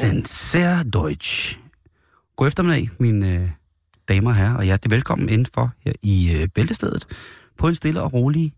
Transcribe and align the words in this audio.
Sind 0.00 0.26
sehr 0.26 0.82
deutsch. 0.82 1.58
God 2.36 2.46
eftermiddag, 2.46 2.90
mine 2.98 3.34
øh, 3.34 3.48
damer 4.08 4.30
og 4.30 4.36
herrer, 4.36 4.54
og 4.54 4.64
hjertelig 4.64 4.90
velkommen 4.90 5.28
indenfor 5.28 5.72
her 5.84 5.92
i 6.02 6.30
øh, 6.36 6.48
Bæltestedet 6.48 7.06
på 7.58 7.68
en 7.68 7.74
stille 7.74 8.02
og 8.02 8.12
rolig 8.12 8.52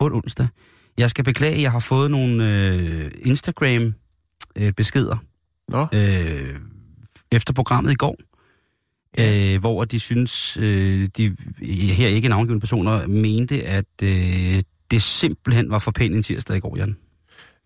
onsdag. 0.00 0.48
Jeg 0.98 1.10
skal 1.10 1.24
beklage, 1.24 1.54
at 1.54 1.62
jeg 1.62 1.72
har 1.72 1.78
fået 1.78 2.10
nogle 2.10 2.66
øh, 2.66 3.10
Instagram-beskeder 3.18 5.16
Nå, 5.68 5.86
øh, 5.94 6.60
efter 7.32 7.52
programmet 7.52 7.92
i 7.92 7.96
går, 7.96 8.16
øh, 9.20 9.60
hvor 9.60 9.84
de 9.84 10.00
synes, 10.00 10.56
øh, 10.56 11.08
de 11.16 11.36
her 11.92 12.08
ikke 12.08 12.28
navngivende 12.28 12.60
personer, 12.60 13.06
mente, 13.06 13.62
at 13.62 14.02
øh, 14.02 14.62
det 14.90 15.02
simpelthen 15.02 15.70
var 15.70 15.78
for 15.78 15.90
pænt 15.90 16.14
en 16.16 16.22
tirsdag 16.22 16.56
i 16.56 16.60
går, 16.60 16.76
Jan. 16.76 16.96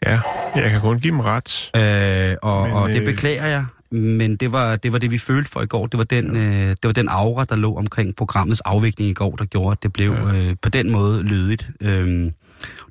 Ja, 0.06 0.20
jeg 0.56 0.70
kan 0.70 0.80
kun 0.80 0.98
give 0.98 1.12
dem 1.12 1.20
ret. 1.20 1.70
Øh, 1.76 2.36
og, 2.42 2.62
Men, 2.62 2.72
og 2.72 2.88
det 2.88 3.00
øh, 3.00 3.04
beklager 3.04 3.46
jeg, 3.46 3.64
men 3.90 4.36
det 4.36 4.52
var, 4.52 4.76
det 4.76 4.92
var 4.92 4.98
det, 4.98 5.10
vi 5.10 5.18
følte 5.18 5.50
for 5.50 5.62
i 5.62 5.66
går. 5.66 5.86
Det 5.86 5.98
var, 5.98 6.04
den, 6.04 6.36
øh, 6.36 6.68
det 6.68 6.78
var 6.84 6.92
den 6.92 7.08
aura, 7.08 7.44
der 7.44 7.56
lå 7.56 7.76
omkring 7.76 8.16
programmets 8.16 8.60
afvikling 8.60 9.10
i 9.10 9.14
går, 9.14 9.36
der 9.36 9.44
gjorde, 9.44 9.72
at 9.72 9.82
det 9.82 9.92
blev 9.92 10.12
Ja. 10.12 10.32
øh, 10.50 10.56
på 10.62 10.68
den 10.68 10.90
måde 10.90 11.22
lydigt. 11.22 11.70
Øh, 11.80 12.30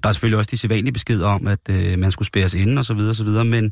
der 0.04 0.10
er 0.10 0.14
selvfølgelig 0.14 0.38
også 0.38 0.50
de 0.52 0.58
sædvanlige 0.58 0.94
beskeder 0.94 1.28
om, 1.28 1.48
at 1.48 1.60
øh, 1.70 2.00
man 2.00 2.12
skulle 2.12 2.26
spæres 2.26 2.54
inden 2.54 2.78
og 2.78 2.86
så 2.86 2.94
videre, 2.94 3.10
og 3.10 3.16
så 3.16 3.24
videre, 3.24 3.46
men, 3.46 3.72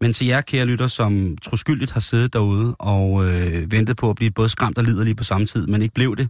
men 0.00 0.12
til 0.12 0.26
jer, 0.26 0.40
kære 0.40 0.66
lytter, 0.66 0.86
som 0.86 1.36
troskyldigt 1.42 1.92
har 1.92 2.00
siddet 2.00 2.32
derude 2.32 2.74
og 2.78 3.24
øh, 3.24 3.72
ventet 3.72 3.96
på 3.96 4.10
at 4.10 4.16
blive 4.16 4.30
både 4.30 4.48
skræmt 4.48 4.78
og 4.78 4.84
liderlig 4.84 5.16
på 5.16 5.24
samme 5.24 5.46
tid, 5.46 5.66
men 5.66 5.82
ikke 5.82 5.94
blev 5.94 6.16
det, 6.16 6.28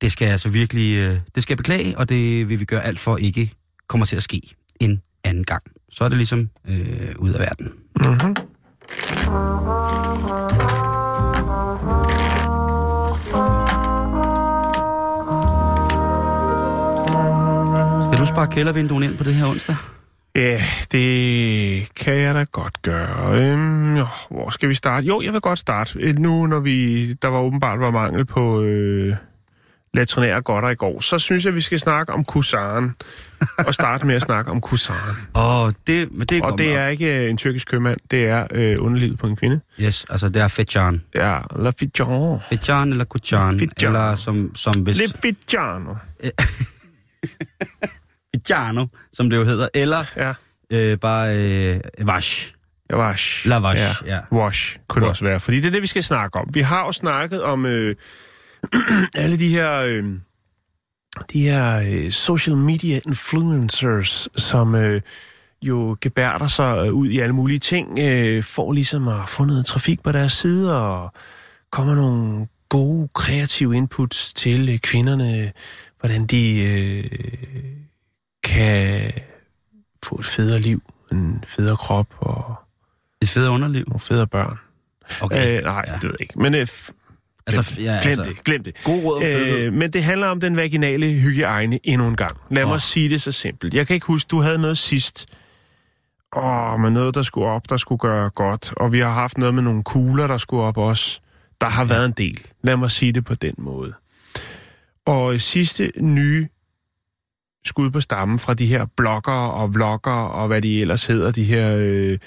det 0.00 0.12
skal 0.12 0.24
jeg 0.24 0.32
altså 0.32 0.48
virkelig, 0.48 0.98
øh, 0.98 1.16
det 1.34 1.42
skal 1.42 1.56
beklage, 1.56 1.98
og 1.98 2.08
det 2.08 2.48
vil 2.48 2.60
vi 2.60 2.64
gøre 2.64 2.84
alt 2.86 3.00
for 3.00 3.16
ikke 3.16 3.52
kommer 3.88 4.06
til 4.06 4.16
at 4.16 4.22
ske 4.22 4.40
en 4.80 5.02
anden 5.24 5.44
gang. 5.44 5.62
Så 5.90 6.04
er 6.04 6.08
det 6.08 6.16
ligesom 6.16 6.50
øh, 6.68 7.14
ud 7.18 7.30
af 7.32 7.38
verden. 7.40 7.72
Mm-hmm. 7.96 8.36
Skal 18.06 18.18
du 18.20 18.26
spare 18.26 18.48
kældervinduen 18.48 19.02
ind 19.02 19.16
på 19.18 19.24
det 19.24 19.34
her 19.34 19.46
onsdag? 19.46 19.76
Ja, 20.34 20.60
det 20.92 21.94
kan 21.94 22.14
jeg 22.14 22.34
da 22.34 22.44
godt 22.52 22.82
gøre. 22.82 23.40
Øhm, 23.42 23.96
jo, 23.96 24.06
hvor 24.30 24.50
skal 24.50 24.68
vi 24.68 24.74
starte? 24.74 25.06
Jo, 25.06 25.20
jeg 25.22 25.32
vil 25.32 25.40
godt 25.40 25.58
starte. 25.58 25.98
Øh, 26.00 26.18
Nu, 26.18 26.46
når 26.46 26.60
vi 26.60 27.12
der 27.12 27.28
var 27.28 27.38
åbenbart 27.38 27.80
var 27.80 27.90
mangel 27.90 28.24
på 28.24 28.62
øh, 28.62 29.16
latrinære 29.94 30.42
godter 30.42 30.68
i 30.68 30.74
går, 30.74 31.00
så 31.00 31.18
synes 31.18 31.44
jeg, 31.44 31.54
vi 31.54 31.60
skal 31.60 31.80
snakke 31.80 32.12
om 32.12 32.24
kusaren. 32.24 32.94
og 33.66 33.74
starte 33.74 34.06
med 34.06 34.14
at 34.14 34.22
snakke 34.22 34.50
om 34.50 34.60
kusaren. 34.60 35.16
Åh, 35.34 35.72
det, 35.86 36.12
men 36.12 36.26
det 36.26 36.42
Og 36.42 36.58
det 36.58 36.74
er 36.74 36.88
ikke 36.88 37.24
øh, 37.24 37.30
en 37.30 37.36
tyrkisk 37.36 37.66
købmand, 37.68 37.96
det 38.10 38.24
er 38.28 38.46
øh, 38.50 38.76
underlivet 38.80 39.18
på 39.18 39.26
en 39.26 39.36
kvinde. 39.36 39.60
Yes, 39.80 40.06
altså 40.10 40.28
det 40.28 40.42
er 40.42 40.48
Fetjan. 40.48 41.02
Ja, 41.14 41.38
La 41.58 41.70
Fijan. 41.78 42.38
Fetjan 42.48 42.90
eller 42.90 43.04
Kuchan, 43.04 43.58
Fetjan. 43.58 43.88
eller 43.90 44.14
som, 44.14 44.54
som 44.56 44.74
hvis... 44.82 44.98
Le 44.98 45.04
Fijano. 45.22 45.94
Fetjano, 48.36 48.86
som 49.12 49.30
det 49.30 49.36
jo 49.36 49.44
hedder, 49.44 49.68
eller 49.74 50.04
Ja. 50.16 50.32
øh, 50.72 50.98
bare 50.98 51.36
øh, 51.36 51.80
Vash. 52.06 52.52
Ja, 52.90 52.98
wash. 52.98 53.46
La 53.48 53.58
Vache, 53.58 54.06
ja. 54.06 54.18
Wash 54.32 54.76
kunne 54.88 55.00
det 55.00 55.06
Wa- 55.06 55.10
også 55.10 55.24
være, 55.24 55.40
fordi 55.40 55.56
det 55.56 55.66
er 55.66 55.70
det, 55.70 55.82
vi 55.82 55.86
skal 55.86 56.02
snakke 56.02 56.38
om. 56.38 56.48
Vi 56.52 56.60
har 56.60 56.84
jo 56.84 56.92
snakket 56.92 57.42
om 57.42 57.66
øh, 57.66 57.96
alle 59.14 59.38
de 59.38 59.48
her, 59.48 59.72
øh, 59.80 60.04
de 61.32 61.42
her 61.42 61.82
øh, 61.90 62.10
social 62.10 62.56
media 62.56 63.00
influencers, 63.06 64.28
som 64.36 64.74
øh, 64.74 65.00
jo 65.62 65.96
gebærder 66.00 66.46
sig 66.46 66.86
øh, 66.86 66.92
ud 66.92 67.08
i 67.08 67.18
alle 67.18 67.34
mulige 67.34 67.58
ting, 67.58 67.98
øh, 67.98 68.44
for 68.44 68.72
ligesom 68.72 69.08
at 69.08 69.28
få 69.28 69.44
noget 69.44 69.66
trafik 69.66 70.02
på 70.02 70.12
deres 70.12 70.32
side, 70.32 70.80
og 70.82 71.12
kommer 71.70 71.94
nogle 71.94 72.46
gode, 72.68 73.08
kreative 73.14 73.76
inputs 73.76 74.34
til 74.34 74.68
øh, 74.68 74.78
kvinderne, 74.78 75.52
hvordan 76.00 76.26
de 76.26 76.62
øh, 76.62 77.10
kan 78.44 79.12
få 80.04 80.16
et 80.18 80.24
federe 80.26 80.60
liv, 80.60 80.82
en 81.12 81.44
federe 81.46 81.76
krop 81.76 82.06
og 82.18 82.54
Et 83.22 83.28
fedt 83.28 83.48
underliv. 83.48 83.84
nogle 83.88 84.00
federe 84.00 84.26
børn. 84.26 84.58
Okay. 85.20 85.58
Øh, 85.58 85.64
nej, 85.64 85.84
ja. 85.88 85.94
det 85.94 86.02
ved 86.04 86.10
jeg 86.10 86.20
ikke. 86.20 86.38
Men 86.38 86.54
øh, 86.54 86.66
altså, 87.46 87.80
ja, 87.80 87.98
glem 88.02 88.18
altså, 88.18 88.22
det, 88.22 88.44
glem 88.44 88.64
det. 88.64 88.76
God 88.84 89.04
råd. 89.04 89.22
Øh, 89.24 89.72
men 89.72 89.92
det 89.92 90.04
handler 90.04 90.26
om 90.26 90.40
den 90.40 90.56
vaginale 90.56 91.06
hygiejne 91.06 91.78
endnu 91.84 92.08
en 92.08 92.16
gang. 92.16 92.36
Lad 92.50 92.62
Åh. 92.62 92.68
mig 92.68 92.80
sige 92.80 93.08
det 93.08 93.22
så 93.22 93.32
simpelt. 93.32 93.74
Jeg 93.74 93.86
kan 93.86 93.94
ikke 93.94 94.06
huske, 94.06 94.28
du 94.28 94.40
havde 94.40 94.58
noget 94.58 94.78
sidst. 94.78 95.26
Åh, 96.36 96.80
men 96.80 96.92
noget, 96.92 97.14
der 97.14 97.22
skulle 97.22 97.46
op, 97.46 97.70
der 97.70 97.76
skulle 97.76 97.98
gøre 97.98 98.30
godt. 98.30 98.72
Og 98.76 98.92
vi 98.92 98.98
har 98.98 99.10
haft 99.10 99.38
noget 99.38 99.54
med 99.54 99.62
nogle 99.62 99.82
kugler, 99.82 100.26
der 100.26 100.38
skulle 100.38 100.62
op 100.62 100.78
også. 100.78 101.20
Der 101.60 101.70
har 101.70 101.82
ja. 101.82 101.88
været 101.88 102.06
en 102.06 102.12
del. 102.12 102.40
Lad 102.62 102.76
mig 102.76 102.90
sige 102.90 103.12
det 103.12 103.24
på 103.24 103.34
den 103.34 103.54
måde. 103.58 103.92
Og 105.06 105.34
øh, 105.34 105.40
sidste 105.40 105.92
nye 106.00 106.48
skud 107.64 107.90
på 107.90 108.00
stammen 108.00 108.38
fra 108.38 108.54
de 108.54 108.66
her 108.66 108.86
blogger 108.96 109.32
og 109.32 109.74
vlogger 109.74 110.12
og 110.12 110.46
hvad 110.46 110.62
de 110.62 110.80
ellers 110.80 111.06
hedder, 111.06 111.30
de 111.30 111.44
her 111.44 111.76
øh, 111.76 112.18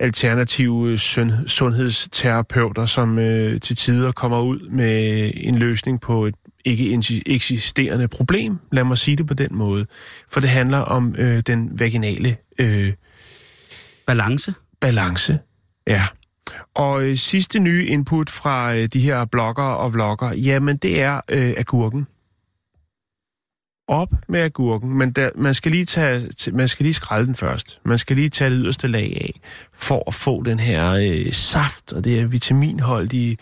alternative 0.00 0.98
sund- 0.98 1.48
sundhedsterapeuter, 1.48 2.86
som 2.86 3.18
øh, 3.18 3.60
til 3.60 3.76
tider 3.76 4.12
kommer 4.12 4.40
ud 4.40 4.68
med 4.70 5.30
en 5.34 5.54
løsning 5.54 6.00
på 6.00 6.26
et 6.26 6.34
ikke 6.64 7.00
eksisterende 7.26 8.08
problem. 8.08 8.58
Lad 8.72 8.84
mig 8.84 8.98
sige 8.98 9.16
det 9.16 9.26
på 9.26 9.34
den 9.34 9.48
måde. 9.50 9.86
For 10.30 10.40
det 10.40 10.50
handler 10.50 10.78
om 10.78 11.14
øh, 11.18 11.40
den 11.40 11.80
vaginale 11.80 12.36
øh, 12.58 12.92
Balance. 14.06 14.54
balance. 14.80 15.38
Ja. 15.86 16.02
Og 16.74 17.02
øh, 17.02 17.16
sidste 17.16 17.58
nye 17.58 17.86
input 17.86 18.30
fra 18.30 18.74
øh, 18.74 18.88
de 18.92 19.00
her 19.00 19.24
blogger 19.24 19.62
og 19.62 19.94
vlogger, 19.94 20.32
jamen 20.34 20.76
det 20.76 21.02
er 21.02 21.20
øh, 21.30 21.54
agurken. 21.56 22.06
Op 23.88 24.08
med 24.28 24.40
agurken, 24.40 24.98
men 24.98 25.12
der, 25.12 25.30
man, 25.34 25.54
skal 25.54 25.70
lige 25.72 25.84
tage, 25.84 26.28
man 26.52 26.68
skal 26.68 26.84
lige 26.84 26.94
skralde 26.94 27.26
den 27.26 27.34
først. 27.34 27.80
Man 27.84 27.98
skal 27.98 28.16
lige 28.16 28.28
tage 28.28 28.50
det 28.50 28.58
yderste 28.62 28.88
lag 28.88 29.02
af, 29.20 29.40
for 29.74 30.04
at 30.06 30.14
få 30.14 30.42
den 30.42 30.60
her 30.60 30.90
øh, 30.92 31.32
saft 31.32 31.92
og 31.92 32.04
det 32.04 32.12
her 32.12 32.26
vitaminholdige 32.26 33.36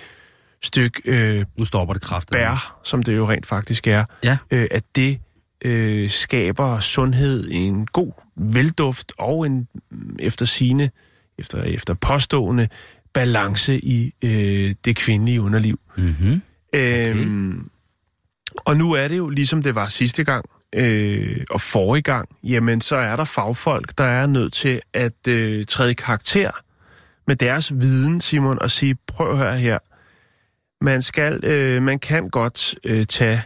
stykke 0.62 1.02
øh, 1.04 1.44
Nu 1.58 1.64
stopper 1.64 1.94
det 1.94 2.02
kraftigt. 2.02 2.32
bær, 2.32 2.81
som 2.84 3.02
det 3.02 3.16
jo 3.16 3.31
rent 3.31 3.47
faktisk 3.47 3.86
er, 3.86 4.04
Ja. 4.25 4.36
øh, 4.50 4.66
at 4.70 4.84
det 4.97 5.19
øh, 5.64 6.10
skaber 6.10 6.81
sundhed, 6.81 7.48
en 7.50 7.86
god 7.86 8.12
velduft 8.36 9.12
og 9.19 9.47
en 9.47 9.69
efter 10.19 10.47
sine, 10.47 10.91
efter, 11.38 11.62
efter 11.62 11.94
påstående, 11.94 12.69
balance 13.12 13.78
i 13.84 14.14
øh, 14.25 14.75
det 14.84 14.97
kvindelige 14.97 15.41
underliv. 15.41 15.81
Mm-hmm. 15.97 16.42
Øhm, 16.75 17.70
og 18.64 18.76
nu 18.76 18.93
er 18.93 19.08
det 19.08 19.19
jo, 19.19 19.28
ligesom 19.28 19.62
det 19.62 19.75
var 19.75 19.88
sidste 19.88 20.25
gang, 20.25 20.44
øh, 20.75 21.40
og 21.50 21.60
forrige 21.60 22.02
gang, 22.02 22.28
jamen 22.44 22.81
så 22.81 22.96
er 22.96 23.16
der 23.16 23.25
fagfolk, 23.25 23.99
der 23.99 24.04
er 24.04 24.26
nødt 24.26 24.52
til 24.52 24.81
at 24.94 25.28
øh, 25.28 25.66
træde 25.66 25.94
karakter 25.94 26.50
med 27.26 27.37
deres 27.37 27.72
viden, 27.81 28.20
Simon, 28.20 28.58
og 28.62 28.70
sige, 28.70 28.96
prøv 29.06 29.31
at 29.31 29.38
høre 29.38 29.58
her, 29.58 29.78
man 30.84 31.02
skal, 31.02 31.44
øh, 31.44 31.82
man 31.82 31.99
kan 31.99 32.28
godt 32.28 32.75
øh, 32.84 33.04
tage, 33.04 33.43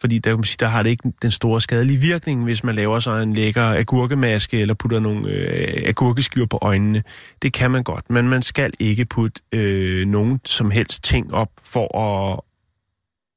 fordi 0.00 0.18
der, 0.18 0.30
kan 0.30 0.38
man 0.38 0.44
sige, 0.44 0.56
der 0.60 0.66
har 0.66 0.82
det 0.82 0.90
ikke 0.90 1.12
den 1.22 1.30
store 1.30 1.60
skadelige 1.60 1.98
virkning, 1.98 2.44
hvis 2.44 2.64
man 2.64 2.74
laver 2.74 2.98
sig 2.98 3.22
en 3.22 3.32
lækker 3.32 3.64
agurkemaske, 3.64 4.60
eller 4.60 4.74
putter 4.74 5.00
nogle 5.00 5.28
øh, 5.28 5.82
agurkeskiver 5.86 6.46
på 6.46 6.58
øjnene. 6.62 7.02
Det 7.42 7.52
kan 7.52 7.70
man 7.70 7.82
godt, 7.82 8.10
men 8.10 8.28
man 8.28 8.42
skal 8.42 8.72
ikke 8.78 9.04
putte 9.04 9.42
øh, 9.52 10.06
nogen 10.06 10.40
som 10.44 10.70
helst 10.70 11.04
ting 11.04 11.34
op 11.34 11.48
for 11.62 11.98
at, 11.98 12.40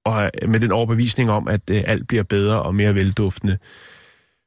og 0.05 0.31
med 0.47 0.59
den 0.59 0.71
overbevisning 0.71 1.31
om, 1.31 1.47
at 1.47 1.61
øh, 1.71 1.83
alt 1.87 2.07
bliver 2.07 2.23
bedre 2.23 2.61
og 2.61 2.75
mere 2.75 2.95
velduftende. 2.95 3.57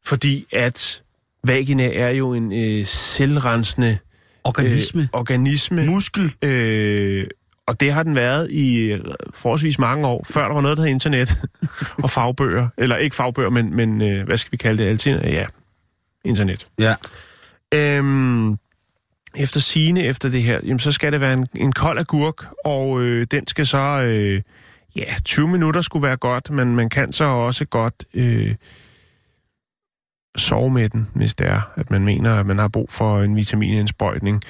Fordi 0.04 0.46
at 0.52 1.02
vagina 1.44 1.92
er 1.94 2.10
jo 2.10 2.34
en 2.34 2.52
øh, 2.52 2.86
selvrensende 2.86 3.98
Organisme. 4.44 5.02
Øh, 5.02 5.08
organisme. 5.12 5.86
Muskel. 5.86 6.34
Øh, 6.42 7.26
og 7.66 7.80
det 7.80 7.92
har 7.92 8.02
den 8.02 8.14
været 8.14 8.50
i 8.50 8.92
øh, 8.92 9.00
forholdsvis 9.34 9.78
mange 9.78 10.06
år, 10.06 10.24
før 10.30 10.46
der 10.46 10.54
var 10.54 10.60
noget, 10.60 10.76
der 10.76 10.82
hed 10.82 10.90
internet 10.90 11.40
og 12.04 12.10
fagbøger. 12.10 12.68
Eller 12.78 12.96
ikke 12.96 13.16
fagbøger, 13.16 13.50
men, 13.50 13.76
men 13.76 14.02
øh, 14.02 14.26
hvad 14.26 14.36
skal 14.36 14.52
vi 14.52 14.56
kalde 14.56 14.82
det? 14.82 14.88
Altid, 14.88 15.20
ja, 15.20 15.46
internet. 16.24 16.66
Ja. 16.78 16.94
Øhm, 17.74 18.58
efter 19.36 19.60
sine 19.60 20.02
efter 20.04 20.28
det 20.28 20.42
her, 20.42 20.60
jamen, 20.62 20.78
så 20.78 20.92
skal 20.92 21.12
det 21.12 21.20
være 21.20 21.32
en, 21.32 21.46
en 21.56 21.72
kold 21.72 21.98
agurk, 21.98 22.46
og 22.64 23.02
øh, 23.02 23.26
den 23.30 23.46
skal 23.46 23.66
så, 23.66 24.00
øh, 24.02 24.42
ja, 24.96 25.04
20 25.24 25.48
minutter 25.48 25.80
skulle 25.80 26.02
være 26.02 26.16
godt, 26.16 26.50
men 26.50 26.76
man 26.76 26.88
kan 26.88 27.12
så 27.12 27.24
også 27.24 27.64
godt 27.64 28.04
øh, 28.14 28.54
sove 30.36 30.70
med 30.70 30.88
den, 30.88 31.08
hvis 31.14 31.34
det 31.34 31.46
er, 31.46 31.60
at 31.74 31.90
man 31.90 32.04
mener, 32.04 32.34
at 32.34 32.46
man 32.46 32.58
har 32.58 32.68
brug 32.68 32.90
for 32.90 33.20
en 33.22 33.36
vitaminindsprøjtning. 33.36 34.42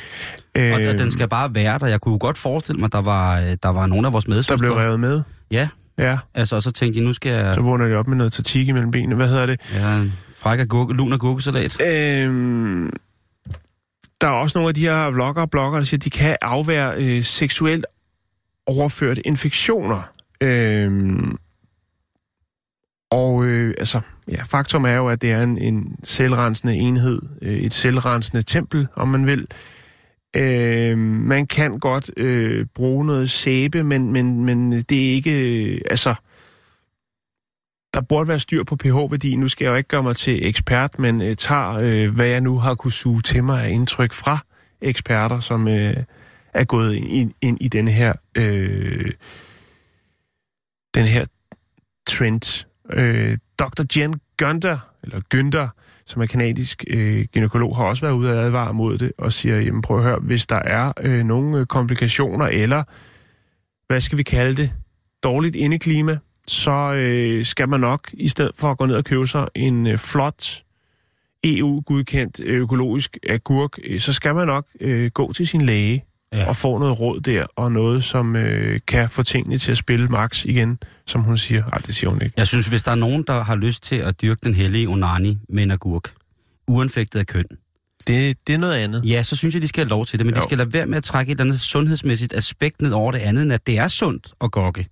Og, 0.55 0.61
Øh, 0.61 0.73
og 0.73 0.99
den 0.99 1.11
skal 1.11 1.29
bare 1.29 1.55
være 1.55 1.79
der. 1.79 1.87
Jeg 1.87 2.00
kunne 2.00 2.19
godt 2.19 2.38
forestille 2.38 2.79
mig, 2.79 2.87
at 2.87 2.93
der 2.93 3.00
var, 3.00 3.40
øh, 3.40 3.56
der 3.62 3.69
var 3.69 3.87
nogle 3.87 4.06
af 4.06 4.12
vores 4.12 4.25
der 4.25 4.31
medsøstre. 4.31 4.56
blev 4.58 4.73
revet 4.73 5.00
med. 5.00 5.23
Ja, 5.50 5.69
Ja, 5.99 6.19
altså, 6.35 6.56
og 6.56 6.62
så 6.62 6.70
tænkte 6.73 6.99
jeg, 6.99 7.06
nu 7.06 7.12
skal 7.12 7.32
jeg... 7.32 7.55
så 7.55 7.61
vågner 7.61 7.88
de 7.88 7.94
op 7.94 8.08
med 8.08 8.17
noget 8.17 8.32
tatik 8.32 8.69
imellem 8.69 8.90
benene. 8.90 9.14
Hvad 9.14 9.29
hedder 9.29 9.46
det? 9.46 9.61
Ja, 9.75 10.02
fræk 10.37 10.58
agurke, 10.58 10.93
lun 10.94 11.12
agurkesalat. 11.12 11.81
Øhm, 11.81 12.90
der 14.20 14.29
er 14.29 14.32
også 14.32 14.58
nogle 14.58 14.69
af 14.69 14.75
de 14.75 14.81
her 14.81 15.11
vlogger 15.11 15.43
og 15.43 15.50
blogger, 15.50 15.79
der 15.79 15.85
siger, 15.85 15.99
at 15.99 16.05
de 16.05 16.11
kan 16.11 16.37
afvære 16.43 16.94
øh, 16.96 17.25
seksuelt 17.25 17.87
overførte 18.67 19.26
infektioner. 19.26 20.02
Øhm, 20.40 21.37
og 23.11 23.44
øh, 23.44 23.75
altså, 23.79 24.00
ja, 24.31 24.43
faktum 24.43 24.85
er 24.85 24.93
jo, 24.93 25.08
at 25.08 25.23
det 25.23 25.32
er 25.32 25.43
en, 25.43 25.58
en 25.58 25.96
selvrensende 26.05 26.75
enhed, 26.75 27.23
øh, 27.43 27.56
et 27.56 27.75
selvrensende 27.75 28.43
tempel, 28.43 28.87
om 28.94 29.08
man 29.08 29.26
vil. 29.26 29.46
Øh, 30.37 30.99
man 30.99 31.46
kan 31.46 31.79
godt 31.79 32.11
øh, 32.17 32.67
bruge 32.75 33.06
noget 33.06 33.31
sæbe, 33.31 33.82
men, 33.82 34.12
men, 34.12 34.44
men 34.44 34.73
det 34.73 35.08
er 35.08 35.12
ikke... 35.12 35.64
Øh, 35.64 35.81
altså, 35.90 36.14
der 37.94 38.00
burde 38.00 38.29
være 38.29 38.38
styr 38.38 38.64
på 38.64 38.76
pH-værdien. 38.76 39.40
Nu 39.40 39.49
skal 39.49 39.64
jeg 39.64 39.70
jo 39.70 39.76
ikke 39.76 39.88
gøre 39.88 40.02
mig 40.02 40.17
til 40.17 40.46
ekspert, 40.46 40.99
men 40.99 41.23
øh, 41.23 41.37
tager, 41.37 41.79
øh, 41.82 42.14
hvad 42.14 42.26
jeg 42.29 42.40
nu 42.40 42.58
har 42.58 42.75
kunne 42.75 42.93
suge 42.93 43.23
til 43.23 43.44
mig 43.44 43.64
af 43.64 43.70
indtryk 43.70 44.12
fra 44.12 44.38
eksperter, 44.81 45.40
som 45.40 45.69
øh, 45.69 45.96
er 46.55 46.64
gået 46.64 46.94
ind, 46.94 47.11
ind, 47.11 47.32
ind 47.40 47.58
i 47.61 47.69
denne 47.69 47.90
her, 47.90 48.12
øh, 48.35 49.12
den 50.99 51.06
her 51.06 51.25
trend. 52.06 52.67
Øh, 52.91 53.39
Dr. 53.59 53.83
Jan 53.97 54.15
Gunther, 54.37 54.79
eller 55.03 55.21
Günther, 55.35 55.69
som 56.06 56.23
er 56.23 56.27
kanadisk 56.27 56.85
øh, 56.87 57.25
gynekolog, 57.25 57.77
har 57.77 57.85
også 57.85 58.06
været 58.06 58.15
ude 58.15 58.31
at 58.31 58.39
advare 58.39 58.75
mod 58.75 58.99
det, 58.99 59.12
og 59.19 59.33
siger, 59.33 59.61
jamen 59.61 59.83
prøv 59.83 59.99
at 59.99 60.05
høre, 60.05 60.19
hvis 60.19 60.47
der 60.47 60.56
er 60.56 60.93
øh, 61.00 61.25
nogle 61.25 61.59
øh, 61.59 61.67
komplikationer, 61.67 62.47
eller 62.47 62.85
hvad 63.87 64.00
skal 64.00 64.19
vi 64.19 64.23
kalde 64.23 64.62
det, 64.62 64.73
dårligt 65.23 65.56
indeklima, 65.56 66.19
så 66.47 66.95
øh, 66.95 67.45
skal 67.45 67.69
man 67.69 67.81
nok, 67.81 68.11
i 68.12 68.29
stedet 68.29 68.53
for 68.55 68.71
at 68.71 68.79
gå 68.79 68.87
ned 68.87 68.95
og 68.95 69.05
købe 69.05 69.27
sig 69.27 69.49
en 69.55 69.87
øh, 69.87 69.99
flot 69.99 70.62
EU-godkendt 71.45 72.41
økologisk 72.41 73.19
agurk, 73.29 73.79
øh, 73.85 74.00
så 74.00 74.12
skal 74.12 74.35
man 74.35 74.47
nok 74.47 74.67
øh, 74.81 75.11
gå 75.11 75.33
til 75.33 75.47
sin 75.47 75.62
læge 75.62 76.05
Ja. 76.32 76.48
og 76.48 76.56
få 76.56 76.78
noget 76.78 77.00
råd 77.00 77.20
der, 77.20 77.46
og 77.56 77.72
noget, 77.72 78.04
som 78.04 78.36
øh, 78.36 78.80
kan 78.86 79.10
få 79.10 79.22
tingene 79.22 79.58
til 79.58 79.70
at 79.70 79.78
spille 79.78 80.08
max 80.08 80.44
igen, 80.44 80.78
som 81.06 81.20
hun 81.20 81.36
siger. 81.38 81.64
Ej, 81.64 81.78
det 81.78 81.94
siger 81.94 82.10
hun 82.10 82.22
ikke. 82.22 82.34
Jeg 82.36 82.46
synes, 82.46 82.66
hvis 82.66 82.82
der 82.82 82.90
er 82.90 82.94
nogen, 82.94 83.25
der 83.26 83.42
har 83.42 83.56
lyst 83.56 83.82
til 83.82 83.96
at 83.96 84.22
dyrke 84.22 84.40
den 84.44 84.54
hellige 84.54 84.88
onani 84.88 85.38
med 85.48 85.62
en 85.62 85.70
agurk, 85.70 86.12
uanfægtet 86.69 87.19
af 87.19 87.26
køn, 87.26 87.44
Det, 88.06 88.46
det 88.46 88.54
er 88.54 88.58
noget 88.58 88.75
andet. 88.75 89.02
ja, 89.04 89.22
så 89.22 89.36
synes 89.36 89.54
jeg, 89.54 89.62
de 89.62 89.69
skal 89.69 89.84
have 89.84 89.88
lov 89.90 90.06
til 90.06 90.19
det. 90.19 90.26
Men 90.26 90.34
jo. 90.34 90.38
de 90.40 90.44
skal 90.44 90.58
lade 90.58 90.72
være 90.72 90.86
med 90.86 90.96
at 90.96 91.04
trække 91.04 91.32
et 91.32 91.40
eller 91.40 91.44
andet 91.52 91.60
sundhedsmæssigt 91.60 92.32
aspekt 92.32 92.82
ned 92.82 92.92
over 92.92 93.12
det 93.12 93.19
andet, 93.19 93.42
end 93.42 93.52
at 93.52 93.66
det 93.66 93.78
er 93.78 93.88
sundt 93.88 94.32
at 94.40 94.50
gokke. 94.50 94.86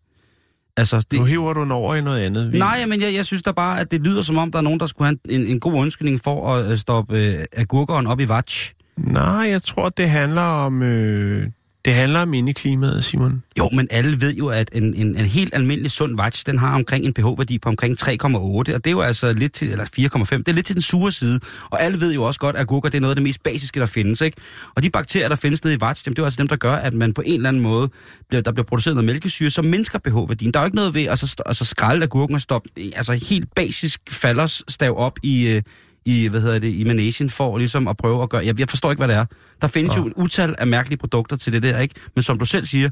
Altså, 0.76 1.00
det, 1.10 1.18
Nu 1.18 1.24
hiver 1.24 1.52
du 1.52 1.60
den 1.62 1.72
over 1.72 1.94
i 1.94 2.00
noget 2.00 2.20
andet. 2.22 2.52
Vi- 2.52 2.58
Nej, 2.58 2.86
men 2.86 3.00
jeg, 3.00 3.14
jeg 3.14 3.26
synes 3.26 3.42
da 3.42 3.52
bare, 3.52 3.80
at 3.80 3.90
det 3.90 4.00
lyder 4.00 4.22
som 4.22 4.38
om, 4.38 4.50
der 4.52 4.58
er 4.58 4.62
nogen, 4.62 4.80
der 4.80 4.86
skulle 4.86 5.06
have 5.08 5.18
en, 5.28 5.40
en, 5.40 5.46
en 5.46 5.60
god 5.60 5.72
undskyldning 5.74 6.20
for 6.24 6.54
at 6.54 6.70
øh, 6.72 6.78
stoppe 6.78 7.18
øh, 7.18 7.44
agurkeren 7.56 8.06
op 8.06 8.20
i 8.20 8.28
vatch. 8.28 8.72
Nej, 8.96 9.48
jeg 9.50 9.62
tror, 9.62 9.88
det 9.88 10.10
handler 10.10 10.42
om... 10.42 10.82
Øh, 10.82 11.48
det 11.86 11.94
handler 11.94 12.20
om 12.20 12.34
indeklimaet, 12.34 13.04
Simon. 13.04 13.42
Jo, 13.58 13.68
men 13.72 13.88
alle 13.90 14.20
ved 14.20 14.34
jo, 14.34 14.48
at 14.48 14.70
en, 14.72 14.94
en, 14.94 15.16
en 15.16 15.24
helt 15.24 15.54
almindelig 15.54 15.90
sund 15.90 16.16
vatch, 16.16 16.46
den 16.46 16.58
har 16.58 16.74
omkring 16.74 17.04
en 17.04 17.14
pH-værdi 17.14 17.58
på 17.58 17.68
omkring 17.68 18.02
3,8, 18.02 18.36
og 18.36 18.66
det 18.66 18.86
er 18.86 18.90
jo 18.90 19.00
altså 19.00 19.32
lidt 19.32 19.52
til, 19.52 19.70
eller 19.70 19.84
4,5, 19.84 20.36
det 20.38 20.48
er 20.48 20.52
lidt 20.52 20.66
til 20.66 20.74
den 20.74 20.82
sure 20.82 21.12
side. 21.12 21.40
Og 21.70 21.82
alle 21.82 22.00
ved 22.00 22.14
jo 22.14 22.22
også 22.22 22.40
godt, 22.40 22.56
at 22.56 22.62
agurker 22.62 22.88
det 22.88 22.96
er 22.96 23.00
noget 23.00 23.10
af 23.10 23.16
det 23.16 23.22
mest 23.22 23.42
basiske, 23.42 23.80
der 23.80 23.86
findes, 23.86 24.20
ikke? 24.20 24.36
Og 24.74 24.82
de 24.82 24.90
bakterier, 24.90 25.28
der 25.28 25.36
findes 25.36 25.64
nede 25.64 25.74
i 25.74 25.80
vatch, 25.80 26.04
det 26.04 26.18
er 26.18 26.22
jo 26.22 26.24
altså 26.24 26.38
dem, 26.38 26.48
der 26.48 26.56
gør, 26.56 26.72
at 26.72 26.94
man 26.94 27.14
på 27.14 27.22
en 27.26 27.34
eller 27.34 27.48
anden 27.48 27.62
måde, 27.62 27.88
bliver, 28.28 28.42
der 28.42 28.52
bliver 28.52 28.66
produceret 28.66 28.94
noget 28.96 29.06
mælkesyre, 29.06 29.50
som 29.50 29.64
mindsker 29.64 29.98
pH-værdien. 29.98 30.54
Der 30.54 30.60
er 30.60 30.64
jo 30.64 30.66
ikke 30.66 30.76
noget 30.76 30.94
ved 30.94 31.04
at 31.04 31.18
så, 31.18 31.42
at 31.46 31.56
så 31.56 31.64
skralde 31.64 32.02
agurken 32.02 32.34
og 32.34 32.40
stoppe, 32.40 32.68
altså 32.96 33.12
helt 33.28 33.54
basisk 33.54 34.00
faldersstav 34.10 34.94
op 34.98 35.18
i, 35.22 35.48
øh, 35.48 35.62
i, 36.06 36.28
hvad 36.28 36.40
hedder 36.40 36.58
det, 36.58 36.68
i 36.74 36.84
manesien 36.84 37.30
for 37.30 37.58
ligesom 37.58 37.88
at 37.88 37.96
prøve 37.96 38.22
at 38.22 38.28
gøre... 38.30 38.46
Jeg, 38.46 38.60
jeg 38.60 38.68
forstår 38.68 38.90
ikke, 38.90 39.00
hvad 39.00 39.08
det 39.08 39.16
er. 39.16 39.24
Der 39.62 39.68
findes 39.68 39.96
Nå. 39.96 40.02
jo 40.02 40.08
et 40.08 40.12
utal 40.16 40.54
af 40.58 40.66
mærkelige 40.66 40.98
produkter 40.98 41.36
til 41.36 41.52
det 41.52 41.62
der, 41.62 41.78
ikke? 41.80 41.94
Men 42.14 42.22
som 42.22 42.38
du 42.38 42.44
selv 42.44 42.64
siger, 42.64 42.90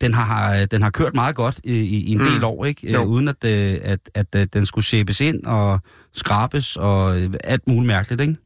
den 0.00 0.14
har, 0.14 0.66
den 0.66 0.82
har 0.82 0.90
kørt 0.90 1.14
meget 1.14 1.34
godt 1.36 1.60
i, 1.64 1.72
i, 1.74 2.12
en 2.12 2.18
del 2.20 2.38
Mm. 2.38 2.44
år, 2.44 2.64
ikke? 2.64 2.92
Jo. 2.92 3.00
Øh, 3.02 3.06
uden 3.08 3.28
at, 3.28 3.44
øh, 3.44 3.78
at, 3.82 3.98
at, 4.14 4.26
at 4.34 4.54
den 4.54 4.66
skulle 4.66 4.84
shapes 4.84 5.20
ind 5.20 5.44
og 5.44 5.80
skrabes 6.14 6.76
og 6.76 7.20
øh, 7.20 7.30
alt 7.44 7.62
muligt 7.68 7.86
mærkeligt, 7.86 8.20
ikke? 8.20 8.36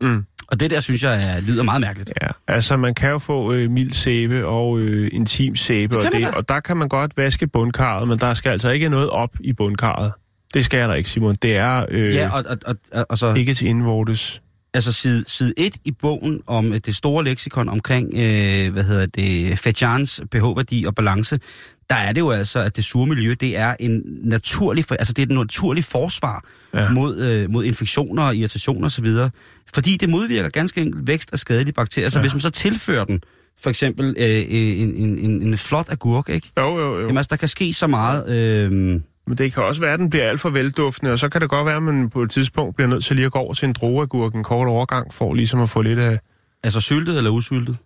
Mm. 0.00 0.24
Og 0.48 0.60
det 0.60 0.70
der, 0.70 0.80
synes 0.80 1.02
jeg, 1.02 1.24
er, 1.36 1.40
lyder 1.40 1.62
meget 1.62 1.80
mærkeligt. 1.80 2.12
Ja, 2.22 2.26
altså 2.48 2.76
man 2.76 2.94
kan 2.94 3.10
jo 3.10 3.18
få 3.18 3.52
øh, 3.52 3.70
mild 3.70 3.92
sæbe 3.92 4.46
og 4.46 4.78
øh, 4.78 5.10
intim 5.12 5.56
sæbe, 5.56 5.96
Det 5.96 6.06
og, 6.06 6.12
det, 6.12 6.34
og 6.34 6.48
der 6.48 6.60
kan 6.60 6.76
man 6.76 6.88
godt 6.88 7.16
vaske 7.16 7.46
bundkarret, 7.46 8.08
men 8.08 8.18
der 8.18 8.34
skal 8.34 8.50
altså 8.50 8.70
ikke 8.70 8.88
noget 8.88 9.10
op 9.10 9.30
i 9.40 9.52
bundkarret. 9.52 10.12
Det 10.54 10.64
skal 10.64 10.88
der 10.88 10.94
ikke, 10.94 11.10
Simon. 11.10 11.34
Det 11.42 11.56
er 11.56 11.86
øh, 11.90 12.14
Ja, 12.14 12.30
og, 12.30 12.44
og, 12.66 12.76
og, 12.92 13.06
og, 13.08 13.18
så... 13.18 13.34
ikke 13.34 13.54
til 13.54 13.66
indvortes. 13.66 14.42
altså 14.74 14.92
side, 14.92 15.24
side 15.26 15.54
1 15.56 15.76
i 15.84 15.92
bogen 15.92 16.40
om 16.46 16.72
øh, 16.72 16.80
det 16.86 16.96
store 16.96 17.24
leksikon 17.24 17.68
omkring, 17.68 18.14
øh, 18.14 18.72
hvad 18.72 18.84
hedder 18.84 19.06
det, 19.06 19.58
Fajans 19.58 20.20
pH-værdi 20.30 20.84
og 20.84 20.94
balance, 20.94 21.40
der 21.90 21.96
er 21.96 22.12
det 22.12 22.20
jo 22.20 22.30
altså, 22.30 22.58
at 22.58 22.76
det 22.76 22.84
sure 22.84 23.06
miljø, 23.06 23.34
det 23.40 23.56
er 23.56 23.76
en 23.80 24.02
naturlig, 24.22 24.84
altså 24.90 25.12
det 25.12 25.22
er 25.22 25.26
et 25.26 25.38
naturligt 25.38 25.86
forsvar 25.86 26.44
ja. 26.74 26.90
Mod, 26.90 27.18
øh, 27.18 27.50
mod 27.50 27.64
infektioner 27.64 28.22
og 28.22 28.36
irritationer 28.36 28.86
osv., 28.86 29.06
fordi 29.74 29.96
det 29.96 30.08
modvirker 30.08 30.48
ganske 30.48 30.80
enkelt 30.80 31.06
vækst 31.06 31.32
af 31.32 31.38
skadelige 31.38 31.72
bakterier, 31.72 32.08
så. 32.08 32.18
Ja. 32.18 32.22
hvis 32.22 32.34
man 32.34 32.40
så 32.40 32.50
tilfører 32.50 33.04
den, 33.04 33.20
for 33.62 33.70
eksempel 33.70 34.14
øh, 34.18 34.44
en, 34.48 34.94
en, 34.94 35.18
en, 35.18 35.42
en 35.42 35.58
flot 35.58 35.86
agurk, 35.88 36.28
ikke? 36.28 36.52
Jo, 36.58 36.78
jo, 36.78 36.94
jo. 36.94 37.00
Jamen 37.00 37.16
altså, 37.16 37.28
der 37.30 37.36
kan 37.36 37.48
ske 37.48 37.72
så 37.72 37.86
meget... 37.86 38.30
Øh, 38.30 39.00
Men 39.28 39.38
det 39.38 39.52
kan 39.52 39.62
også 39.62 39.80
være, 39.80 39.92
at 39.92 39.98
den 39.98 40.10
bliver 40.10 40.28
alt 40.28 40.40
for 40.40 40.50
velduftende, 40.50 41.12
og 41.12 41.18
så 41.18 41.28
kan 41.28 41.40
det 41.40 41.48
godt 41.50 41.66
være, 41.66 41.76
at 41.76 41.82
man 41.82 42.10
på 42.10 42.22
et 42.22 42.30
tidspunkt 42.30 42.76
bliver 42.76 42.88
nødt 42.88 43.04
til 43.04 43.16
lige 43.16 43.26
at 43.26 43.32
gå 43.32 43.38
over 43.38 43.54
til 43.54 43.66
en 43.68 43.72
drueagurk 43.72 44.34
en 44.34 44.44
kort 44.44 44.68
overgang, 44.68 45.14
for 45.14 45.34
ligesom 45.34 45.60
at 45.60 45.70
få 45.70 45.82
lidt 45.82 45.98
af... 45.98 46.18
altså 46.62 46.80
syltet 46.80 47.16
eller 47.16 47.30
usyltet? 47.30 47.76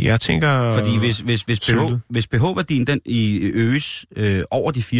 Jeg 0.00 0.20
tænker... 0.20 0.72
Fordi 0.74 0.98
hvis, 0.98 1.18
hvis, 1.18 1.42
hvis, 1.42 1.60
pH, 1.60 1.78
hvis 2.08 2.26
pH-værdien 2.26 2.86
den 2.86 3.00
i 3.04 3.50
øges 3.54 4.06
øh, 4.16 4.42
over 4.50 4.70
de 4.70 4.80
4,5, 4.80 4.90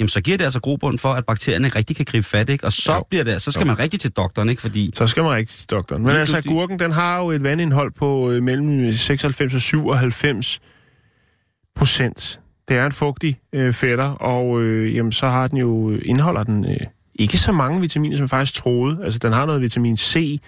jamen 0.00 0.08
så 0.08 0.20
giver 0.20 0.36
det 0.36 0.44
altså 0.44 0.60
grobund 0.60 0.98
for, 0.98 1.12
at 1.12 1.26
bakterierne 1.26 1.68
rigtig 1.68 1.96
kan 1.96 2.04
gribe 2.04 2.26
fat, 2.26 2.48
ikke? 2.48 2.66
Og 2.66 2.72
så, 2.72 2.94
Jo. 2.94 3.04
bliver 3.10 3.24
det, 3.24 3.42
så 3.42 3.52
skal 3.52 3.60
Jo. 3.62 3.66
man 3.66 3.78
rigtig 3.78 4.00
til 4.00 4.10
doktoren, 4.10 4.48
ikke? 4.48 4.62
Fordi, 4.62 4.90
Så 4.94 5.06
skal 5.06 5.22
man 5.22 5.32
rigtig 5.32 5.56
til 5.56 5.70
doktoren. 5.70 6.02
Men 6.02 6.16
altså, 6.16 6.36
agurken, 6.36 6.78
den 6.78 6.92
har 6.92 7.18
jo 7.18 7.30
et 7.30 7.42
vandindhold 7.42 7.92
på 7.92 8.30
øh, 8.30 8.42
mellem 8.42 8.92
96 8.92 9.54
og 9.54 9.60
97 9.60 10.60
procent. 11.76 12.40
Det 12.68 12.76
er 12.76 12.86
en 12.86 12.92
fugtig 12.92 13.38
øh, 13.52 13.72
fætter, 13.72 14.04
og 14.10 14.62
øh, 14.62 14.94
jamen, 14.96 15.12
så 15.12 15.28
har 15.28 15.46
den 15.46 15.58
jo, 15.58 15.90
indeholder 16.04 16.42
den 16.42 16.64
øh, 16.64 16.76
ikke 17.14 17.38
så 17.38 17.52
mange 17.52 17.80
vitaminer, 17.80 18.16
som 18.16 18.22
jeg 18.22 18.30
faktisk 18.30 18.54
troede. 18.54 18.98
Altså, 19.04 19.18
den 19.18 19.32
har 19.32 19.46
noget 19.46 19.62
vitamin 19.62 19.96
C, 19.96 20.40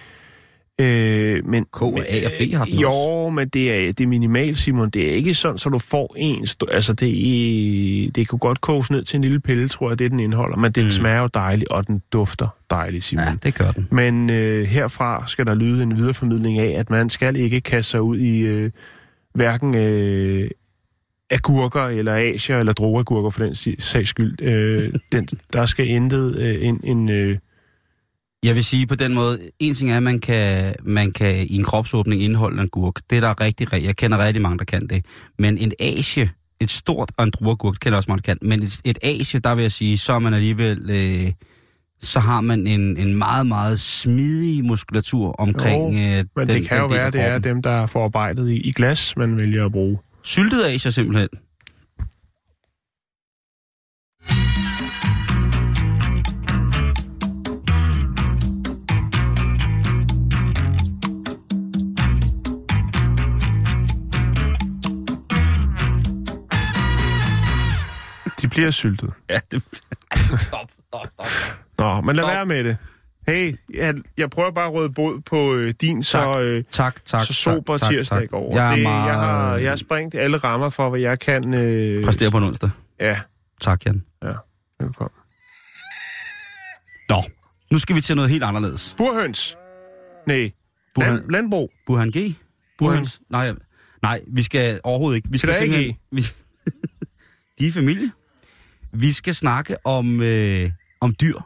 øh, 0.80 1.46
men... 1.48 1.64
K, 1.64 1.82
A 1.82 1.84
og 2.26 2.32
B 2.40 2.52
har 2.54 2.64
den 2.64 2.74
Jo, 2.78 2.90
også. 2.90 3.34
men 3.34 3.48
det 3.48 3.72
er, 3.72 3.92
det 3.92 4.04
er 4.04 4.08
minimalt, 4.08 4.58
Simon. 4.58 4.90
Det 4.90 5.10
er 5.10 5.12
ikke 5.12 5.34
sådan, 5.34 5.58
så 5.58 5.68
du 5.68 5.78
får 5.78 6.14
en... 6.18 6.42
st- 6.44 6.72
Altså, 6.72 6.92
det, 6.92 7.08
er, 7.08 8.10
det 8.10 8.28
kunne 8.28 8.38
godt 8.38 8.60
koges 8.60 8.90
ned 8.90 9.04
til 9.04 9.16
en 9.16 9.22
lille 9.22 9.40
pille, 9.40 9.68
tror 9.68 9.88
jeg, 9.90 9.98
det 9.98 10.10
den 10.10 10.20
indeholder. 10.20 10.56
Men 10.56 10.72
den 10.72 10.84
mm. 10.84 10.90
smager 10.90 11.20
jo 11.20 11.26
dejligt, 11.34 11.70
og 11.70 11.86
den 11.86 12.02
dufter 12.12 12.48
dejligt, 12.70 13.04
Simon. 13.04 13.24
ja, 13.24 13.32
det 13.42 13.54
gør 13.54 13.70
den. 13.70 13.88
Men 13.90 14.30
øh, 14.30 14.64
herfra 14.66 15.24
skal 15.26 15.46
der 15.46 15.54
lyde 15.54 15.82
en 15.82 15.96
videreformidling 15.96 16.58
af, 16.58 16.78
at 16.78 16.90
man 16.90 17.10
skal 17.10 17.36
ikke 17.36 17.60
kaste 17.60 17.90
sig 17.90 18.02
ud 18.02 18.18
i 18.18 18.38
øh, 18.40 18.70
hverken 19.34 19.74
øh, 19.74 20.50
agurker 21.30 21.82
eller 21.82 22.14
asier 22.14 22.58
eller 22.58 22.72
drueagurker 22.72 23.30
for 23.30 23.44
den 23.44 23.54
sags 23.78 24.08
skyld. 24.08 24.42
Øh, 24.42 24.92
den, 25.12 25.28
der 25.52 25.66
skal 25.66 25.88
intet 25.88 26.37
øh, 26.37 26.66
en, 26.66 26.80
en 26.84 27.08
øh, 27.08 27.38
Jeg 28.42 28.54
vil 28.54 28.64
sige 28.64 28.87
på 28.87 28.94
den 28.94 29.14
måde, 29.14 29.38
en 29.58 29.75
ting 29.75 29.90
er, 29.90 29.96
at 29.96 30.02
man 30.02 30.20
kan, 30.20 30.75
man 30.82 31.12
kan 31.12 31.46
i 31.46 31.56
en 31.56 31.64
kropsåbning 31.64 32.22
indeholde 32.22 32.54
en 32.54 32.60
agurk. 32.60 32.94
Det 33.10 33.16
er 33.16 33.20
der 33.20 33.40
rigtig, 33.40 33.72
rigtig, 33.72 33.87
jeg 33.87 33.96
kender 33.96 34.18
rigtig 34.18 34.42
mange, 34.42 34.58
der 34.58 34.64
kan 34.64 34.87
det. 34.87 35.04
Men 35.38 35.58
en 35.58 35.72
asie, 35.80 36.30
et 36.60 36.70
stort 36.70 37.10
og 37.16 37.25
en 37.25 37.30
drueagurk, 37.30 37.75
kender 37.80 37.96
også 37.96 38.10
mange, 38.10 38.22
der 38.26 38.34
kan. 38.34 38.38
Men 38.49 38.62
et, 38.62 38.80
et 38.84 38.99
asie, 39.02 39.40
der 39.40 39.54
vil 39.54 39.62
jeg 39.62 39.72
sige, 39.72 39.99
så 39.99 40.12
er 40.12 40.18
man 40.18 40.34
alligevel... 40.34 40.90
Øh, 40.90 41.32
så 42.02 42.20
har 42.20 42.40
man 42.40 42.66
en, 42.66 42.96
en 42.96 43.18
meget, 43.18 43.46
meget 43.46 43.80
smidig 43.80 44.64
muskulatur 44.64 45.32
omkring 45.32 45.92
Jo, 45.92 45.99
øh, 45.99 46.25
men 46.37 46.46
den, 46.46 46.56
det 46.56 46.68
kan 46.68 46.78
jo 46.78 46.82
den 46.82 46.90
del 46.90 46.99
være, 46.99 47.10
det 47.10 47.20
er 47.20 47.38
dem, 47.38 47.62
der 47.62 47.70
er 47.70 47.87
forarbejdet 47.87 48.49
i, 48.49 48.56
i 48.56 48.72
glas, 48.72 49.16
man 49.16 49.37
vælger 49.37 49.66
at 49.66 49.72
bruge. 49.72 49.99
Syltet 50.22 50.64
Asia 50.64 50.90
simpelthen. 50.90 51.28
De 68.42 68.48
bliver 68.48 68.70
syltet. 68.70 69.10
Ja, 69.28 69.38
det... 69.50 69.62
stop, 70.40 70.70
stop, 70.88 71.06
stop. 71.14 71.26
Nå, 71.78 72.00
men 72.00 72.16
lad 72.16 72.24
Stop. 72.24 72.34
være 72.34 72.46
med 72.46 72.64
det. 72.64 72.76
Hey, 73.28 73.56
jeg, 73.74 73.94
jeg 74.16 74.30
prøver 74.30 74.50
bare 74.50 74.66
at 74.66 74.72
råde 74.72 74.92
bod 74.92 75.20
på 75.20 75.54
øh, 75.54 75.74
din 75.80 76.02
så, 76.02 76.40
øh, 76.40 76.64
Tak, 76.70 77.04
tak, 77.04 77.26
så 77.26 77.32
sober 77.32 77.76
tak, 77.76 77.80
tak, 77.80 77.90
tirsdag 77.90 78.16
tak. 78.18 78.24
i 78.24 78.26
går. 78.26 78.54
Jeg, 78.56 78.74
det, 78.76 78.82
meget, 78.82 79.06
jeg, 79.08 79.14
har, 79.18 79.56
jeg 79.56 79.70
har 79.70 79.76
sprængt 79.76 80.14
alle 80.14 80.36
rammer 80.36 80.68
for, 80.68 80.90
hvad 80.90 81.00
jeg 81.00 81.18
kan. 81.18 81.54
Øh, 81.54 82.04
præstere 82.04 82.30
på 82.30 82.38
en 82.38 82.44
onsdag. 82.44 82.70
Ja, 83.00 83.20
Tak, 83.60 83.86
Jan. 83.86 84.04
ja. 84.22 84.32
Velkommen. 84.80 85.16
Nå, 87.08 87.22
nu 87.70 87.78
skal 87.78 87.96
vi 87.96 88.00
til 88.00 88.16
noget 88.16 88.30
helt 88.30 88.44
anderledes. 88.44 88.94
Burhøns. 88.98 89.56
Nej. 90.26 90.50
Burhan, 90.94 91.14
Land, 91.14 91.30
landbrug. 91.30 91.70
Burhan 91.86 92.10
G? 92.10 92.34
Burhans? 92.78 93.20
Nej, 93.30 93.52
nej, 94.02 94.20
vi 94.26 94.42
skal 94.42 94.80
overhovedet 94.84 95.16
ikke. 95.16 95.28
Vi 95.32 95.38
skal 95.38 95.54
Skal 95.54 95.74
ikke 95.74 95.98
Vi, 96.10 96.22
de 97.58 97.66
er 97.66 97.72
familie. 97.72 98.10
Vi 98.92 99.12
skal 99.12 99.34
snakke 99.34 99.86
om, 99.86 100.20
øh, 100.22 100.70
om 101.00 101.14
dyr 101.20 101.36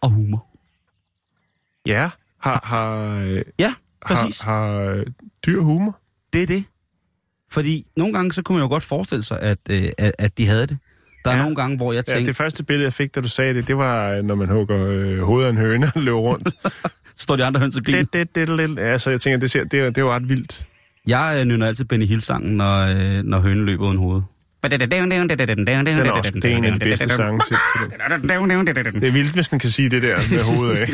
og 0.00 0.10
humor. 0.10 0.46
Ja. 1.88 2.10
Har, 2.40 2.60
har, 2.64 3.18
øh, 3.24 3.42
Ja, 3.58 3.74
præcis. 4.06 4.40
har, 4.40 4.72
har 4.72 4.80
øh, 4.80 5.06
dyr 5.46 5.60
humor? 5.60 5.98
Det 6.32 6.42
er 6.42 6.46
det. 6.46 6.64
Fordi 7.50 7.86
nogle 7.96 8.12
gange, 8.14 8.32
så 8.32 8.42
kunne 8.42 8.58
man 8.58 8.64
jo 8.64 8.68
godt 8.68 8.82
forestille 8.84 9.22
sig, 9.22 9.40
at, 9.40 9.58
øh, 9.70 9.88
at, 9.98 10.12
at 10.18 10.38
de 10.38 10.46
havde 10.46 10.66
det. 10.66 10.78
Der 11.24 11.30
er 11.30 11.34
Ja. 11.36 11.40
nogle 11.42 11.56
gange, 11.56 11.76
hvor 11.76 11.92
jeg 11.92 12.04
Ja, 12.08 12.12
tænkte, 12.12 12.26
det 12.28 12.36
første 12.36 12.64
billede, 12.64 12.84
jeg 12.84 12.92
fik, 12.92 13.14
da 13.14 13.20
du 13.20 13.28
sagde 13.28 13.54
det, 13.54 13.68
det 13.68 13.76
var, 13.78 14.10
øh, 14.12 14.24
når 14.24 14.34
man 14.34 14.48
hugger 14.48 14.86
øh, 14.88 15.18
hovedet 15.20 15.46
af 15.46 15.50
en 15.50 15.56
høne 15.58 15.92
og 15.94 16.02
løber 16.02 16.18
rundt. 16.18 16.50
står 17.16 17.36
de 17.36 17.44
andre 17.44 17.60
høns 17.60 17.76
og 17.76 17.84
griner. 17.84 17.98
det, 17.98 18.12
det, 18.12 18.34
det, 18.34 18.48
det, 18.58 18.68
det. 18.68 18.76
Ja, 18.76 18.98
så 18.98 19.10
jeg 19.10 19.20
tænker, 19.20 19.38
det, 19.38 19.50
ser, 19.50 19.64
det, 19.64 19.80
er, 19.80 19.84
det 19.84 19.98
er 19.98 20.02
jo 20.02 20.12
ret 20.12 20.28
vildt. 20.28 20.68
Jeg 21.06 21.36
øh, 21.40 21.44
nynner 21.44 21.66
altid 21.66 21.84
Benny 21.84 22.06
Hill-sangen, 22.06 22.56
når, 22.56 22.78
øh, 22.78 23.22
når 23.24 23.38
hønen 23.38 23.66
løber 23.66 23.86
uden 23.86 23.98
hoved. 23.98 24.22
Den 25.96 26.06
er 26.06 26.10
også, 26.10 26.30
det 26.30 26.44
er 26.52 26.56
en 26.56 26.64
af 26.64 26.72
de 26.72 26.78
bedste 26.78 27.08
sange 27.08 27.40
til, 27.40 27.56
til 27.56 27.90
den. 27.90 27.90
Det 29.02 29.08
er 29.08 29.12
vildt, 29.12 29.34
hvis 29.34 29.48
den 29.48 29.58
kan 29.58 29.70
sige 29.70 29.88
det 29.88 30.02
der 30.02 30.16
med 30.30 30.56
hovedet 30.56 30.76
af. 30.76 30.88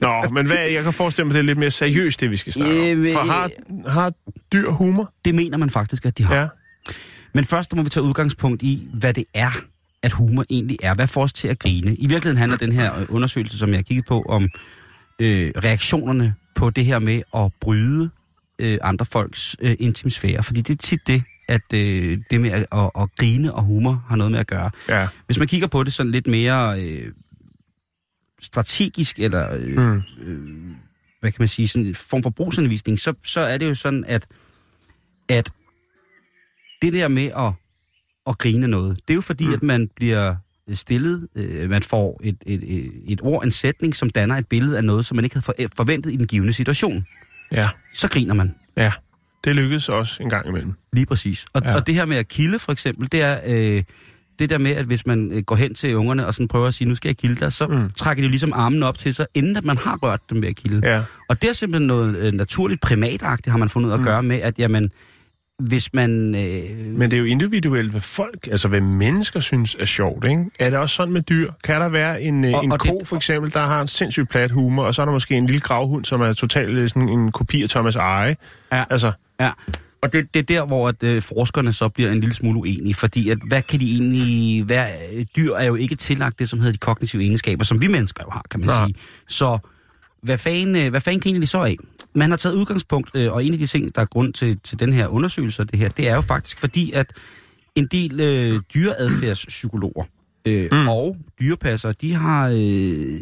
Nå, 0.00 0.28
men 0.34 0.46
hvad, 0.46 0.58
jeg 0.58 0.82
kan 0.84 0.92
forestille 0.92 1.26
mig, 1.26 1.34
det 1.34 1.38
er 1.38 1.44
lidt 1.44 1.58
mere 1.58 1.70
seriøst, 1.70 2.20
det 2.20 2.30
vi 2.30 2.36
skal 2.36 2.52
snakke 2.52 2.92
om. 2.92 3.06
For 3.12 3.20
har, 3.32 3.50
har 3.90 4.12
dyr 4.52 4.70
humor? 4.70 5.12
Det 5.24 5.34
mener 5.34 5.56
man 5.56 5.70
faktisk, 5.70 6.06
at 6.06 6.18
de 6.18 6.24
har. 6.24 6.34
Ja. 6.36 6.48
Men 7.34 7.44
først 7.44 7.76
må 7.76 7.82
vi 7.82 7.88
tage 7.88 8.04
udgangspunkt 8.04 8.62
i, 8.62 8.88
hvad 8.94 9.14
det 9.14 9.24
er, 9.34 9.50
at 10.02 10.12
humor 10.12 10.44
egentlig 10.50 10.76
er. 10.82 10.94
Hvad 10.94 11.06
får 11.06 11.22
os 11.22 11.32
til 11.32 11.48
at 11.48 11.58
grine? 11.58 11.94
I 11.94 12.06
virkeligheden 12.06 12.36
handler 12.36 12.58
den 12.58 12.72
her 12.72 12.98
øh, 13.00 13.06
undersøgelse, 13.08 13.58
som 13.58 13.68
jeg 13.68 13.76
har 13.78 13.82
kigget 13.82 14.06
på, 14.06 14.22
om 14.22 14.48
øh, 15.20 15.52
reaktionerne 15.64 16.34
på 16.54 16.70
det 16.70 16.84
her 16.84 16.98
med 16.98 17.22
at 17.36 17.52
bryde 17.60 18.10
øh, 18.58 18.78
andre 18.82 19.06
folks 19.06 19.56
øh, 19.60 19.76
intimsfære. 19.78 20.42
Fordi 20.42 20.60
det 20.60 20.72
er 20.74 20.78
tit 20.82 21.00
det, 21.06 21.22
at 21.48 21.72
øh, 21.74 22.18
det 22.30 22.40
med 22.40 22.50
at, 22.50 22.66
at, 22.72 22.90
at 23.00 23.08
grine 23.18 23.54
og 23.54 23.62
humor 23.62 24.04
har 24.08 24.16
noget 24.16 24.32
med 24.32 24.40
at 24.40 24.46
gøre. 24.46 24.70
Ja. 24.88 25.08
Hvis 25.26 25.38
man 25.38 25.48
kigger 25.48 25.66
på 25.66 25.84
det 25.84 25.92
sådan 25.92 26.12
lidt 26.12 26.26
mere 26.26 26.80
øh, 26.82 27.12
strategisk, 28.40 29.18
eller 29.18 29.54
øh, 29.54 29.76
Mm. 29.78 30.02
øh, 30.22 30.76
hvad 31.20 31.32
kan 31.32 31.36
man 31.42 31.48
sige, 31.48 31.68
sådan 31.68 31.86
en 31.86 31.94
form 31.94 32.22
for 32.22 32.30
brugsanvisning, 32.30 32.98
så, 32.98 33.14
så 33.24 33.40
er 33.40 33.58
det 33.58 33.66
jo 33.68 33.74
sådan, 33.74 34.04
at, 34.04 34.26
at 35.28 35.50
det 36.82 36.92
der 36.92 37.08
med 37.08 37.30
at, 37.36 37.52
at 38.26 38.38
grine 38.38 38.68
noget, 38.68 39.00
det 39.08 39.10
er 39.10 39.14
jo 39.14 39.20
fordi, 39.20 39.46
mm. 39.46 39.52
at 39.52 39.62
man 39.62 39.88
bliver 39.96 40.36
stillet, 40.74 41.28
øh, 41.34 41.70
man 41.70 41.82
får 41.82 42.20
et, 42.24 42.36
et, 42.46 42.62
et, 42.76 42.92
et 43.08 43.20
ord, 43.22 43.44
en 43.44 43.50
sætning, 43.50 43.94
som 43.94 44.10
danner 44.10 44.36
et 44.36 44.46
billede 44.46 44.76
af 44.76 44.84
noget, 44.84 45.06
som 45.06 45.16
man 45.16 45.24
ikke 45.24 45.36
havde 45.36 45.44
for, 45.44 45.54
forventet 45.76 46.12
i 46.12 46.16
den 46.16 46.26
givende 46.26 46.52
situation. 46.52 47.06
Ja. 47.52 47.68
Så 47.92 48.08
griner 48.08 48.34
man. 48.34 48.54
Ja. 48.76 48.92
Det 49.46 49.56
lykkedes 49.56 49.88
også 49.88 50.22
en 50.22 50.30
gang 50.30 50.48
imellem. 50.48 50.72
Lige 50.92 51.06
præcis. 51.06 51.46
Og, 51.54 51.62
Ja. 51.64 51.74
og 51.74 51.86
det 51.86 51.94
her 51.94 52.04
med 52.06 52.16
at 52.16 52.28
kilde, 52.28 52.58
for 52.58 52.72
eksempel, 52.72 53.08
det 53.12 53.22
er 53.22 53.38
øh, 53.46 53.82
det 54.38 54.50
der 54.50 54.58
med, 54.58 54.70
at 54.70 54.84
hvis 54.84 55.06
man 55.06 55.32
øh, 55.32 55.42
går 55.42 55.56
hen 55.56 55.74
til 55.74 55.96
ungerne 55.96 56.26
og 56.26 56.34
sådan 56.34 56.48
prøver 56.48 56.66
at 56.66 56.74
sige, 56.74 56.88
nu 56.88 56.94
skal 56.94 57.08
jeg 57.08 57.16
kilde 57.16 57.40
dig, 57.40 57.52
så 57.52 57.66
Mm. 57.66 57.90
trækker 57.96 58.20
de 58.22 58.24
jo 58.24 58.30
ligesom 58.30 58.52
armen 58.52 58.82
op 58.82 58.98
til 58.98 59.14
sig, 59.14 59.26
inden 59.34 59.56
at 59.56 59.64
man 59.64 59.78
har 59.78 59.96
rørt 60.02 60.20
dem 60.30 60.42
ved 60.42 60.48
at 60.48 60.56
kilde. 60.56 60.90
Ja. 60.90 61.02
Og 61.28 61.42
det 61.42 61.48
er 61.50 61.54
simpelthen 61.54 61.86
noget 61.86 62.16
øh, 62.16 62.32
naturligt 62.34 62.80
primatagtigt, 62.80 63.50
har 63.50 63.58
man 63.58 63.68
fundet 63.68 63.86
ud 63.86 63.92
af 63.92 63.96
at 63.96 64.00
Mm. 64.00 64.04
gøre 64.04 64.22
med, 64.22 64.36
at 64.40 64.58
jamen, 64.58 64.90
hvis 65.58 65.92
man... 65.94 66.34
Øh, 66.34 66.86
Men 66.86 67.00
det 67.10 67.12
er 67.12 67.18
jo 67.20 67.24
individuelt, 67.24 67.90
hvad 67.90 68.00
folk, 68.00 68.48
altså 68.50 68.68
hvad 68.68 68.80
mennesker 68.80 69.40
synes 69.40 69.76
er 69.80 69.84
sjovt, 69.84 70.28
ikke? 70.28 70.44
Er 70.60 70.70
det 70.70 70.78
også 70.78 70.94
sådan 70.94 71.12
med 71.12 71.22
dyr? 71.22 71.52
Kan 71.64 71.80
der 71.80 71.88
være 71.88 72.22
en, 72.22 72.44
og, 72.44 72.54
Og- 72.54 72.64
en 72.64 72.72
og 72.72 72.78
ko, 72.80 72.98
det- 72.98 73.08
for 73.08 73.16
eksempel, 73.16 73.52
der 73.52 73.66
har 73.66 73.82
en 73.82 73.88
sindssygt 73.88 74.30
plat 74.30 74.50
humor, 74.50 74.84
og 74.84 74.94
så 74.94 75.02
er 75.02 75.06
der 75.06 75.12
måske 75.12 75.34
en 75.34 75.46
lille 75.46 75.60
gravhund, 75.60 76.04
som 76.04 76.20
er 76.20 76.32
totalt 76.32 76.90
sådan 76.90 77.08
en 77.08 77.32
kopi 77.32 77.62
af 77.62 77.68
Thomas 77.68 77.96
Eje? 77.96 78.36
Ja. 78.72 78.84
Altså, 78.90 79.12
Ja, 79.40 79.50
og 80.02 80.12
det, 80.12 80.34
det 80.34 80.40
er 80.40 80.44
der, 80.44 80.66
hvor 80.66 80.88
at, 80.88 81.02
øh, 81.02 81.22
forskerne 81.22 81.72
så 81.72 81.88
bliver 81.88 82.10
en 82.10 82.20
lille 82.20 82.34
smule 82.34 82.58
uenige, 82.58 82.94
fordi 82.94 83.30
at, 83.30 83.38
hvad 83.48 83.62
kan 83.62 83.80
de 83.80 83.92
egentlig... 83.92 84.64
Hvad, 84.64 84.86
øh, 85.12 85.26
dyr 85.36 85.54
er 85.54 85.64
jo 85.66 85.74
ikke 85.74 85.94
tillagt 85.94 86.38
det, 86.38 86.48
som 86.48 86.58
hedder 86.58 86.72
de 86.72 86.78
kognitive 86.78 87.22
egenskaber, 87.22 87.64
som 87.64 87.80
vi 87.80 87.88
mennesker 87.88 88.24
jo 88.26 88.30
har, 88.30 88.44
kan 88.50 88.60
man 88.60 88.68
Nej. 88.68 88.86
sige. 88.86 88.94
Så 89.28 89.58
hvad 90.22 90.38
fanden, 90.38 90.76
øh, 90.76 90.90
hvad 90.90 91.00
fanden 91.00 91.20
griner 91.20 91.40
de 91.40 91.46
så 91.46 91.62
af? 91.62 91.76
Man 92.14 92.30
har 92.30 92.36
taget 92.36 92.54
udgangspunkt, 92.54 93.10
øh, 93.14 93.32
og 93.32 93.44
en 93.44 93.52
af 93.52 93.58
de 93.58 93.66
ting, 93.66 93.94
der 93.94 94.00
er 94.00 94.06
grund 94.06 94.32
til, 94.32 94.58
til 94.64 94.80
den 94.80 94.92
her 94.92 95.06
undersøgelse 95.06 95.62
og 95.62 95.70
det 95.70 95.78
her, 95.78 95.88
det 95.88 96.08
er 96.08 96.14
jo 96.14 96.20
faktisk 96.20 96.58
fordi, 96.58 96.92
at 96.92 97.12
en 97.74 97.86
del 97.86 98.20
øh, 98.20 98.60
dyreadfærdspsykologer 98.74 100.04
øh, 100.46 100.68
Mm. 100.72 100.88
og 100.88 101.16
dyrepasser, 101.40 101.92
de 101.92 102.14
har 102.14 102.50
øh, 102.54 103.20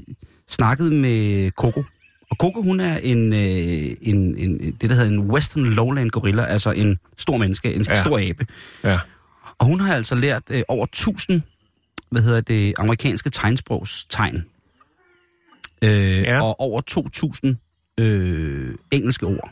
snakket 0.49 0.93
med 0.93 1.51
Coco. 1.51 1.85
Og 2.35 2.37
Coco, 2.41 2.63
hun 2.63 2.81
er 2.81 2.97
en, 2.99 3.33
øh, 3.33 3.97
en, 4.03 4.39
en, 4.39 4.59
det, 4.81 4.91
der 4.91 4.95
hedder 4.95 5.11
en 5.11 5.21
Western 5.31 5.65
Lowland 5.65 6.11
gorilla, 6.11 6.45
altså 6.45 6.71
en 6.71 6.99
stor 7.19 7.37
menneske, 7.37 7.75
en 7.75 7.83
Ja. 7.89 8.01
stor 8.03 8.19
abe. 8.19 8.47
ja. 8.85 8.99
Og 9.59 9.67
hun 9.67 9.81
har 9.81 9.95
altså 9.95 10.15
lært 10.15 10.43
øh, 10.51 10.63
over 10.69 10.85
1000, 10.87 11.43
hvad 12.11 12.23
hedder 12.23 12.41
det, 12.41 12.75
amerikanske 12.79 13.31
tegnsprogstegn. 13.31 14.45
Øh, 15.83 15.91
Ja. 16.23 16.43
Og 16.43 16.61
over 16.61 16.81
2000 16.81 17.57
øh, 18.01 18.75
engelske 18.91 19.27
ord. 19.27 19.51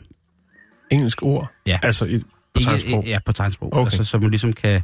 Engelsk 0.91 1.23
ord? 1.23 1.51
Ja. 1.65 1.79
Altså 1.83 2.05
i, 2.05 2.23
på 2.53 2.61
tegnsprog? 2.61 3.03
Ja, 3.05 3.19
på 3.25 3.31
tegnsprog. 3.31 3.73
Okay. 3.73 3.85
Altså, 3.85 4.03
som 4.03 4.21
man 4.21 4.29
ligesom 4.29 4.53
kan, 4.53 4.81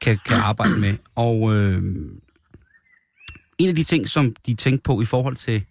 kan, 0.00 0.18
kan 0.26 0.36
arbejde 0.50 0.78
med. 0.80 0.94
Og 1.14 1.54
øh, 1.54 1.82
en 3.58 3.68
af 3.68 3.74
de 3.74 3.84
ting, 3.84 4.08
som 4.08 4.34
de 4.46 4.54
tænkte 4.54 4.82
på 4.82 5.00
i 5.00 5.04
forhold 5.04 5.36
til, 5.36 5.64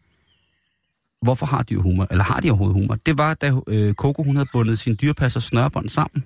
hvorfor 1.22 1.46
har 1.46 1.64
dyr 1.64 1.80
humor, 1.82 2.08
eller 2.12 2.24
har 2.24 2.40
de 2.40 2.50
overhovedet 2.50 2.74
humor, 2.82 2.96
det 3.06 3.18
var, 3.18 3.34
da 3.34 3.52
øh, 3.68 3.94
Coco 3.94 4.24
hun 4.24 4.36
havde 4.36 4.50
bundet 4.54 4.80
sin 4.80 4.98
dyrepasser 5.02 5.40
snørbånd 5.40 5.90
sammen. 5.90 6.24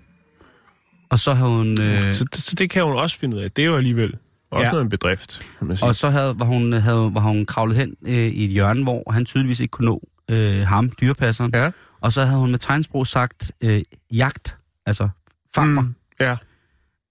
Og 1.09 1.19
så 1.19 1.33
havde 1.33 1.49
hun... 1.49 1.81
Øh, 1.81 2.13
Så, 2.13 2.25
så 2.33 2.55
det 2.55 2.69
kan 2.69 2.83
hun 2.83 2.93
også 2.95 3.17
finde 3.19 3.37
ud 3.37 3.41
af. 3.41 3.51
Det 3.51 3.61
er 3.61 3.65
jo 3.65 3.75
alligevel 3.77 4.15
også 4.51 4.65
ja. 4.65 4.71
Noget 4.71 4.83
en 4.83 4.89
bedrift, 4.89 5.41
kan 5.57 5.67
man 5.67 5.77
sige. 5.77 5.87
Og 5.87 5.95
så 5.95 6.09
havde, 6.09 6.39
var, 6.39 6.45
hun, 6.45 6.73
havde, 6.73 7.11
var 7.13 7.21
hun 7.21 7.45
kravlet 7.45 7.77
hen 7.77 7.95
øh, 8.05 8.13
i 8.13 8.45
et 8.45 8.51
hjørne, 8.51 8.83
hvor 8.83 9.11
han 9.11 9.25
tydeligvis 9.25 9.59
ikke 9.59 9.71
kunne 9.71 9.85
nå 9.85 10.01
øh, 10.29 10.67
ham, 10.67 10.89
dyrepasseren. 10.89 11.51
Ja. 11.53 11.71
Og 12.01 12.13
så 12.13 12.25
havde 12.25 12.39
hun 12.39 12.51
med 12.51 12.59
tegnsprog 12.59 13.07
sagt 13.07 13.51
øh, 13.61 13.81
jagt, 14.13 14.57
altså 14.85 15.09
fang 15.55 15.73
mig. 15.73 15.83
Mm. 15.83 15.95
Ja. 16.19 16.37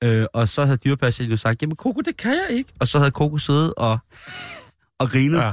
Øh, 0.05 0.27
og 0.33 0.49
så 0.49 0.65
havde 0.65 0.77
dyrepasseren 0.77 1.31
jo 1.31 1.37
sagt, 1.37 1.63
jamen 1.63 1.77
Coco, 1.77 2.01
det 2.01 2.17
kan 2.17 2.31
jeg 2.49 2.57
ikke. 2.57 2.73
Og 2.81 2.89
så 2.89 2.99
havde 2.99 3.11
Coco 3.11 3.39
siddet 3.39 3.75
og, 3.77 3.99
og 5.01 5.11
grinet. 5.11 5.39
ja. 5.39 5.53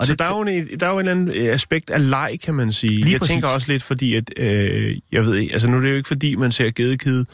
Og 0.00 0.06
så 0.06 0.12
det, 0.12 0.18
der 0.18 0.24
er, 0.24 0.36
jo 0.38 0.42
en, 0.42 0.80
der 0.80 0.86
er 0.86 0.92
jo 0.92 0.98
en 0.98 1.08
anden 1.08 1.28
øh, 1.28 1.54
aspekt 1.54 1.90
af 1.90 2.10
leg, 2.10 2.38
kan 2.44 2.54
man 2.54 2.72
sige. 2.72 2.92
Lige 2.92 3.12
jeg 3.12 3.20
præcis. 3.20 3.32
tænker 3.32 3.48
også 3.48 3.72
lidt, 3.72 3.82
fordi 3.82 4.14
at, 4.14 4.30
øh, 4.36 4.96
jeg 5.12 5.24
ved 5.26 5.34
ikke, 5.36 5.52
altså 5.52 5.70
nu 5.70 5.76
er 5.76 5.80
det 5.80 5.90
jo 5.90 5.96
ikke 5.96 6.08
fordi, 6.08 6.36
man 6.36 6.52
ser 6.52 6.70
gedekide, 6.70 7.24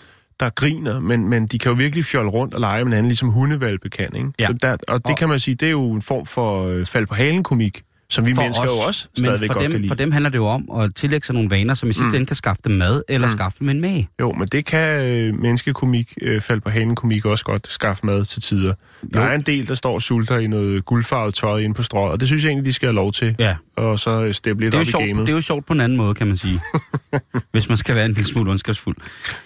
der 0.40 0.50
griner, 0.50 1.00
men, 1.00 1.28
men 1.28 1.46
de 1.46 1.58
kan 1.58 1.70
jo 1.72 1.76
virkelig 1.76 2.04
fjolle 2.04 2.30
rundt 2.30 2.54
og 2.54 2.60
lege 2.60 2.84
med 2.84 2.92
hinanden, 2.92 3.08
ligesom 3.08 3.28
hundevalpe 3.28 3.88
kan, 3.90 4.16
ikke? 4.16 4.28
Ja. 4.38 4.48
Der, 4.62 4.76
og 4.88 4.98
det 4.98 5.10
Og- 5.10 5.16
kan 5.18 5.28
man 5.28 5.38
sige, 5.40 5.54
det 5.54 5.66
er 5.66 5.70
jo 5.70 5.92
en 5.92 6.02
form 6.02 6.26
for 6.26 6.66
øh, 6.66 6.86
fald 6.86 7.06
på 7.06 7.14
halen 7.14 7.42
komik, 7.42 7.82
som 8.10 8.26
vi 8.26 8.34
for 8.34 8.42
mennesker 8.42 8.64
os, 8.64 8.68
jo 8.70 8.72
også 8.88 9.08
men 9.16 9.24
stadigvæk 9.24 9.46
for 9.46 9.54
godt 9.54 9.62
dem, 9.62 9.70
kan 9.70 9.80
lide. 9.80 9.88
for 9.90 9.94
dem 9.94 10.12
handler 10.12 10.30
det 10.30 10.38
jo 10.38 10.46
om 10.46 10.70
at 10.80 10.94
tillægge 10.94 11.26
sig 11.26 11.34
nogle 11.34 11.50
vaner, 11.50 11.74
som 11.74 11.90
i 11.90 11.92
sidste 11.92 12.08
Mm. 12.08 12.14
ende 12.14 12.26
kan 12.26 12.36
skaffe 12.36 12.62
dem 12.64 12.72
mad, 12.72 13.02
eller 13.08 13.26
Mm. 13.28 13.32
skaffe 13.32 13.58
dem 13.58 13.68
en 13.68 13.80
mage. 13.80 14.08
Jo, 14.20 14.32
men 14.32 14.48
det 14.52 14.64
kan 14.64 15.00
øh, 15.04 15.34
menneskekomik, 15.40 16.12
øh, 16.22 16.40
fald 16.40 16.60
på 16.60 16.70
halen 16.70 16.94
komik 16.94 17.24
også 17.24 17.44
godt 17.44 17.68
skaffe 17.68 18.06
mad 18.06 18.24
til 18.24 18.42
tider. 18.42 18.74
Der 19.14 19.20
Jo. 19.22 19.26
er 19.28 19.32
en 19.34 19.40
del, 19.40 19.68
der 19.68 19.74
står 19.74 19.94
og 19.94 20.02
sulter 20.02 20.38
i 20.38 20.46
noget 20.46 20.84
guldfarvet 20.84 21.34
tøj 21.34 21.58
inde 21.58 21.74
på 21.74 21.82
strået, 21.82 22.12
og 22.12 22.20
det 22.20 22.28
synes 22.28 22.42
jeg 22.44 22.48
egentlig, 22.50 22.66
de 22.66 22.72
skal 22.72 22.86
have 22.86 22.94
lov 22.94 23.12
til. 23.12 23.34
Ja. 23.38 23.56
Og 23.76 23.98
så 24.00 24.22
øh, 24.22 24.34
steppe 24.34 24.62
lidt 24.62 24.72
Det 24.72 24.78
er, 24.78 24.80
op 24.80 24.86
i 24.86 24.90
sjovt, 24.90 25.06
gamet. 25.06 25.26
det 25.26 25.32
er 25.32 25.36
jo 25.36 25.40
sjovt 25.42 25.66
på 25.66 25.72
en 25.72 25.80
anden 25.80 25.98
måde, 25.98 26.14
kan 26.14 26.26
man 26.26 26.36
sige. 26.36 26.60
hvis 27.52 27.68
man 27.68 27.78
skal 27.78 27.94
være 27.94 28.04
en 28.06 28.12
lille 28.12 28.28
smule 28.28 28.50
ondskabsfuld. 28.50 28.96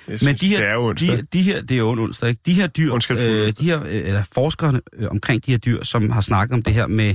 Synes, 0.07 0.23
Men 0.25 0.35
de 0.37 0.49
her, 0.49 0.57
det 0.59 0.69
er 0.69 0.73
jo 0.75 0.93
de, 0.93 1.23
de 1.33 1.43
her, 1.43 1.61
det 1.63 1.71
er 1.71 1.79
jo 1.79 1.91
onsdag, 2.03 2.29
ikke? 2.29 2.41
De 2.47 2.53
her 2.55 2.67
dyr, 2.67 2.95
øh, 3.11 3.53
de 3.61 3.65
her, 3.65 3.81
øh, 3.83 3.89
eller 3.91 4.23
forskerne 4.35 4.81
øh, 4.99 5.09
omkring 5.11 5.47
de 5.47 5.51
her 5.51 5.59
dyr, 5.59 5.83
som 5.85 6.11
har 6.11 6.21
snakket 6.21 6.55
om 6.55 6.63
det 6.63 6.73
her 6.75 6.87
med, 6.87 7.15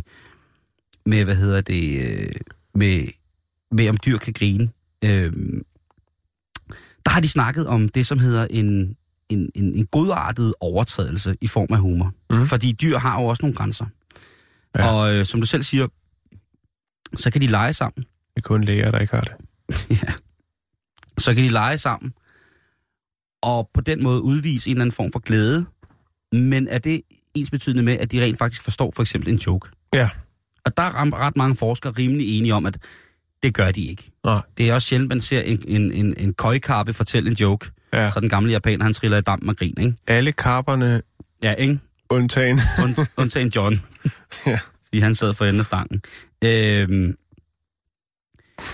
med 1.06 1.24
hvad 1.24 1.36
hedder 1.36 1.62
det, 1.62 2.00
øh, 2.06 2.36
med, 2.76 3.08
med 3.72 3.90
om 3.90 3.98
dyr 4.06 4.18
kan 4.18 4.34
grine, 4.34 4.70
øh, 5.04 5.34
der 7.06 7.12
har 7.12 7.20
de 7.20 7.28
snakket 7.28 7.68
om 7.68 7.90
det, 7.90 8.08
som 8.08 8.20
hedder 8.20 8.48
en, 8.50 8.98
en, 9.30 9.50
en, 9.56 9.76
en 9.76 9.86
godartet 9.86 10.54
overtrædelse 10.60 11.36
i 11.42 11.48
form 11.48 11.68
af 11.70 11.80
humor. 11.80 12.14
Mm. 12.30 12.46
Fordi 12.46 12.72
dyr 12.72 12.98
har 12.98 13.22
jo 13.22 13.28
også 13.28 13.44
nogle 13.44 13.56
grænser. 13.56 13.86
Ja. 14.76 14.92
Og 14.92 15.16
øh, 15.16 15.26
som 15.26 15.40
du 15.40 15.48
selv 15.48 15.64
siger, 15.64 15.88
så 17.16 17.32
kan 17.32 17.42
de 17.42 17.48
lege 17.48 17.74
sammen. 17.74 18.06
Det 18.36 18.36
er 18.36 18.42
kun 18.42 18.64
læger, 18.64 18.92
der 18.92 19.00
ikke 19.00 19.16
har 19.16 19.22
det. 19.22 19.36
ja. 20.04 20.14
Så 21.18 21.36
kan 21.36 21.44
de 21.44 21.50
lege 21.50 21.78
sammen. 21.78 22.14
Og 23.42 23.70
på 23.74 23.82
den 23.82 24.04
måde 24.04 24.22
udvise 24.22 24.70
en 24.70 24.76
eller 24.76 24.82
anden 24.82 24.96
form 24.96 25.12
for 25.12 25.20
glæde. 25.20 25.66
Men 26.32 26.68
er 26.68 26.78
det 26.78 27.02
ens 27.36 27.52
betydende 27.52 27.84
med, 27.84 27.94
at 27.94 28.12
de 28.12 28.24
rent 28.24 28.38
faktisk 28.38 28.62
forstår 28.62 28.92
for 28.96 29.02
eksempel 29.02 29.30
en 29.30 29.36
joke? 29.36 29.70
Ja. 29.94 30.10
Og 30.66 30.78
der 30.78 30.84
er 30.84 31.14
ret 31.20 31.38
mange 31.38 31.56
forskere 31.56 31.94
rimelig 31.98 32.38
enige 32.38 32.54
om, 32.54 32.66
at 32.66 32.78
det 33.44 33.54
gør 33.54 33.72
de 33.72 33.86
ikke. 33.86 34.12
Nej. 34.26 34.42
Det 34.58 34.70
er 34.70 34.74
også 34.74 34.88
sjældent, 34.88 35.10
man 35.10 35.22
ser 35.22 35.42
en, 35.42 35.64
en, 35.68 35.92
en, 35.92 36.14
en 36.18 36.34
køjkarpe 36.34 36.94
fortælle 36.94 37.30
en 37.30 37.36
joke. 37.36 37.72
Ja. 37.94 38.12
Så 38.12 38.20
den 38.20 38.30
gamle 38.30 38.52
japaner, 38.52 38.84
han 38.84 38.94
triller 38.94 39.18
i 39.18 39.22
damp 39.22 39.48
og 39.48 39.58
grin, 39.58 39.74
ikke? 39.80 39.94
Alle 40.08 40.32
karperne 40.32 41.02
Ja, 41.44 41.54
ikke? 41.54 41.80
undtagen. 42.10 42.60
Und, 42.84 43.08
undtagen 43.18 43.48
John. 43.48 43.82
Ja. 44.46 44.60
Fordi 44.86 45.00
han 45.00 45.16
sad 45.16 45.34
for 45.34 45.46
enden 45.46 45.60
af 45.60 45.66
stangen. 45.66 46.02
Øhm, 46.44 47.16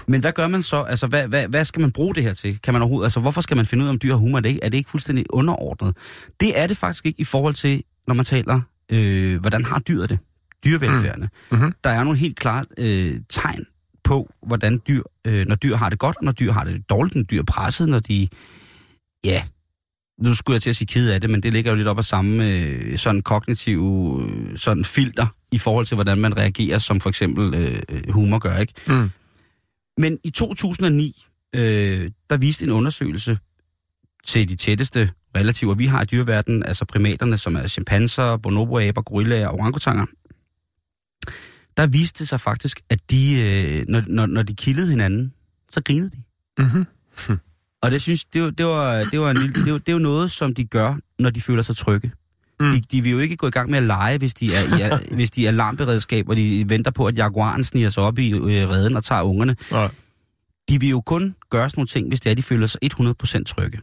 men 0.08 0.22
hvad 0.22 0.32
gør 0.32 0.48
man 0.48 0.64
så? 0.64 0.82
Altså, 0.82 1.08
hvad, 1.08 1.28
hvad, 1.28 1.48
hvad 1.48 1.66
skal 1.66 1.82
man 1.82 1.92
bruge 1.92 2.16
det 2.16 2.24
her 2.24 2.34
til? 2.34 2.60
Kan 2.62 2.74
man 2.74 2.82
overhovedet, 2.82 3.06
altså, 3.06 3.20
hvorfor 3.20 3.42
skal 3.42 3.58
man 3.58 3.66
finde 3.66 3.84
ud 3.84 3.88
af, 3.88 3.92
om 3.92 4.00
dyr 4.00 4.12
har 4.12 4.18
humor? 4.18 4.38
Er 4.38 4.42
det, 4.42 4.50
ikke, 4.50 4.64
er 4.64 4.70
det 4.70 4.78
ikke 4.78 4.90
fuldstændig 4.90 5.26
underordnet? 5.30 5.98
Det 6.40 6.60
er 6.60 6.68
det 6.68 6.78
faktisk 6.78 7.06
ikke 7.06 7.22
i 7.22 7.24
forhold 7.24 7.54
til, 7.54 7.84
når 8.08 8.14
man 8.14 8.26
taler, 8.26 8.62
øh, 8.92 9.40
hvordan 9.40 9.66
har 9.66 9.80
dyret 9.80 10.10
det? 10.10 10.20
Dyrevelfærden. 10.64 11.30
Mm. 11.52 11.58
Mhm. 11.58 11.74
Der 11.84 11.90
er 11.90 12.04
nogle 12.04 12.20
helt 12.20 12.40
klart 12.40 12.66
øh, 12.78 13.20
tegn 13.30 13.66
på, 14.04 14.34
hvordan 14.48 14.82
dyr, 14.88 15.04
øh, 15.28 15.48
når 15.48 15.56
dyr 15.56 15.76
har 15.76 15.90
det 15.90 16.00
godt, 16.00 16.18
og 16.18 16.24
når 16.24 16.32
dyr 16.32 16.52
har 16.52 16.64
det 16.64 16.90
dårligt, 16.90 17.16
når 17.16 17.24
dyr 17.24 17.40
er 17.40 17.44
presset, 17.44 17.90
når 17.90 18.00
de, 18.00 18.28
ja, 19.24 19.44
nu 20.22 20.34
skulle 20.34 20.56
jeg 20.56 20.62
til 20.62 20.70
at 20.70 20.76
sige 20.76 20.88
ked 20.88 21.10
af 21.10 21.22
det, 21.22 21.30
men 21.30 21.44
det 21.44 21.54
ligger 21.54 21.72
jo 21.72 21.78
lidt 21.78 21.88
op 21.88 21.98
af 21.98 22.06
samme 22.06 22.52
øh, 22.54 22.98
sådan 22.98 23.22
kognitiv 23.22 23.82
øh, 24.30 24.58
sådan 24.58 24.86
filter 24.86 25.28
i 25.52 25.58
forhold 25.58 25.86
til, 25.86 25.96
hvordan 25.96 26.18
man 26.18 26.38
reagerer, 26.38 26.80
som 26.80 27.00
for 27.00 27.10
eksempel 27.10 27.54
øh, 27.56 28.10
humor 28.10 28.40
gør, 28.40 28.58
ikke? 28.58 28.74
Mm. 28.88 29.10
Men 29.98 30.18
i 30.24 30.30
2009, 30.30 31.26
øh, 31.56 32.12
der 32.30 32.38
viste 32.38 32.66
en 32.66 32.72
undersøgelse 32.72 33.38
til 34.26 34.50
de 34.50 34.56
tætteste 34.56 35.10
relativer, 35.36 35.74
vi 35.74 35.86
har 35.86 36.02
i 36.02 36.06
dyreverdenen, 36.06 36.64
altså 36.64 36.86
primaterne, 36.86 37.38
som 37.38 37.56
er 37.56 37.68
chimpanser, 37.68 38.38
bonoboaber, 38.38 39.02
gorillaer 39.02 39.48
og 39.48 39.60
orangutanger, 39.60 40.06
der 41.78 41.88
viste 41.88 42.20
det 42.20 42.28
sig 42.28 42.42
faktisk, 42.42 42.82
at 42.90 43.00
de, 43.12 43.42
øh, 43.42 43.86
når, 43.88 44.04
når, 44.08 44.26
når 44.26 44.44
de 44.44 44.56
kildede 44.56 44.90
hinanden, 44.90 45.34
så 45.70 45.82
grinede 45.84 46.10
de. 46.10 46.24
Mm-hmm. 46.58 46.86
Og 47.82 47.92
det 47.92 48.02
synes 48.02 48.26
det, 48.26 48.42
var, 48.42 48.50
det, 48.50 48.66
var, 48.66 49.04
det, 49.04 49.20
var 49.20 49.32
en 49.32 49.38
lille, 49.38 49.66
det, 49.66 49.74
var, 49.74 49.80
det 49.80 49.90
er 49.90 49.94
jo 49.94 50.00
noget, 50.00 50.32
som 50.32 50.56
de 50.56 50.66
gør, 50.66 50.96
når 51.20 51.30
de 51.30 51.42
føler 51.42 51.64
sig 51.64 51.76
trygge. 51.76 52.12
Mm. 52.60 52.72
De, 52.72 52.82
de 52.92 53.02
vil 53.02 53.12
jo 53.12 53.20
ikke 53.20 53.36
gå 53.36 53.48
i 53.48 53.52
gang 53.52 53.70
med 53.70 53.78
at 53.78 53.84
lege, 53.84 54.18
hvis 54.18 54.34
de 54.34 54.56
er, 54.56 54.78
i, 54.78 54.82
er, 54.82 55.00
hvis 55.16 55.32
de 55.32 55.46
er 55.46 55.48
alarmberedskab, 55.48 56.30
og 56.30 56.36
de 56.36 56.70
venter 56.70 56.92
på, 56.92 57.06
at 57.06 57.18
jaguaren 57.18 57.64
sniger 57.64 57.90
sig 57.90 58.04
op 58.04 58.20
i 58.20 58.32
øh, 58.32 58.70
redden 58.70 58.96
og 58.96 59.04
tager 59.04 59.22
ungerne. 59.22 59.56
Nej. 59.72 59.90
De 60.70 60.80
vil 60.80 60.90
jo 60.90 61.02
kun 61.02 61.36
gøre 61.50 61.70
sådan 61.70 61.80
nogle 61.80 61.88
ting, 61.88 62.08
hvis 62.08 62.20
det 62.20 62.30
er, 62.30 62.36
de 62.36 62.44
føler 62.44 62.68
sig 62.68 62.80
100% 62.84 63.44
trygge. 63.44 63.80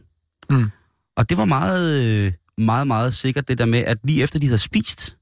Mm. 0.49 0.69
Og 1.15 1.29
det 1.29 1.37
var 1.37 1.45
meget, 1.45 2.03
øh, 2.03 2.33
meget, 2.57 2.87
meget 2.87 3.13
sikkert 3.13 3.47
det 3.47 3.57
der 3.57 3.65
med, 3.65 3.79
at 3.79 3.97
lige 4.03 4.23
efter 4.23 4.39
de 4.39 4.45
havde 4.45 4.59
spist, 4.59 5.17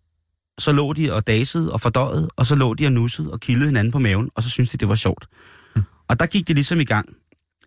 så 0.60 0.72
lå 0.72 0.94
de 0.94 1.14
og 1.14 1.28
dasede 1.28 1.74
og 1.74 1.82
fordøjet, 1.82 2.30
og 2.36 2.46
så 2.46 2.56
lå 2.56 2.74
de 2.74 2.86
og 2.86 2.92
nussede 2.92 3.32
og 3.32 3.40
kildede 3.40 3.68
hinanden 3.70 3.92
på 3.92 4.00
maven, 4.00 4.30
og 4.36 4.44
så 4.44 4.50
syntes 4.50 4.72
de, 4.72 4.78
det 4.78 4.90
var 4.90 4.96
sjovt. 4.96 5.28
Mm. 5.76 5.82
Og 6.08 6.20
der 6.20 6.26
gik 6.26 6.48
det 6.48 6.56
ligesom 6.56 6.80
i 6.80 6.84
gang. 6.84 7.10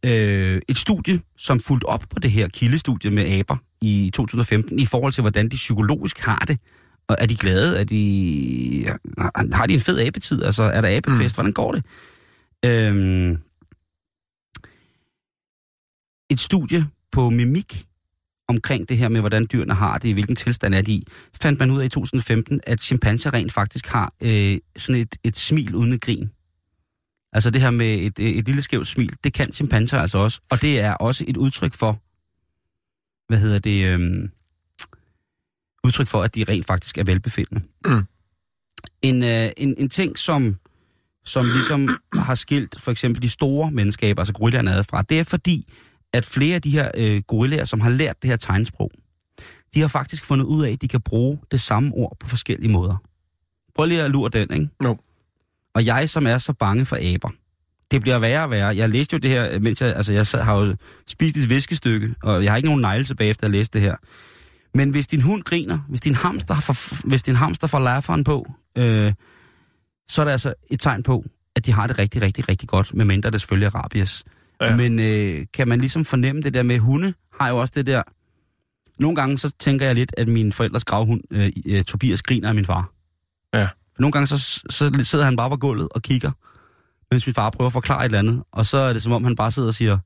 Øh, 0.04 0.60
et 0.68 0.78
studie, 0.78 1.20
som 1.36 1.60
fulgte 1.60 1.84
op 1.84 2.04
på 2.10 2.18
det 2.18 2.30
her 2.30 2.48
kildestudie 2.48 3.10
med 3.10 3.38
aber 3.38 3.56
i 3.82 4.10
2015, 4.14 4.78
i 4.78 4.86
forhold 4.86 5.12
til, 5.12 5.20
hvordan 5.22 5.48
de 5.48 5.56
psykologisk 5.56 6.18
har 6.20 6.38
det. 6.38 6.58
Og 7.08 7.16
er 7.18 7.26
de 7.26 7.36
glade? 7.36 7.80
Er 7.80 7.84
de, 7.84 8.84
har- 9.54 9.66
de 9.66 9.74
en 9.74 9.80
fed 9.80 10.00
abetid? 10.00 10.42
Altså, 10.42 10.62
er 10.62 10.80
der 10.80 10.96
abefest? 10.96 11.36
Mm. 11.36 11.36
Hvordan 11.36 11.52
går 11.52 11.72
det? 11.72 11.84
Øhm, 12.64 13.36
et 16.30 16.40
studie 16.40 16.86
på 17.12 17.30
mimik 17.30 17.86
omkring 18.50 18.88
det 18.88 18.98
her 18.98 19.08
med, 19.08 19.20
hvordan 19.20 19.46
dyrene 19.52 19.74
har 19.74 19.98
det, 19.98 20.08
i 20.08 20.12
hvilken 20.12 20.36
tilstand 20.36 20.74
er 20.74 20.82
de 20.82 20.92
i, 20.92 21.06
fandt 21.42 21.58
man 21.58 21.70
ud 21.70 21.80
af 21.80 21.84
i 21.84 21.88
2015, 21.88 22.60
at 22.66 22.80
chimpanser 22.80 23.34
rent 23.34 23.52
faktisk 23.52 23.86
har 23.86 24.12
øh, 24.22 24.58
sådan 24.76 25.00
et, 25.00 25.16
et 25.24 25.36
smil 25.36 25.74
uden 25.74 25.92
et 25.92 26.00
grin. 26.00 26.30
Altså 27.32 27.50
det 27.50 27.60
her 27.60 27.70
med 27.70 27.94
et, 27.94 28.38
et 28.38 28.46
lille 28.46 28.62
skævt 28.62 28.88
smil, 28.88 29.16
det 29.24 29.32
kan 29.32 29.52
chimpanser 29.52 29.98
altså 29.98 30.18
også. 30.18 30.40
Og 30.50 30.62
det 30.62 30.80
er 30.80 30.92
også 30.92 31.24
et 31.28 31.36
udtryk 31.36 31.74
for, 31.74 32.02
hvad 33.28 33.38
hedder 33.38 33.58
det, 33.58 33.86
øhm, 33.86 34.30
udtryk 35.84 36.06
for, 36.06 36.22
at 36.22 36.34
de 36.34 36.44
rent 36.44 36.66
faktisk 36.66 36.98
er 36.98 37.04
velbefindende. 37.04 37.62
Mm. 37.84 38.02
En, 39.02 39.22
øh, 39.22 39.50
en, 39.56 39.74
en 39.78 39.88
ting, 39.88 40.18
som, 40.18 40.56
som 41.24 41.46
ligesom 41.46 41.88
har 42.14 42.34
skilt 42.34 42.80
for 42.80 42.90
eksempel 42.90 43.22
de 43.22 43.28
store 43.28 43.70
menneskeaber, 43.70 44.22
altså 44.22 44.32
gorillaerne 44.32 44.74
adfra, 44.74 45.02
det 45.02 45.20
er 45.20 45.24
fordi, 45.24 45.72
at 46.12 46.26
flere 46.26 46.54
af 46.54 46.62
de 46.62 46.70
her 46.70 46.90
øh, 46.96 47.22
gorillaer, 47.26 47.64
som 47.64 47.80
har 47.80 47.90
lært 47.90 48.22
det 48.22 48.30
her 48.30 48.36
tegnsprog, 48.36 48.90
de 49.74 49.80
har 49.80 49.88
faktisk 49.88 50.24
fundet 50.24 50.44
ud 50.44 50.64
af, 50.64 50.70
at 50.72 50.82
de 50.82 50.88
kan 50.88 51.00
bruge 51.00 51.38
det 51.50 51.60
samme 51.60 51.92
ord 51.94 52.16
på 52.20 52.26
forskellige 52.26 52.72
måder. 52.72 52.96
Prøv 53.74 53.86
lige 53.86 54.02
at 54.02 54.10
lure 54.10 54.30
den, 54.30 54.52
ikke? 54.52 54.68
Jo. 54.84 54.96
Og 55.74 55.86
jeg, 55.86 56.10
som 56.10 56.26
er 56.26 56.38
så 56.38 56.52
bange 56.52 56.86
for 56.86 56.96
aber, 57.14 57.30
det 57.90 58.00
bliver 58.00 58.18
værre 58.18 58.42
og 58.42 58.50
værre. 58.50 58.76
Jeg 58.76 58.88
læste 58.88 59.14
jo 59.14 59.18
det 59.18 59.30
her, 59.30 59.58
mens 59.58 59.80
jeg, 59.80 59.96
altså 59.96 60.12
jeg 60.12 60.26
sad- 60.26 60.42
har 60.42 60.58
jo 60.58 60.76
spist 61.08 61.36
et 61.36 61.48
viskestykke, 61.48 62.14
og 62.22 62.44
jeg 62.44 62.52
har 62.52 62.56
ikke 62.56 62.68
nogen 62.68 62.80
negle 62.80 63.04
tilbage 63.04 63.30
efter 63.30 63.46
at 63.46 63.50
læse 63.50 63.70
det 63.70 63.80
her. 63.80 63.96
Men 64.74 64.90
hvis 64.90 65.06
din 65.06 65.20
hund 65.20 65.42
griner, 65.42 65.78
hvis 65.88 66.00
din 66.00 66.14
hamster, 66.14 66.60
for, 66.60 67.06
hvis 67.08 67.22
din 67.22 67.34
hamster 67.34 67.66
får 67.66 67.78
lafferen 67.78 68.24
på, 68.24 68.52
øh, 68.78 69.12
så 70.08 70.20
er 70.20 70.24
det 70.24 70.32
altså 70.32 70.54
et 70.70 70.80
tegn 70.80 71.02
på, 71.02 71.24
at 71.56 71.66
de 71.66 71.72
har 71.72 71.86
det 71.86 71.98
rigtig, 71.98 72.22
rigtig, 72.22 72.48
rigtig 72.48 72.68
godt, 72.68 72.94
medmindre 72.94 73.30
det 73.30 73.40
selvfølgelig 73.40 73.66
er 73.66 73.74
rabies. 73.74 74.24
Ja. 74.60 74.76
Men 74.76 74.98
øh, 74.98 75.46
kan 75.54 75.68
man 75.68 75.80
ligesom 75.80 76.04
fornemme 76.04 76.42
det 76.42 76.54
der 76.54 76.62
med 76.62 76.78
hunde, 76.78 77.14
har 77.40 77.48
jo 77.48 77.56
også 77.56 77.72
det 77.76 77.86
der... 77.86 78.02
Nogle 78.98 79.16
gange 79.16 79.38
så 79.38 79.52
tænker 79.58 79.86
jeg 79.86 79.94
lidt, 79.94 80.14
at 80.16 80.28
min 80.28 80.52
forældres 80.52 80.84
gravhund, 80.84 81.20
øh, 81.30 81.52
øh, 81.66 81.84
Tobias, 81.84 82.22
griner 82.22 82.48
af 82.48 82.54
min 82.54 82.64
far. 82.64 82.92
Ja. 83.54 83.64
For 83.64 84.00
nogle 84.00 84.12
gange 84.12 84.26
så, 84.26 84.38
så 84.70 85.00
sidder 85.02 85.24
han 85.24 85.36
bare 85.36 85.50
på 85.50 85.56
gulvet 85.56 85.88
og 85.90 86.02
kigger, 86.02 86.30
mens 87.10 87.26
min 87.26 87.34
far 87.34 87.50
prøver 87.50 87.66
at 87.66 87.72
forklare 87.72 88.00
et 88.00 88.04
eller 88.04 88.18
andet. 88.18 88.42
Og 88.52 88.66
så 88.66 88.76
er 88.76 88.92
det 88.92 89.02
som 89.02 89.12
om, 89.12 89.24
han 89.24 89.36
bare 89.36 89.52
sidder 89.52 89.68
og 89.68 89.74
siger... 89.74 89.98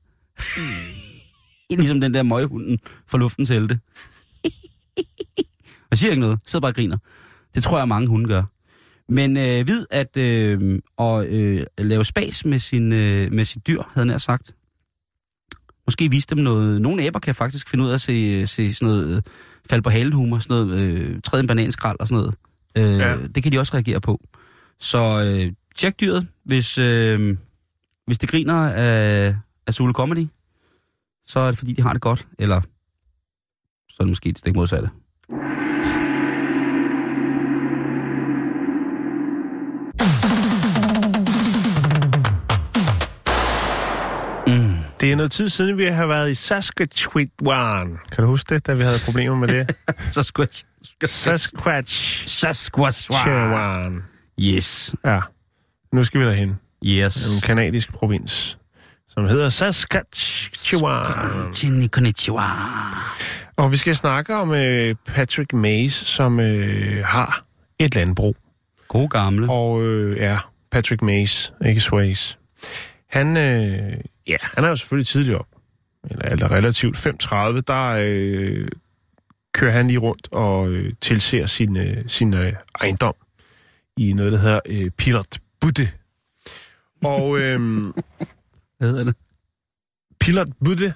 ligesom 1.69 2.01
den 2.01 2.13
der 2.13 2.23
møghunden 2.23 2.79
fra 3.07 3.17
luftens 3.17 3.49
helte. 3.49 3.79
og 5.91 5.97
siger 5.97 6.11
ikke 6.11 6.21
noget, 6.21 6.39
sidder 6.45 6.61
bare 6.61 6.71
og 6.71 6.75
griner. 6.75 6.97
Det 7.55 7.63
tror 7.63 7.77
jeg, 7.77 7.87
mange 7.87 8.07
hunde 8.07 8.27
gør. 8.27 8.43
Men 9.09 9.37
øh, 9.37 9.67
vid 9.67 9.85
at 9.91 10.17
øh, 10.17 10.79
at, 10.99 11.27
øh, 11.27 11.65
lave 11.77 12.05
spas 12.05 12.45
med, 12.45 12.59
sin, 12.59 12.93
øh, 12.93 13.31
med 13.31 13.45
sit 13.45 13.67
dyr, 13.67 13.81
havde 13.93 14.05
nær 14.05 14.17
sagt. 14.17 14.55
Måske 15.87 16.09
vise 16.09 16.27
dem 16.29 16.37
noget. 16.37 16.81
Nogle 16.81 17.03
æber 17.03 17.19
kan 17.19 17.35
faktisk 17.35 17.69
finde 17.69 17.83
ud 17.83 17.89
af 17.89 17.93
at 17.93 18.01
se, 18.01 18.47
se 18.47 18.73
sådan 18.73 18.93
noget 18.93 19.15
øh, 19.15 19.21
fald 19.69 19.81
på 19.81 19.89
halenhumor, 19.89 20.39
sådan 20.39 20.67
noget 20.67 20.79
øh, 20.79 21.21
træde 21.21 21.41
en 21.41 21.47
bananskrald 21.47 21.99
og 21.99 22.07
sådan 22.07 22.17
noget. 22.17 22.35
Øh, 22.77 22.99
Ja. 22.99 23.17
Det 23.35 23.43
kan 23.43 23.51
de 23.51 23.59
også 23.59 23.73
reagere 23.73 24.01
på. 24.01 24.21
Så 24.79 25.23
øh, 25.23 25.51
tjek 25.75 25.99
dyret, 25.99 26.27
hvis, 26.43 26.77
øh, 26.77 27.37
hvis 28.05 28.17
det 28.17 28.29
griner 28.29 28.55
af, 28.69 29.35
af 29.67 29.73
Zulu 29.73 29.93
Comedy, 29.93 30.27
så 31.25 31.39
er 31.39 31.47
det 31.47 31.57
fordi, 31.57 31.73
de 31.73 31.81
har 31.81 31.93
det 31.93 32.01
godt. 32.01 32.27
Eller 32.39 32.61
så 33.89 33.95
er 33.99 34.03
det 34.03 34.07
måske 34.07 34.29
det 34.29 34.39
stik 34.39 34.55
modsatte. 34.55 34.89
Det 45.05 45.11
er 45.11 45.15
noget 45.15 45.31
tid 45.31 45.49
siden, 45.49 45.77
vi 45.77 45.85
har 45.85 46.07
været 46.07 46.31
i 46.31 46.35
Saskatchewan. 46.35 47.97
Kan 48.11 48.23
du 48.23 48.25
huske 48.25 48.55
det, 48.55 48.67
da 48.67 48.73
vi 48.73 48.83
havde 48.83 48.97
problemer 49.05 49.35
med 49.35 49.47
det? 49.47 49.57
Jeg... 51.01 51.09
Sasquatch. 51.09 52.27
Saskatchewan. 52.27 54.03
Yes. 54.39 54.95
Ja. 55.05 55.19
Nu 55.93 56.03
skal 56.03 56.21
vi 56.21 56.25
derhen. 56.25 56.55
Yes. 56.85 57.35
En 57.35 57.41
kanadisk 57.41 57.93
provins, 57.93 58.57
som 59.09 59.25
hedder 59.25 59.49
Saskatchewan. 59.49 61.89
Konnichiwa. 61.91 62.49
Og 63.57 63.71
vi 63.71 63.77
skal 63.77 63.95
snakke 63.95 64.35
om 64.35 64.53
øh, 64.53 64.95
Patrick 65.05 65.53
Mays, 65.53 65.93
som 65.93 66.39
øh, 66.39 67.05
har 67.05 67.45
et 67.79 67.95
landbrug. 67.95 68.35
God 68.87 69.09
gamle. 69.09 69.49
Og 69.49 69.83
øh, 69.83 70.17
ja, 70.17 70.37
Patrick 70.71 71.01
Mays, 71.01 71.53
ikke 71.65 71.81
Swayze. 71.81 72.37
Han, 73.09 73.37
øh, 73.37 73.93
ja, 74.27 74.37
han 74.41 74.63
er 74.63 74.69
jo 74.69 74.75
selvfølgelig 74.75 75.07
tidligt 75.07 75.35
op. 75.35 75.47
Eller, 76.09 76.25
eller 76.25 76.51
relativt 76.51 77.07
5.30, 77.07 77.61
der 77.67 77.97
øh, 77.99 78.67
kører 79.53 79.71
han 79.71 79.87
lige 79.87 79.99
rundt 79.99 80.27
og 80.31 80.69
øh, 80.69 80.93
tilser 81.01 81.45
sin, 81.45 81.77
øh, 81.77 82.03
sin 82.07 82.33
øh, 82.33 82.53
ejendom 82.81 83.15
i 83.97 84.13
noget, 84.13 84.31
der 84.31 84.37
hedder 84.37 84.59
øh, 84.65 84.91
Pilot 84.91 85.37
Butte. 85.59 85.91
Og 87.03 87.39
øh, 87.39 87.59
Hvad 88.77 88.89
hedder 88.89 89.03
det? 89.03 89.15
Pilot 90.19 90.47
Butte, 90.65 90.93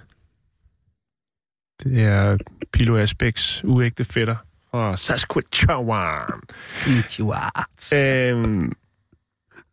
Det 1.84 2.04
er 2.04 2.38
Pilo 2.72 2.98
Asbæks 2.98 3.64
uægte 3.64 4.06
fætter 4.06 4.36
fra 4.72 4.98
Saskatchewan. 4.98 6.42
Øhm, 7.98 8.72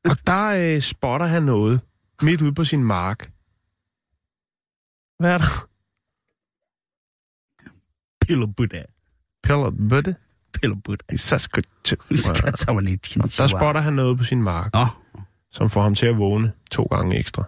og 0.05 0.17
der 0.27 0.47
øh, 0.47 0.81
spotter 0.83 1.27
han 1.27 1.43
noget 1.43 1.81
midt 2.23 2.43
ude 2.43 2.55
på 2.55 2.65
sin 2.65 2.85
mark. 2.85 3.31
Hvad 5.19 5.31
er 5.31 5.39
der? 5.39 5.69
Pillebudda. 8.21 8.85
Pillebøtte 9.43 10.17
Pillebudda. 10.53 11.05
i 11.15 11.17
Saskatchewan. 11.17 12.07
Der 13.39 13.47
spotter 13.47 13.81
han 13.81 13.93
noget 13.93 14.19
på 14.19 14.25
sin 14.25 14.43
mark, 14.43 14.73
Nå, 14.75 14.87
som 15.51 15.71
får 15.71 15.83
ham 15.83 15.95
til 15.95 16.07
at 16.07 16.19
vågne 16.19 16.53
to 16.71 16.83
gange 16.83 17.19
ekstra. 17.19 17.45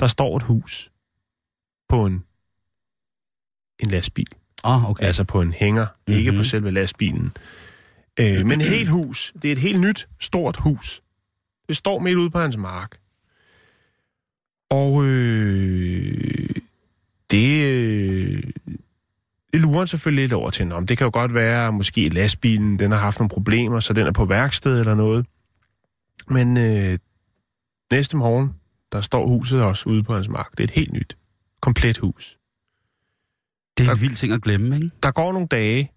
Der 0.00 0.06
står 0.06 0.36
et 0.36 0.42
hus 0.42 0.92
på 1.88 2.06
en, 2.06 2.24
en 3.78 3.88
lastbil. 3.90 4.26
oh, 4.64 4.90
okay. 4.90 5.04
Altså 5.04 5.24
på 5.24 5.40
en 5.40 5.52
hænger, 5.52 5.86
mm-hmm. 5.86 6.14
ikke 6.14 6.30
på 6.32 6.34
Mhm. 6.36 6.44
selve 6.44 6.70
lastbilen. 6.70 7.32
Øh, 8.20 8.46
men 8.46 8.60
et 8.60 8.68
helt 8.68 8.88
hus. 8.88 9.32
Det 9.42 9.48
er 9.48 9.52
et 9.52 9.58
helt 9.58 9.80
nyt, 9.80 10.08
stort 10.20 10.56
hus. 10.56 11.02
Det 11.68 11.76
står 11.76 11.98
midt 11.98 12.16
ude 12.18 12.30
på 12.30 12.38
hans 12.38 12.56
mark. 12.56 12.98
Og 14.70 15.04
øh, 15.04 15.81
det, 17.32 17.62
øh, 17.64 18.42
det 19.52 19.60
lurer 19.60 19.78
han 19.78 19.86
selvfølgelig 19.86 20.22
lidt 20.24 20.32
over 20.32 20.50
til. 20.50 20.72
Om 20.72 20.86
det 20.86 20.98
kan 20.98 21.04
jo 21.04 21.10
godt 21.12 21.34
være, 21.34 21.66
at 21.66 21.74
måske 21.74 22.08
lastbilen 22.08 22.78
den 22.78 22.90
har 22.92 22.98
haft 22.98 23.18
nogle 23.18 23.28
problemer, 23.28 23.80
så 23.80 23.92
den 23.92 24.06
er 24.06 24.12
på 24.12 24.24
værksted 24.24 24.80
eller 24.80 24.94
noget. 24.94 25.26
Men 26.28 26.56
øh, 26.56 26.98
næste 27.92 28.16
morgen, 28.16 28.50
der 28.92 29.00
står 29.00 29.26
huset 29.26 29.62
også 29.62 29.88
ude 29.88 30.02
på 30.02 30.14
hans 30.14 30.28
mark. 30.28 30.50
Det 30.50 30.60
er 30.60 30.64
et 30.64 30.70
helt 30.70 30.92
nyt, 30.92 31.16
komplet 31.60 31.98
hus. 31.98 32.38
det 33.76 33.82
er 33.82 33.86
der- 33.86 33.94
en 33.94 34.00
vild 34.00 34.14
ting 34.16 34.32
at 34.32 34.42
glemme, 34.42 34.76
ikke? 34.76 34.90
der 35.02 35.10
går 35.10 35.32
nogle 35.32 35.48
dage, 35.48 35.92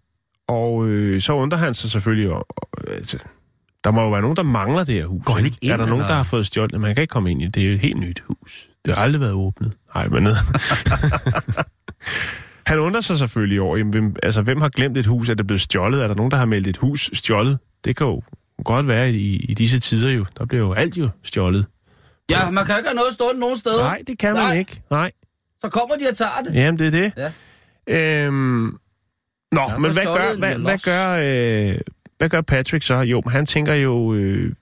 og 0.48 0.88
øh, 0.88 1.22
så 1.22 1.34
undrer 1.34 1.58
han 1.58 1.74
sig 1.74 1.90
selvfølgelig, 1.92 2.30
og, 2.32 2.46
og, 2.50 2.68
altså, 2.92 3.20
der 3.86 3.92
må 3.92 4.02
jo 4.02 4.10
være 4.10 4.22
nogen, 4.22 4.38
der 4.38 4.44
mangler 4.44 4.84
det 4.84 4.96
her 4.96 5.06
hus. 5.06 5.26
Går 5.26 5.38
ikke 5.38 5.58
ind, 5.62 5.72
er 5.72 5.78
der 5.78 5.86
nogen, 5.86 6.02
eller? 6.02 6.08
der 6.08 6.16
har 6.16 6.24
fået 6.24 6.46
stjålet? 6.46 6.82
Man 6.82 6.96
kan 6.96 7.02
ikke 7.02 7.12
komme 7.12 7.32
ind 7.32 7.42
i 7.42 7.46
det. 7.46 7.56
Det 7.56 7.64
er 7.64 7.68
jo 7.68 7.74
et 7.74 7.80
helt 7.80 7.98
nyt 7.98 8.24
hus. 8.28 8.70
Det 8.86 8.96
har 8.96 9.04
aldrig 9.04 9.22
været 9.22 9.34
åbnet. 9.34 9.74
Nej, 9.96 10.08
men 10.08 10.24
ned. 10.24 10.36
han 12.70 12.80
undrer 12.80 13.02
sig 13.02 13.18
selvfølgelig 13.18 13.62
over, 13.62 13.78
jamen, 13.78 13.92
hvem, 13.92 14.16
altså, 14.24 14.42
hvem 14.42 14.62
har 14.62 14.70
glemt 14.70 14.98
et 14.98 15.06
hus? 15.06 15.30
Er 15.30 15.34
det 15.34 15.48
blevet 15.48 15.62
stjålet? 15.62 16.04
Er 16.04 16.08
der 16.08 16.16
nogen, 16.16 16.32
der 16.32 16.38
har 16.38 16.46
meldt 16.46 16.68
et 16.68 16.78
hus 16.78 17.10
stjålet? 17.14 17.60
Det 17.86 17.96
kan 17.96 18.08
jo 18.08 18.22
godt 18.64 18.88
være 18.88 19.12
i, 19.12 19.36
i 19.36 19.54
disse 19.54 19.80
tider 19.80 20.12
jo. 20.12 20.26
Der 20.38 20.46
bliver 20.46 20.64
jo 20.64 20.74
alt 20.74 20.98
jo 20.98 21.10
stjålet. 21.24 21.66
Ja, 22.30 22.50
man 22.50 22.66
kan 22.66 22.78
ikke 22.78 22.90
have 22.90 22.96
noget 22.96 23.14
stående 23.14 23.40
nogen 23.40 23.58
steder. 23.58 23.84
Nej, 23.84 24.02
det 24.08 24.20
kan 24.20 24.34
man 24.34 24.44
Nej. 24.44 24.58
ikke. 24.58 24.82
Nej. 24.92 25.12
Så 25.62 25.70
kommer 25.70 25.96
de 25.96 26.10
og 26.10 26.18
tager 26.18 26.42
det. 26.46 26.54
Jamen, 26.54 26.80
det 26.80 26.88
er 26.88 26.92
det. 26.92 27.14
Ja. 27.88 28.26
Øhm, 28.26 28.78
nå, 29.52 29.62
Ja, 29.70 29.78
men 29.78 29.94
hvad 29.94 30.04
gør, 30.04 30.38
hvad, 30.38 30.56
hvad, 30.56 30.78
gør, 30.78 31.18
øh, 31.74 31.80
hvad 32.18 32.30
gør 32.30 32.42
Patrick 32.42 32.86
så? 32.86 32.96
Jo, 32.96 33.22
men 33.26 33.32
han 33.32 33.46
tænker 33.46 33.74
jo 33.74 34.14
øh, 34.14 34.54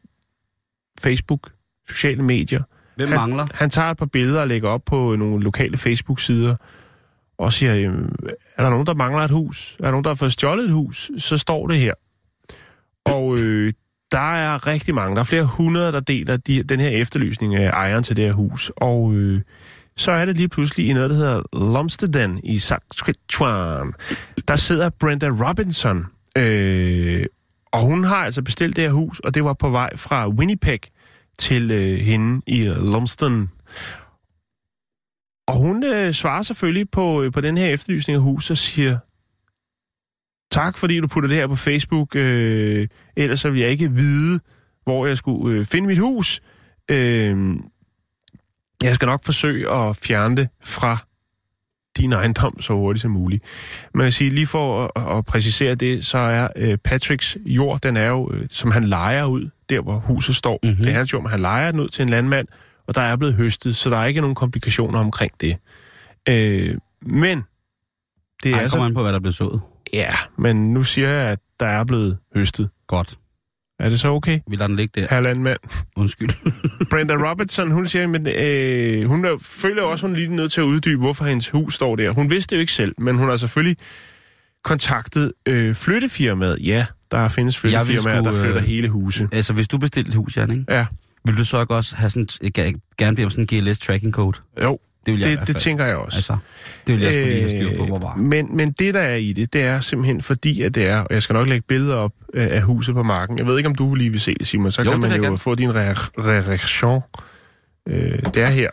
Facebook, 0.99 1.51
sociale 1.89 2.23
medier. 2.23 2.61
Hvem 2.95 3.09
han, 3.09 3.17
mangler? 3.17 3.47
Han 3.53 3.69
tager 3.69 3.91
et 3.91 3.97
par 3.97 4.05
billeder 4.05 4.41
og 4.41 4.47
lægger 4.47 4.69
op 4.69 4.81
på 4.85 5.15
nogle 5.15 5.43
lokale 5.43 5.77
Facebook-sider 5.77 6.55
og 7.37 7.53
siger, 7.53 7.75
jamen, 7.75 8.15
er 8.57 8.63
der 8.63 8.69
nogen, 8.69 8.85
der 8.85 8.93
mangler 8.93 9.21
et 9.21 9.31
hus? 9.31 9.75
Er 9.79 9.83
der 9.83 9.91
nogen, 9.91 10.03
der 10.03 10.09
har 10.09 10.15
fået 10.15 10.31
stjålet 10.31 10.65
et 10.65 10.71
hus? 10.71 11.11
Så 11.17 11.37
står 11.37 11.67
det 11.67 11.79
her. 11.79 11.93
Og 13.05 13.37
øh, 13.39 13.73
der 14.11 14.33
er 14.33 14.67
rigtig 14.67 14.95
mange. 14.95 15.15
Der 15.15 15.19
er 15.19 15.25
flere 15.25 15.43
hundrede, 15.45 15.91
der 15.91 15.99
deler 15.99 16.37
de, 16.37 16.63
den 16.63 16.79
her 16.79 16.89
efterlysning 16.89 17.55
af 17.55 17.69
ejeren 17.69 18.03
til 18.03 18.15
det 18.15 18.25
her 18.25 18.33
hus. 18.33 18.71
Og 18.75 19.13
øh, 19.13 19.41
så 19.97 20.11
er 20.11 20.25
det 20.25 20.37
lige 20.37 20.49
pludselig 20.49 20.87
i 20.87 20.93
noget, 20.93 21.09
der 21.09 21.15
hedder 21.15 21.41
Lumsden 21.53 22.39
i 22.43 22.57
Saskatchewan. 22.57 23.93
Der 24.47 24.55
sidder 24.55 24.89
Brenda 24.89 25.27
Robinson, 25.27 26.05
øh, 26.37 27.25
og 27.73 27.81
hun 27.81 28.03
har 28.03 28.15
altså 28.15 28.41
bestilt 28.41 28.75
det 28.75 28.83
her 28.83 28.91
hus, 28.91 29.19
og 29.19 29.33
det 29.33 29.43
var 29.43 29.53
på 29.53 29.69
vej 29.69 29.95
fra 29.95 30.29
Winnipeg 30.29 30.79
til 31.37 31.71
øh, 31.71 31.99
hende 31.99 32.41
i 32.47 32.67
øh, 32.67 32.83
Lumsden. 32.83 33.49
Og 35.47 35.55
hun 35.55 35.83
øh, 35.83 36.13
svarer 36.13 36.41
selvfølgelig 36.41 36.89
på, 36.89 37.23
øh, 37.23 37.31
på 37.31 37.41
den 37.41 37.57
her 37.57 37.67
efterlysning 37.67 38.15
af 38.15 38.21
huset 38.21 38.51
og 38.51 38.57
siger, 38.57 38.97
tak 40.51 40.77
fordi 40.77 40.99
du 40.99 41.07
putter 41.07 41.27
det 41.27 41.37
her 41.37 41.47
på 41.47 41.55
Facebook, 41.55 42.15
øh, 42.15 42.87
ellers 43.15 43.39
så 43.39 43.49
vil 43.49 43.61
jeg 43.61 43.69
ikke 43.69 43.91
vide, 43.91 44.39
hvor 44.83 45.05
jeg 45.05 45.17
skulle 45.17 45.59
øh, 45.59 45.65
finde 45.65 45.87
mit 45.87 45.97
hus. 45.97 46.41
Øh, 46.91 47.55
jeg 48.83 48.95
skal 48.95 49.05
nok 49.05 49.23
forsøge 49.23 49.71
at 49.71 49.95
fjerne 49.95 50.37
det 50.37 50.49
fra 50.63 50.97
din 51.97 52.13
ejendom 52.13 52.61
så 52.61 52.73
hurtigt 52.73 53.01
som 53.01 53.11
muligt. 53.11 53.43
Men 53.93 54.03
jeg 54.03 54.13
sige, 54.13 54.29
lige 54.29 54.47
for 54.47 54.91
at, 54.95 55.17
at 55.17 55.25
præcisere 55.25 55.75
det, 55.75 56.05
så 56.05 56.17
er 56.17 56.47
øh, 56.55 56.77
Patricks 56.77 57.37
jord, 57.45 57.81
den 57.81 57.97
er 57.97 58.07
jo, 58.07 58.31
øh, 58.33 58.45
som 58.49 58.71
han 58.71 58.83
leger 58.83 59.25
ud, 59.25 59.49
der 59.69 59.81
hvor 59.81 59.95
huset 59.99 60.35
står. 60.35 60.59
Mhm. 60.63 60.69
Mm-hmm. 60.69 60.83
Det 60.85 60.93
er 60.93 60.97
hans 60.97 61.13
jord, 61.13 61.23
men 61.23 61.31
han 61.31 61.39
leger 61.39 61.71
den 61.71 61.79
ud 61.79 61.87
til 61.87 62.03
en 62.03 62.09
landmand, 62.09 62.47
og 62.87 62.95
der 62.95 63.01
er 63.01 63.15
blevet 63.15 63.35
høstet, 63.35 63.75
så 63.75 63.89
der 63.89 63.97
er 63.97 64.05
ikke 64.05 64.21
nogen 64.21 64.35
komplikationer 64.35 64.99
omkring 64.99 65.31
det. 65.41 65.57
Øh, 66.29 66.75
men 67.01 67.43
det 68.43 68.51
er 68.51 68.55
Ej, 68.55 68.61
altså... 68.61 68.77
kommer 68.77 68.85
an 68.85 68.93
på, 68.93 69.01
hvad 69.01 69.13
der 69.13 69.19
blev 69.19 69.33
sået. 69.33 69.61
Ja, 69.93 70.13
men 70.37 70.73
nu 70.73 70.83
siger 70.83 71.09
jeg, 71.09 71.29
at 71.29 71.39
der 71.59 71.65
er 71.65 71.83
blevet 71.83 72.17
høstet. 72.35 72.69
Godt. 72.87 73.17
Er 73.83 73.89
det 73.89 73.99
så 73.99 74.07
okay, 74.07 74.39
Vi 74.47 74.55
lader 74.55 74.67
den 74.67 74.75
ligge 74.75 75.01
der. 75.01 75.07
herr 75.09 75.21
landmand? 75.21 75.57
Undskyld. 75.95 76.29
Brenda 76.89 77.13
Robertson, 77.29 77.71
hun 77.71 77.85
siger, 77.85 78.07
men 78.07 78.27
øh, 78.27 79.07
hun 79.07 79.25
er, 79.25 79.37
føler 79.41 79.83
også, 79.83 80.07
hun 80.07 80.15
er 80.15 80.19
lige 80.19 80.35
nødt 80.35 80.51
til 80.51 80.61
at 80.61 80.65
uddybe, 80.65 80.99
hvorfor 80.99 81.25
hendes 81.25 81.49
hus 81.49 81.73
står 81.75 81.95
der. 81.95 82.11
Hun 82.11 82.29
vidste 82.29 82.51
det 82.51 82.57
jo 82.57 82.61
ikke 82.61 82.71
selv, 82.71 82.95
men 82.97 83.15
hun 83.15 83.29
har 83.29 83.37
selvfølgelig 83.37 83.77
kontaktet 84.63 85.31
øh, 85.45 85.75
flyttefirmaet. 85.75 86.57
Ja, 86.63 86.85
der 87.11 87.27
findes 87.27 87.57
flyttefirmaer, 87.57 88.21
sgu, 88.21 88.31
der 88.31 88.43
flytter 88.43 88.57
øh, 88.61 88.63
hele 88.67 88.89
huse. 88.89 89.27
altså, 89.31 89.53
hvis 89.53 89.67
du 89.67 89.77
bestilte 89.77 90.09
et 90.09 90.15
hus, 90.15 90.37
Jan, 90.37 90.51
ikke? 90.51 90.65
Ja, 90.69 90.85
vil 91.25 91.37
du 91.37 91.45
så 91.45 91.61
ikke 91.61 91.75
også 91.75 91.95
have 91.95 92.09
sådan, 92.09 92.27
ga- 92.59 92.95
gerne 92.97 93.15
blive 93.15 93.25
om 93.25 93.29
sådan 93.31 93.47
en 93.51 93.63
GLS 93.65 93.79
tracking 93.79 94.13
code? 94.13 94.39
jo, 94.63 94.79
Det 95.05 95.13
vil 95.13 95.21
jeg 95.21 95.39
det, 95.39 95.47
det 95.47 95.57
tænker 95.57 95.85
jeg 95.85 95.95
også. 95.95 96.17
Altså, 96.17 96.37
det 96.87 96.95
vil 96.95 97.03
jeg 97.03 97.13
skulle 97.13 97.29
lige 97.29 97.41
have 97.41 97.49
styr 97.49 97.77
på, 97.77 97.85
hvor 97.85 97.99
var. 97.99 98.13
Øh, 98.17 98.23
men, 98.23 98.57
men 98.57 98.71
det, 98.71 98.93
der 98.93 98.99
er 99.01 99.15
i 99.15 99.33
det, 99.33 99.53
det 99.53 99.63
er 99.63 99.79
simpelthen 99.79 100.21
fordi, 100.21 100.61
at 100.61 100.75
det 100.75 100.87
er, 100.87 100.99
og 100.99 101.07
jeg 101.13 101.23
skal 101.23 101.33
nok 101.33 101.47
lægge 101.47 101.65
billeder 101.67 101.95
op 101.95 102.11
øh, 102.33 102.47
af 102.51 102.61
huset 102.61 102.95
på 102.95 103.03
marken. 103.03 103.37
Jeg 103.37 103.45
ved 103.47 103.57
ikke, 103.57 103.69
om 103.69 103.75
du 103.75 103.95
lige 103.95 104.09
vil 104.09 104.21
se 104.21 104.33
det, 104.39 104.47
Simon. 104.47 104.71
Så 104.71 104.81
Jo, 104.81 104.91
kan 104.91 104.99
man 104.99 105.15
jo 105.15 105.21
gerne. 105.23 105.37
få 105.37 105.55
din 105.55 105.69
re- 105.69 105.73
re- 105.73 106.49
reaktion. 106.49 107.01
Øh, 107.89 108.19
det 108.33 108.37
er 108.37 108.49
her. 108.49 108.69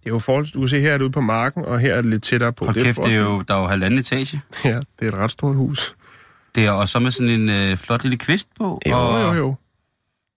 Det 0.00 0.06
er 0.06 0.10
jo 0.10 0.18
forhold, 0.18 0.46
du 0.52 0.58
kan 0.58 0.68
se, 0.68 0.80
her 0.80 0.92
er 0.92 0.98
det 0.98 1.04
ude 1.04 1.12
på 1.12 1.20
marken, 1.20 1.64
og 1.64 1.80
her 1.80 1.94
er 1.94 2.02
det 2.02 2.10
lidt 2.10 2.22
tættere 2.22 2.52
på. 2.52 2.64
Hold 2.64 2.74
det 2.74 2.84
kæft, 2.84 2.98
det 3.04 3.14
er 3.14 3.18
jo, 3.20 3.42
der 3.48 3.54
er 3.54 3.60
jo 3.60 3.66
halvanden 3.66 4.00
etage. 4.00 4.40
Ja, 4.64 4.68
det 4.70 4.84
er 5.00 5.08
et 5.08 5.14
ret 5.14 5.30
stort 5.30 5.56
hus. 5.56 5.94
Det 6.54 6.64
er 6.64 6.70
også 6.70 6.98
med 6.98 7.10
sådan 7.10 7.30
en 7.30 7.48
øh, 7.48 7.76
flot 7.76 8.02
lille 8.02 8.16
kvist 8.18 8.48
på. 8.58 8.80
Jo, 8.88 8.94
og 8.96 9.22
jo, 9.22 9.32
jo. 9.42 9.54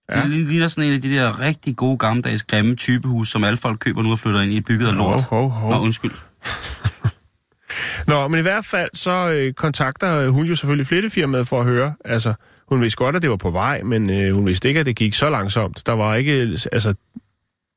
Det 0.08 0.16
Ja. 0.16 0.26
ligner 0.26 0.68
sådan 0.68 0.84
en 0.88 0.94
af 0.94 1.02
de 1.02 1.10
der 1.14 1.40
rigtig 1.40 1.76
gode 1.76 1.98
gammeldags 1.98 2.42
grimme 2.42 2.76
typehus, 2.76 3.30
som 3.30 3.44
alle 3.44 3.56
folk 3.56 3.78
køber 3.78 4.02
nu 4.02 4.10
og 4.12 4.18
flytter 4.18 4.40
ind 4.40 4.52
i 4.52 4.60
bygget 4.60 4.88
af 4.88 4.96
lort. 4.96 5.22
Hov, 5.22 5.40
hov, 5.40 5.50
hov. 5.50 5.70
Nå, 5.70 5.78
undskyld. 5.80 6.10
Nå, 8.08 8.28
men 8.28 8.38
i 8.38 8.42
hvert 8.42 8.64
fald 8.64 8.90
så 8.94 9.30
øh, 9.30 9.52
kontakter 9.52 10.16
øh, 10.18 10.28
hun 10.28 10.46
jo 10.46 10.54
selvfølgelig 10.56 10.86
flyttefirmaet 10.86 11.48
for 11.48 11.60
at 11.60 11.66
høre. 11.66 11.94
Altså, 12.04 12.34
hun 12.68 12.80
vidste 12.80 12.96
godt, 12.96 13.16
at 13.16 13.22
det 13.22 13.30
var 13.30 13.36
på 13.36 13.50
vej, 13.50 13.82
men 13.82 14.10
øh, 14.10 14.34
hun 14.34 14.46
vidste 14.46 14.68
ikke, 14.68 14.80
at 14.80 14.86
det 14.86 14.96
gik 14.96 15.14
så 15.14 15.30
langsomt. 15.30 15.82
Der 15.86 15.92
var 15.92 16.14
ikke, 16.14 16.32
altså, 16.72 16.94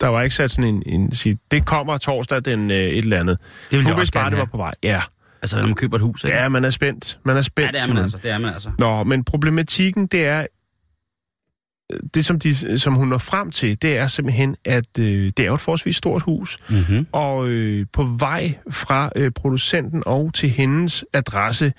der 0.02 0.08
var 0.08 0.22
ikke 0.22 0.36
sat 0.36 0.52
sådan 0.52 0.76
en, 0.76 0.84
en 0.86 1.16
sige, 1.16 1.38
det 1.52 1.66
kommer 1.66 1.98
torsdag 1.98 2.46
den 2.46 2.72
øh, 2.72 2.78
et 2.78 2.98
eller 2.98 3.20
andet. 3.20 3.38
Det 3.72 3.78
vil 3.78 3.86
jeg 3.86 3.94
Hun 3.94 4.00
vidste 4.00 4.14
bare, 4.20 4.30
det 4.30 4.38
var 4.38 4.46
på 4.46 4.58
vej. 4.58 4.74
Ja. 4.84 5.02
Altså, 5.42 5.58
når 5.60 5.66
man 5.66 5.76
køber 5.76 5.96
et 5.98 6.02
hus, 6.02 6.24
ikke? 6.24 6.38
ja, 6.38 6.50
man 6.50 6.66
er 6.66 6.70
spændt. 6.70 7.20
Man 7.26 7.38
er 7.38 7.42
spændt. 7.42 7.74
ja 7.76 7.80
det 7.80 7.84
er 7.84 7.88
man 7.88 7.96
Simon. 7.96 8.04
altså. 8.04 8.18
Det 8.24 8.32
er 8.32 8.38
man 8.38 8.54
altså. 8.54 8.70
Nå, 8.80 9.04
men 9.04 9.24
problematikken, 9.24 10.08
det 10.08 10.26
er, 10.26 10.46
det 12.14 12.26
som, 12.26 12.40
de, 12.40 12.80
som 12.80 12.94
hun 12.94 13.08
når 13.08 13.18
frem 13.18 13.52
til, 13.52 13.82
det 13.82 13.98
er 13.98 14.08
simpelthen, 14.08 14.56
at 14.66 15.00
øh, 15.00 15.32
det 15.38 15.40
er 15.40 15.52
et 15.52 15.60
forholdsvis 15.60 15.96
stort 15.96 16.22
hus, 16.22 16.58
Mm-hmm. 16.70 17.08
og 17.12 17.48
øh, 17.48 17.86
på 17.94 18.04
vej 18.04 18.54
fra 18.70 19.10
øh, 19.16 19.32
producenten 19.32 20.04
og 20.06 20.34
til 20.34 20.50
hendes 20.50 21.06
adresse, 21.14 21.74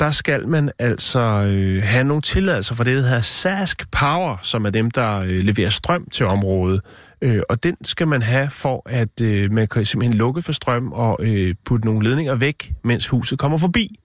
der 0.00 0.10
skal 0.10 0.48
man 0.48 0.70
altså 0.78 1.20
øh, 1.20 1.82
have 1.82 2.04
nogle 2.04 2.22
tilladelser 2.22 2.74
for 2.74 2.84
det, 2.84 2.96
der 2.96 3.02
hedder 3.02 3.20
Sask 3.20 3.90
Power, 3.90 4.36
som 4.42 4.64
er 4.66 4.70
dem, 4.70 4.90
der 4.90 5.18
øh, 5.18 5.28
leverer 5.28 5.68
strøm 5.70 6.08
til 6.12 6.26
området. 6.26 6.80
Øh, 7.22 7.42
og 7.48 7.62
den 7.62 7.76
skal 7.84 8.08
man 8.08 8.22
have 8.22 8.50
for, 8.50 8.82
at 8.86 9.20
øh, 9.22 9.52
man 9.52 9.68
kan 9.68 9.84
simpelthen 9.84 10.18
lukke 10.18 10.42
for 10.42 10.52
strøm 10.52 10.92
og 10.92 11.18
øh, 11.22 11.54
putte 11.64 11.84
nogle 11.86 12.08
ledninger 12.08 12.34
væk, 12.34 12.72
mens 12.84 13.06
huset 13.08 13.38
kommer 13.38 13.58
forbi. 13.58 13.98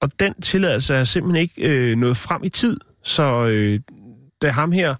Og 0.00 0.20
den 0.20 0.34
tilladelse 0.42 0.94
er 0.94 1.04
simpelthen 1.04 1.42
ikke 1.42 1.70
øh, 1.70 1.96
nået 1.96 2.16
frem 2.16 2.44
i 2.44 2.48
tid, 2.48 2.76
så 3.02 3.46
øh, 3.46 3.80
det 4.44 4.50
er 4.50 4.54
ham 4.54 4.72
her, 4.72 4.94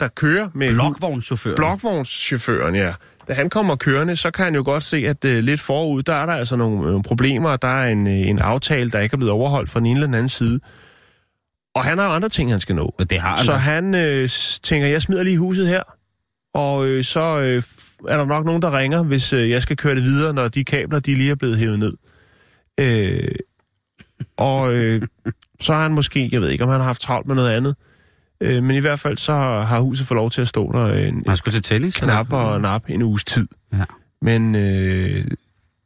der 0.00 0.08
kører 0.08 0.48
med... 0.54 0.74
Blokvognschauffør. 0.74 1.56
Blokvognschaufføren, 1.56 2.74
ja. 2.74 2.92
Da 3.28 3.32
han 3.32 3.50
kommer 3.50 3.76
kørende, 3.76 4.16
så 4.16 4.30
kan 4.30 4.44
han 4.44 4.54
jo 4.54 4.62
godt 4.64 4.82
se, 4.82 4.96
at 4.96 5.24
uh, 5.24 5.30
lidt 5.30 5.60
forud, 5.60 6.02
der 6.02 6.14
er 6.14 6.26
der 6.26 6.32
altså 6.32 6.56
nogle, 6.56 6.80
nogle 6.80 7.02
problemer, 7.02 7.50
og 7.50 7.62
der 7.62 7.68
er 7.68 7.88
en, 7.88 8.06
øh, 8.06 8.28
en 8.28 8.38
aftale, 8.38 8.90
der 8.90 9.00
ikke 9.00 9.14
er 9.14 9.16
blevet 9.16 9.32
overholdt 9.32 9.70
fra 9.70 9.80
den 9.80 9.86
ene 9.86 9.96
eller 9.96 10.06
den 10.06 10.14
anden 10.14 10.28
side. 10.28 10.60
Og 11.74 11.84
han 11.84 11.98
har 11.98 12.06
jo 12.06 12.12
andre 12.12 12.28
ting, 12.28 12.50
han 12.50 12.60
skal 12.60 12.76
nå. 12.76 12.94
Det 13.10 13.20
har 13.20 13.36
han. 13.36 13.44
Så 13.44 13.52
da. 13.52 13.58
han 13.58 13.94
øh, 13.94 14.28
tænker, 14.62 14.88
jeg 14.88 15.02
smider 15.02 15.22
lige 15.22 15.38
huset 15.38 15.68
her, 15.68 15.82
Og 16.54 16.86
øh, 16.86 17.04
så 17.04 17.38
øh, 17.38 17.62
er 18.08 18.16
der 18.16 18.24
nok 18.24 18.44
nogen, 18.44 18.62
der 18.62 18.78
ringer, 18.78 19.02
hvis 19.02 19.32
øh, 19.32 19.50
jeg 19.50 19.62
skal 19.62 19.76
køre 19.76 19.94
det 19.94 20.02
videre, 20.02 20.34
når 20.34 20.48
de 20.48 20.64
kabler, 20.64 21.00
de 21.00 21.14
lige 21.14 21.30
er 21.30 21.34
blevet 21.34 21.56
hævet 21.56 21.78
ned. 21.78 21.92
Øh, 22.80 23.28
og 24.36 24.74
øh, 24.74 25.02
så 25.60 25.72
har 25.72 25.82
han 25.82 25.92
måske, 25.92 26.28
jeg 26.32 26.40
ved 26.40 26.48
ikke, 26.48 26.64
om 26.64 26.70
han 26.70 26.80
har 26.80 26.86
haft 26.86 27.00
travlt 27.00 27.26
med 27.26 27.34
noget 27.34 27.50
andet, 27.50 27.76
øh, 28.40 28.62
men 28.62 28.76
i 28.76 28.80
hvert 28.80 28.98
fald 28.98 29.16
så 29.16 29.32
har 29.32 29.80
huset 29.80 30.06
fået 30.06 30.16
lov 30.16 30.30
til 30.30 30.40
at 30.40 30.48
stå 30.48 30.72
der 30.72 30.94
en, 30.94 31.22
Man 31.26 31.36
skulle 31.36 31.54
til 31.54 31.62
tennis? 31.62 31.96
knap 31.96 32.32
og 32.32 32.60
nap 32.60 32.84
en 32.88 33.02
uges 33.02 33.24
tid. 33.24 33.48
Ja. 33.72 33.84
Men 34.22 34.54
øh, 34.54 35.26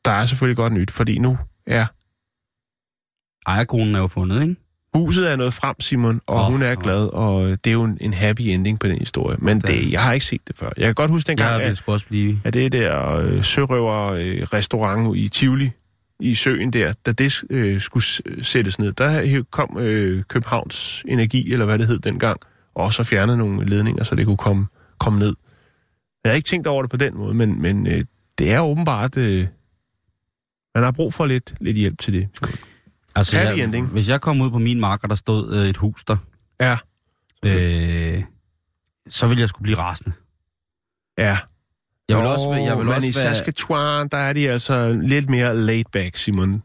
der 0.04 0.10
er 0.12 0.26
selvfølgelig 0.26 0.56
godt 0.56 0.72
nyt, 0.72 0.90
fordi 0.90 1.18
nu 1.18 1.38
er 1.66 1.86
Ejerkonen 3.46 3.94
er 3.94 3.98
jo 3.98 4.06
fundet, 4.06 4.42
ikke? 4.42 4.56
huset 4.94 5.30
er 5.30 5.36
nået 5.36 5.54
frem, 5.54 5.80
Simon, 5.80 6.20
og 6.26 6.44
oh, 6.44 6.52
hun 6.52 6.62
er 6.62 6.76
åh. 6.76 6.82
glad, 6.82 7.06
og 7.06 7.48
det 7.48 7.66
er 7.66 7.72
jo 7.72 7.84
en, 7.84 7.98
en 8.00 8.14
happy 8.14 8.40
ending 8.40 8.78
på 8.78 8.88
den 8.88 8.98
historie. 8.98 9.36
Men 9.40 9.60
Det 9.60 9.66
det, 9.66 9.92
jeg 9.92 10.02
har 10.02 10.12
ikke 10.12 10.26
set 10.26 10.40
det 10.48 10.56
før. 10.56 10.70
Jeg 10.76 10.84
kan 10.84 10.94
godt 10.94 11.10
huske 11.10 11.28
dengang, 11.28 11.60
Jeg 11.60 11.70
at 11.70 11.82
også 11.86 12.06
blive... 12.06 12.40
at 12.44 12.54
det 12.54 12.72
der 12.72 13.16
øh, 13.16 13.42
sørøver-restaurant 13.42 15.16
i 15.16 15.28
Tivoli, 15.28 15.70
i 16.22 16.34
søen 16.34 16.72
der, 16.72 16.92
da 17.06 17.12
det 17.12 17.44
øh, 17.50 17.80
skulle 17.80 18.04
s- 18.04 18.22
sættes 18.42 18.78
ned, 18.78 18.92
der 18.92 19.42
kom 19.50 19.78
øh, 19.78 20.24
Københavns 20.28 21.04
Energi, 21.08 21.52
eller 21.52 21.64
hvad 21.64 21.78
det 21.78 21.86
hed 21.86 21.98
dengang, 21.98 22.40
og 22.74 22.84
også 22.84 23.04
fjernede 23.04 23.36
nogle 23.38 23.64
ledninger, 23.66 24.04
så 24.04 24.14
det 24.14 24.26
kunne 24.26 24.36
komme, 24.36 24.66
komme 24.98 25.18
ned. 25.18 25.34
Jeg 26.24 26.30
har 26.32 26.36
ikke 26.36 26.46
tænkt 26.46 26.66
over 26.66 26.82
det 26.82 26.90
på 26.90 26.96
den 26.96 27.14
måde, 27.16 27.34
men, 27.34 27.62
men 27.62 27.86
øh, 27.86 28.04
det 28.38 28.52
er 28.52 28.60
åbenbart... 28.60 29.16
Øh, 29.16 29.46
man 30.74 30.84
har 30.84 30.90
brug 30.90 31.14
for 31.14 31.26
lidt, 31.26 31.54
lidt 31.60 31.76
hjælp 31.76 31.98
til 31.98 32.12
det. 32.12 32.28
Altså, 33.14 33.36
Happy 33.38 33.56
jeg, 33.58 33.64
ending. 33.64 33.86
hvis 33.86 34.08
jeg 34.08 34.20
kom 34.20 34.40
ud 34.40 34.50
på 34.50 34.58
min 34.58 34.80
mark, 34.80 35.00
og 35.02 35.08
der 35.08 35.14
stod 35.14 35.54
øh, 35.56 35.68
et 35.68 35.76
hus 35.76 36.04
der, 36.04 36.16
Ja. 36.60 36.76
øh, 37.44 38.22
så 39.08 39.26
ville 39.26 39.40
jeg 39.40 39.48
skulle 39.48 39.62
blive 39.62 39.78
rasende. 39.78 40.12
Ja. 41.18 41.38
Jeg 42.12 42.22
vil 42.22 42.26
også, 42.26 42.52
jeg 42.52 42.78
vil 42.78 42.86
men 42.86 42.94
også 42.94 43.08
i 43.08 43.24
være... 43.24 43.34
Saskatchewan, 43.34 44.08
der 44.08 44.16
er 44.16 44.32
de 44.32 44.50
altså 44.50 44.92
lidt 44.92 45.30
mere 45.30 45.56
laid 45.56 45.84
back, 45.92 46.16
Simon. 46.16 46.62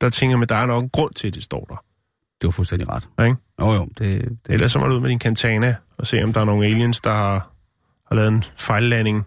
Der 0.00 0.10
tænker 0.10 0.36
man, 0.36 0.48
der 0.48 0.54
er 0.54 0.66
nok 0.66 0.82
en 0.82 0.90
grund 0.90 1.14
til, 1.14 1.28
at 1.28 1.34
det 1.34 1.42
står 1.42 1.64
der. 1.64 1.84
Det 2.40 2.46
var 2.46 2.50
fuldstændig 2.50 2.88
ret. 2.88 3.08
Ja, 3.18 3.24
ikke? 3.24 3.36
Jo, 3.60 3.72
jo, 3.72 3.88
det, 3.98 4.24
det, 4.24 4.38
Ellers 4.48 4.72
så 4.72 4.78
må 4.78 4.86
du 4.86 4.94
ud 4.94 5.00
med 5.00 5.08
din 5.08 5.20
Cantana 5.20 5.76
og 5.98 6.06
se, 6.06 6.22
om 6.22 6.32
der 6.32 6.40
er 6.40 6.44
nogle 6.44 6.66
aliens, 6.66 7.00
der 7.00 7.12
har, 7.12 7.50
har 8.08 8.14
lavet 8.16 8.28
en 8.28 8.44
fejllanding. 8.58 9.26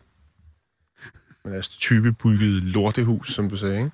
Med 1.45 1.53
deres 1.53 1.67
type 1.67 2.11
bygget 2.11 2.63
lortehus, 2.63 3.33
som 3.33 3.49
du 3.49 3.57
sagde, 3.57 3.77
ikke? 3.77 3.91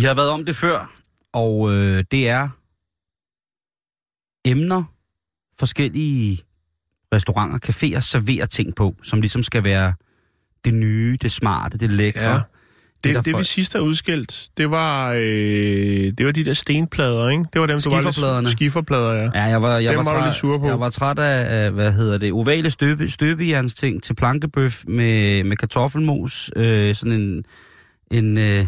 Vi 0.00 0.04
har 0.04 0.14
været 0.14 0.28
om 0.30 0.44
det 0.44 0.56
før, 0.56 0.92
og 1.32 1.72
øh, 1.72 2.04
det 2.10 2.28
er 2.28 2.48
emner, 4.44 4.82
forskellige 5.58 6.40
restauranter, 7.14 7.58
caféer 7.70 8.00
serverer 8.00 8.46
ting 8.46 8.74
på, 8.74 8.96
som 9.02 9.20
ligesom 9.20 9.42
skal 9.42 9.64
være 9.64 9.94
det 10.64 10.74
nye, 10.74 11.18
det 11.22 11.32
smarte, 11.32 11.78
det 11.78 11.90
lækre. 11.90 12.30
Ja. 12.30 12.40
Det, 13.04 13.14
det, 13.14 13.24
det 13.24 13.30
folk- 13.30 13.40
vi 13.40 13.44
sidst 13.44 13.72
har 13.72 13.80
udskilt, 13.80 14.48
det 14.56 14.70
var, 14.70 15.12
øh, 15.12 16.12
det 16.18 16.26
var 16.26 16.32
de 16.32 16.44
der 16.44 16.52
stenplader, 16.52 17.28
ikke? 17.28 17.44
Det 17.52 17.60
var 17.60 17.66
dem, 17.66 17.80
du 17.80 17.90
var 17.90 18.40
lidt... 18.40 18.50
Skifferplader, 18.52 19.12
ja. 19.12 19.30
Ja, 19.34 19.42
jeg 19.42 19.62
var, 19.62 19.78
jeg 19.78 19.90
Dem 19.90 19.98
var, 19.98 20.04
træt, 20.04 20.24
lidt 20.24 20.36
sur 20.36 20.58
på. 20.58 20.66
jeg 20.66 20.80
var 20.80 20.90
træt 20.90 21.18
af, 21.18 21.64
af, 21.64 21.70
hvad 21.70 21.92
hedder 21.92 22.18
det, 22.18 22.32
ovale 22.32 22.70
støbe, 22.70 23.10
støbejerns 23.10 23.74
ting 23.74 24.02
til 24.02 24.14
plankebøf 24.14 24.84
med, 24.88 25.44
med 25.44 25.56
kartoffelmos, 25.56 26.50
øh, 26.56 26.94
sådan 26.94 27.20
en, 27.20 27.44
en 28.10 28.38
øh, 28.38 28.66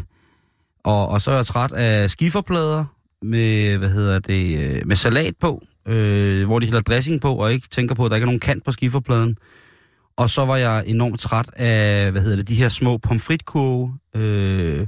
og, 0.85 1.09
og 1.09 1.21
så 1.21 1.31
er 1.31 1.37
jeg 1.37 1.47
træt 1.47 1.73
af 1.73 2.11
skiferplader 2.11 2.85
med, 3.23 3.79
hvad 3.79 3.89
hedder 3.89 4.19
det, 4.19 4.59
øh, 4.59 4.87
med 4.87 4.97
salat 4.97 5.35
på, 5.41 5.63
øh, 5.89 6.47
hvor 6.47 6.59
de 6.59 6.67
hælder 6.67 6.81
dressing 6.81 7.21
på, 7.21 7.35
og 7.35 7.53
ikke 7.53 7.69
tænker 7.69 7.95
på, 7.95 8.05
at 8.05 8.11
der 8.11 8.17
ikke 8.17 8.25
er 8.25 8.27
nogen 8.27 8.41
kant 8.41 8.65
på 8.65 8.73
skiferpladen. 8.73 9.37
Og 10.17 10.31
så 10.31 10.45
var 10.45 10.57
jeg 10.57 10.83
enormt 10.87 11.21
træt 11.21 11.51
af, 11.57 12.11
hvad 12.13 12.23
hedder 12.23 12.37
det, 12.37 12.49
de 12.49 12.55
her 12.55 12.69
små 12.69 12.99
pomfritkurve, 12.99 13.95
øh, 14.17 14.87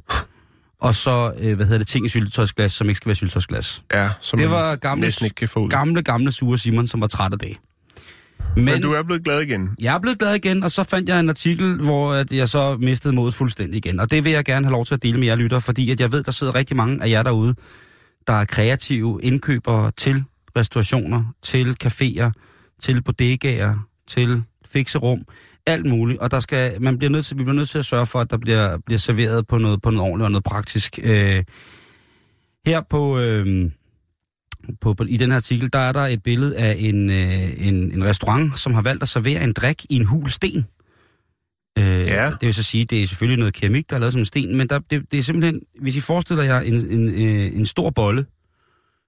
og 0.81 0.95
så, 0.95 1.33
øh, 1.41 1.57
hvad 1.57 1.67
hedder 1.67 1.79
det, 1.79 1.87
ting 1.89 2.07
i 2.07 2.09
syltetøjsglas, 2.09 2.73
som 2.73 2.89
ikke 2.89 2.97
skal 2.97 3.09
være 3.09 3.15
syltetøjsglas. 3.17 3.83
Ja, 3.93 4.09
som 4.21 4.39
Det 4.39 4.51
var 4.51 4.77
gamle, 4.77 5.01
næsten 5.01 5.25
ikke 5.25 5.35
kan 5.35 5.49
få 5.49 5.61
ud. 5.61 5.69
gamle, 5.71 6.03
gamle 6.03 6.33
sure 6.33 6.59
Simon, 6.59 6.87
som 6.87 7.01
var 7.01 7.07
træt 7.07 7.33
af 7.33 7.39
det. 7.39 7.57
Men, 8.57 8.65
Men 8.65 8.83
du 8.83 8.93
er 8.93 9.03
blevet 9.03 9.25
glad 9.25 9.41
igen. 9.41 9.71
jeg 9.81 9.95
er 9.95 9.99
blevet 9.99 10.19
glad 10.19 10.35
igen, 10.35 10.63
og 10.63 10.71
så 10.71 10.83
fandt 10.83 11.09
jeg 11.09 11.21
en 11.21 11.29
artikel, 11.29 11.81
hvor 11.81 12.13
at 12.13 12.33
jeg 12.33 12.49
så 12.49 12.77
mistede 12.77 13.15
modet 13.15 13.35
fuldstændig 13.35 13.77
igen. 13.77 14.01
Og 14.01 14.11
det 14.11 14.25
vil 14.25 14.33
jeg 14.33 14.45
gerne 14.45 14.67
have 14.67 14.73
lov 14.73 14.85
til 14.85 14.95
at 14.95 15.03
dele 15.03 15.19
med 15.19 15.27
jer 15.27 15.35
lytter, 15.35 15.59
fordi 15.59 15.91
at 15.91 16.01
jeg 16.01 16.13
ved, 16.13 16.23
der 16.23 16.33
sidder 16.33 16.55
rigtig 16.55 16.77
mange 16.77 17.03
af 17.03 17.09
jer 17.09 17.23
derude, 17.23 17.55
der 18.27 18.33
er 18.33 18.45
kreative 18.45 19.21
indkøbere 19.23 19.91
til 19.97 20.25
restaurationer, 20.57 21.25
til 21.43 21.77
caféer, 21.85 22.31
til 22.81 23.03
bodegaer, 23.03 23.87
til 24.09 24.43
fikserum, 24.67 25.23
alt 25.67 25.87
muligt. 25.87 26.19
Og 26.19 26.31
der 26.31 26.41
skal, 26.41 26.83
man 26.83 26.99
bliver 26.99 27.11
nødt 27.11 27.27
til, 27.27 27.39
vi 27.39 27.45
bliver 27.45 27.57
nødt 27.57 27.69
til 27.69 27.79
at 27.79 27.85
sørge 27.85 28.07
for, 28.07 28.19
at 28.21 28.31
der 28.31 28.37
bliver, 28.37 28.79
bliver 28.87 28.99
serveret 28.99 29.47
på 29.47 29.59
noget, 29.59 29.83
på 29.83 29.91
noget 29.91 30.11
ordentligt 30.11 30.25
og 30.25 30.31
noget 30.31 30.45
praktisk. 30.45 30.99
Øh, 31.03 31.45
her 32.67 32.81
på, 32.91 33.19
øh, 33.19 33.71
på, 34.81 34.95
på, 34.95 35.05
i 35.09 35.17
den 35.17 35.31
her 35.31 35.37
artikel, 35.37 35.73
der 35.73 35.79
er 35.79 35.93
der 35.93 36.01
et 36.01 36.23
billede 36.23 36.57
af 36.57 36.77
en, 36.79 37.11
øh, 37.11 37.67
en, 37.69 37.75
en 37.93 38.05
restaurant, 38.05 38.59
som 38.61 38.75
har 38.75 38.83
valgt 38.83 39.03
at 39.03 39.09
servere 39.09 39.45
en 39.45 39.53
drik 39.53 39.85
i 39.91 39.97
en 39.97 40.05
hul 40.05 40.31
sten. 40.31 40.65
Øh, 41.79 41.85
Ja. 42.07 42.27
Det 42.31 42.47
vil 42.47 42.55
så 42.55 42.63
sige, 42.63 42.85
det 42.85 43.03
er 43.03 43.07
selvfølgelig 43.07 43.39
noget 43.39 43.55
keramik, 43.55 43.91
der 43.91 43.97
er 43.97 44.01
lavet 44.01 44.13
som 44.13 44.21
en 44.21 44.27
sten, 44.27 44.57
men 44.57 44.69
der, 44.69 44.79
det, 44.91 45.03
det 45.13 45.19
er 45.19 45.23
simpelthen, 45.23 45.61
hvis 45.81 45.97
I 45.97 46.01
forestiller 46.01 46.45
jer 46.45 46.61
en, 46.61 46.75
en, 46.75 47.09
øh, 47.09 47.57
en 47.57 47.67
stor 47.67 47.91
bolle, 47.91 48.27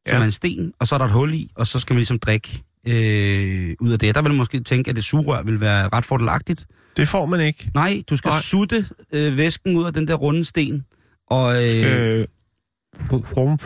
som 0.08 0.16
Ja. 0.16 0.20
er 0.20 0.24
en 0.24 0.32
sten, 0.32 0.72
og 0.78 0.86
så 0.86 0.94
er 0.94 0.98
der 0.98 1.04
et 1.04 1.12
hul 1.12 1.34
i, 1.34 1.50
og 1.54 1.66
så 1.66 1.78
skal 1.78 1.94
man 1.94 1.98
ligesom 1.98 2.18
drikke 2.18 2.62
øh, 2.88 3.74
ud 3.80 3.92
af 3.92 3.98
det. 3.98 4.14
Der 4.14 4.22
vil 4.22 4.30
man 4.30 4.38
måske 4.38 4.60
tænke, 4.60 4.90
at 4.90 4.96
det 4.96 5.04
sugerør 5.04 5.42
vil 5.42 5.60
være 5.60 5.88
ret 5.88 6.04
fordelagtigt. 6.04 6.66
Det 6.96 7.08
får 7.08 7.26
man 7.26 7.40
ikke. 7.40 7.70
Nej, 7.74 8.02
du 8.10 8.16
skal 8.16 8.28
Nej. 8.28 8.40
Sutte 8.40 8.86
øh, 9.12 9.36
væsken 9.36 9.76
ud 9.76 9.84
af 9.84 9.92
den 9.92 10.08
der 10.08 10.14
runde 10.14 10.44
sten, 10.44 10.84
og 11.30 11.64
øh, 11.64 12.18
Øh, 12.20 12.26
Rum 13.12 13.58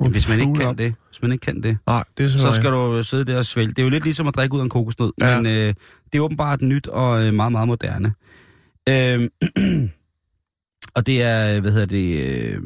punge. 0.00 0.12
hvis 0.12 0.28
man 0.28 0.40
ikke 0.40 0.54
kan 0.54 0.66
op. 0.66 0.78
det, 0.78 0.94
hvis 1.08 1.22
man 1.22 1.32
ikke 1.32 1.42
kan 1.44 1.62
det, 1.62 1.78
Nej, 1.86 2.04
det 2.18 2.24
er 2.24 2.28
så, 2.28 2.38
så 2.38 2.52
skal 2.52 2.70
du 2.70 3.02
sidde 3.02 3.24
der 3.24 3.38
og 3.38 3.44
svælge. 3.44 3.68
Det 3.70 3.78
er 3.78 3.82
jo 3.82 3.88
lidt 3.88 4.04
ligesom 4.04 4.26
at 4.28 4.34
drikke 4.34 4.54
ud 4.54 4.60
af 4.60 4.64
en 4.64 4.70
kokosnød, 4.70 5.12
Ja. 5.20 5.36
men 5.40 5.46
øh, 5.46 5.74
det 6.12 6.18
er 6.18 6.20
åbenbart 6.22 6.62
nyt 6.62 6.86
og 6.86 7.26
øh, 7.26 7.34
meget, 7.34 7.52
meget 7.52 7.68
moderne. 7.68 8.12
Øh, 8.88 9.28
og 10.96 11.06
det 11.06 11.22
er, 11.22 11.60
hvad 11.60 11.72
hedder 11.72 11.86
det, 11.86 12.20
øh, 12.20 12.60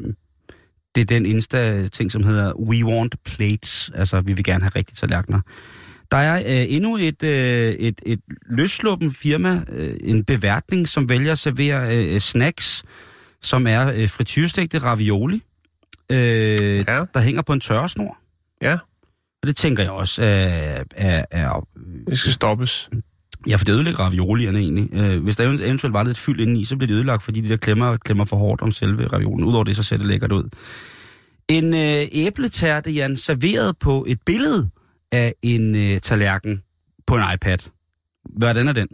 det 0.95 1.01
er 1.01 1.05
den 1.05 1.25
Insta-ting, 1.25 2.11
som 2.11 2.23
hedder 2.23 2.53
We 2.59 2.85
Want 2.85 3.15
Plates, 3.25 3.91
altså 3.95 4.21
vi 4.21 4.33
vil 4.33 4.43
gerne 4.43 4.63
have 4.63 4.71
rigtige 4.75 4.95
tallerkener. 4.95 5.41
Der 6.11 6.17
er 6.17 6.39
øh, 6.39 6.73
endnu 6.75 6.97
et, 6.97 7.23
øh, 7.23 7.73
et, 7.73 8.01
et 8.05 8.19
løssluppen 8.49 9.11
firma, 9.11 9.61
øh, 9.71 9.97
en 10.03 10.23
beværtning, 10.23 10.87
som 10.87 11.09
vælger 11.09 11.31
at 11.31 11.39
servere 11.39 11.97
øh, 11.97 12.19
snacks, 12.19 12.83
som 13.41 13.67
er 13.67 13.91
øh, 13.95 14.09
frityrstegte 14.09 14.79
ravioli, 14.79 15.41
øh, 16.11 16.17
Ja. 16.87 17.03
der 17.13 17.19
hænger 17.19 17.41
på 17.41 17.53
en 17.53 17.59
tørresnor. 17.59 18.17
Ja, 18.61 18.73
Og 19.41 19.47
det 19.47 19.55
tænker 19.55 19.83
jeg 19.83 19.91
også 19.91 20.21
er, 20.23 20.83
er, 20.95 21.25
er 21.31 21.67
det 22.09 22.19
skal 22.19 22.31
stoppes. 22.31 22.89
Ja, 23.47 23.55
for 23.55 23.65
det 23.65 23.73
ødelægger 23.73 23.99
raviolierne 23.99 24.59
egentlig. 24.59 24.89
Øh, 24.93 25.23
hvis 25.23 25.35
der 25.35 25.43
eventuelt 25.43 25.93
var 25.93 26.03
lidt 26.03 26.17
fyld 26.17 26.39
indeni, 26.39 26.65
så 26.65 26.75
bliver 26.77 26.87
det 26.87 26.93
ødelagt, 26.95 27.23
fordi 27.23 27.41
de 27.41 27.49
der 27.49 27.57
klemmer, 27.57 27.97
klemmer 27.97 28.25
for 28.25 28.37
hårdt 28.37 28.61
om 28.61 28.71
selve 28.71 29.07
raviolen. 29.07 29.45
Udover 29.45 29.63
det, 29.63 29.75
så 29.75 29.83
ser 29.83 29.97
det 29.97 30.05
lækkert 30.07 30.31
ud. 30.31 30.49
En 31.49 31.73
øh, 31.73 32.07
æbletærte, 32.11 32.91
Jan, 32.91 33.17
serveret 33.17 33.77
på 33.77 34.05
et 34.07 34.19
billede 34.25 34.69
af 35.11 35.33
en 35.41 35.75
øh, 35.75 35.99
tallerken 35.99 36.61
på 37.07 37.15
en 37.17 37.23
iPad. 37.33 37.57
Hvordan 38.37 38.67
er 38.67 38.73
den? 38.73 38.87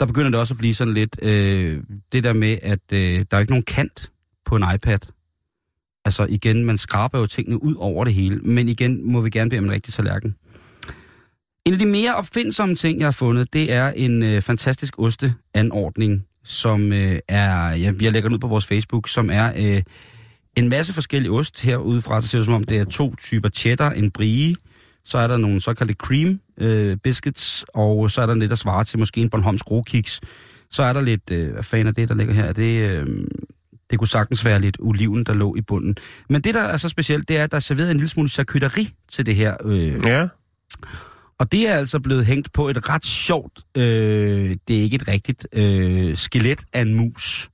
Der 0.00 0.06
begynder 0.06 0.30
det 0.30 0.40
også 0.40 0.54
at 0.54 0.58
blive 0.58 0.74
sådan 0.74 0.94
lidt, 0.94 1.16
øh, 1.22 1.82
det 2.12 2.24
der 2.24 2.32
med, 2.32 2.58
at 2.62 2.92
øh, 2.92 3.24
der 3.30 3.36
er 3.36 3.40
ikke 3.40 3.52
nogen 3.52 3.64
kant 3.64 4.10
på 4.44 4.56
en 4.56 4.64
iPad. 4.74 4.98
Altså 6.04 6.26
igen, 6.28 6.64
man 6.64 6.78
skraber 6.78 7.18
jo 7.18 7.26
tingene 7.26 7.62
ud 7.62 7.74
over 7.74 8.04
det 8.04 8.14
hele, 8.14 8.36
men 8.36 8.68
igen 8.68 9.12
må 9.12 9.20
vi 9.20 9.30
gerne 9.30 9.50
bede 9.50 9.58
om 9.58 9.64
en 9.64 9.72
rigtig 9.72 9.94
tallerken. 9.94 10.34
En 11.66 11.72
af 11.72 11.78
de 11.78 11.86
mere 11.86 12.14
opfindsomme 12.14 12.74
ting, 12.74 12.98
jeg 12.98 13.06
har 13.06 13.12
fundet, 13.12 13.52
det 13.52 13.72
er 13.72 13.90
en 13.90 14.22
øh, 14.22 14.42
fantastisk 14.42 14.98
osteanordning, 14.98 16.24
som 16.44 16.92
øh, 16.92 17.18
er, 17.28 17.70
ja, 17.70 17.90
vi 17.90 18.04
har 18.04 18.12
den 18.12 18.32
ud 18.32 18.38
på 18.38 18.46
vores 18.46 18.66
Facebook, 18.66 19.08
som 19.08 19.30
er 19.30 19.52
øh, 19.56 19.82
en 20.56 20.68
masse 20.68 20.92
forskellige 20.92 21.32
ost 21.32 21.62
herudefra. 21.62 22.20
Så 22.20 22.28
ser 22.28 22.38
det 22.38 22.42
ud 22.42 22.44
som 22.44 22.54
om, 22.54 22.64
det 22.64 22.78
er 22.78 22.84
to 22.84 23.14
typer 23.16 23.48
cheddar, 23.48 23.90
en 23.90 24.10
brie, 24.10 24.54
så 25.04 25.18
er 25.18 25.26
der 25.26 25.36
nogle 25.36 25.60
såkaldte 25.60 25.94
cream 25.94 26.40
øh, 26.60 26.96
biscuits, 26.96 27.64
og 27.74 28.10
så 28.10 28.22
er 28.22 28.26
der 28.26 28.34
lidt, 28.34 28.50
der 28.50 28.56
svarer 28.56 28.84
til 28.84 28.98
måske 28.98 29.20
en 29.20 29.30
Bornholms 29.30 29.62
grokiks. 29.62 30.20
Så 30.70 30.82
er 30.82 30.92
der 30.92 31.00
lidt, 31.00 31.30
øh, 31.30 31.52
hvad 31.52 31.62
fanden 31.62 31.86
er 31.86 31.92
det, 31.92 32.08
der 32.08 32.14
ligger 32.14 32.34
her? 32.34 32.44
Er 32.44 32.52
Det, 32.52 32.90
øh, 32.90 33.06
det 33.90 33.98
kunne 33.98 34.08
sagtens 34.08 34.44
være 34.44 34.60
lidt 34.60 34.76
oliven, 34.80 35.24
der 35.24 35.32
lå 35.32 35.56
i 35.56 35.60
bunden. 35.60 35.96
Men 36.28 36.40
det, 36.40 36.54
der 36.54 36.60
er 36.60 36.76
så 36.76 36.88
specielt, 36.88 37.28
det 37.28 37.38
er, 37.38 37.44
at 37.44 37.50
der 37.50 37.56
er 37.56 37.60
serveret 37.60 37.90
en 37.90 37.96
lille 37.96 38.08
smule 38.08 38.28
charcuterie 38.28 38.86
til 39.08 39.26
det 39.26 39.34
her 39.34 39.56
øh, 39.64 40.06
Ja, 40.06 40.28
Og 41.38 41.52
det 41.52 41.68
er 41.68 41.74
altså 41.74 42.00
blevet 42.00 42.26
hængt 42.26 42.52
på 42.52 42.68
et 42.68 42.88
ret 42.88 43.06
sjovt, 43.06 43.60
øh, 43.76 44.56
det 44.68 44.78
er 44.78 44.82
ikke 44.82 44.94
et 44.96 45.08
rigtigt 45.08 45.46
øh, 45.52 46.16
skelet 46.16 46.64
af 46.72 46.80
en 46.80 46.94
mus. 46.94 47.50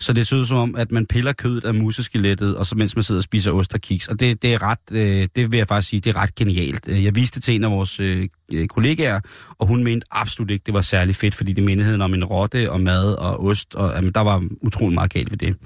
Så 0.00 0.12
det 0.12 0.26
ser 0.26 0.36
ud 0.36 0.46
som 0.46 0.56
om, 0.56 0.74
at 0.76 0.92
man 0.92 1.06
piller 1.06 1.32
kødet 1.32 1.64
af 1.64 1.74
museskelettet, 1.74 2.56
og 2.56 2.66
så 2.66 2.74
mens 2.74 2.96
man 2.96 3.02
sidder 3.02 3.18
og 3.18 3.22
spiser 3.22 3.52
ost 3.52 3.74
og 3.74 3.80
kiks. 3.80 4.08
Og 4.08 4.20
det, 4.20 4.42
det 4.42 4.54
er 4.54 4.62
ret, 4.62 4.92
øh, 4.92 5.28
det 5.36 5.52
vil 5.52 5.58
jeg 5.58 5.68
faktisk 5.68 5.88
sige, 5.88 6.00
det 6.00 6.16
er 6.16 6.16
ret 6.16 6.34
genialt. 6.34 6.88
Øh, 6.88 7.04
jeg 7.04 7.14
viste 7.14 7.34
det 7.34 7.44
til 7.44 7.54
en 7.54 7.64
af 7.64 7.70
vores 7.70 8.00
øh, 8.00 8.28
kollegaer, 8.68 9.20
og 9.58 9.66
hun 9.66 9.84
mente 9.84 10.06
absolut 10.10 10.50
ikke, 10.50 10.62
det 10.66 10.74
var 10.74 10.80
særlig 10.80 11.16
fedt, 11.16 11.34
fordi 11.34 11.52
det 11.52 11.64
mindede 11.64 12.04
om 12.04 12.14
en 12.14 12.24
rotte 12.24 12.70
og 12.72 12.80
mad 12.80 13.14
og 13.14 13.44
ost, 13.44 13.74
og 13.74 13.92
jamen, 13.96 14.12
der 14.12 14.20
var 14.20 14.44
utrolig 14.62 14.94
meget 14.94 15.12
galt 15.12 15.30
ved 15.30 15.38
det. 15.38 15.56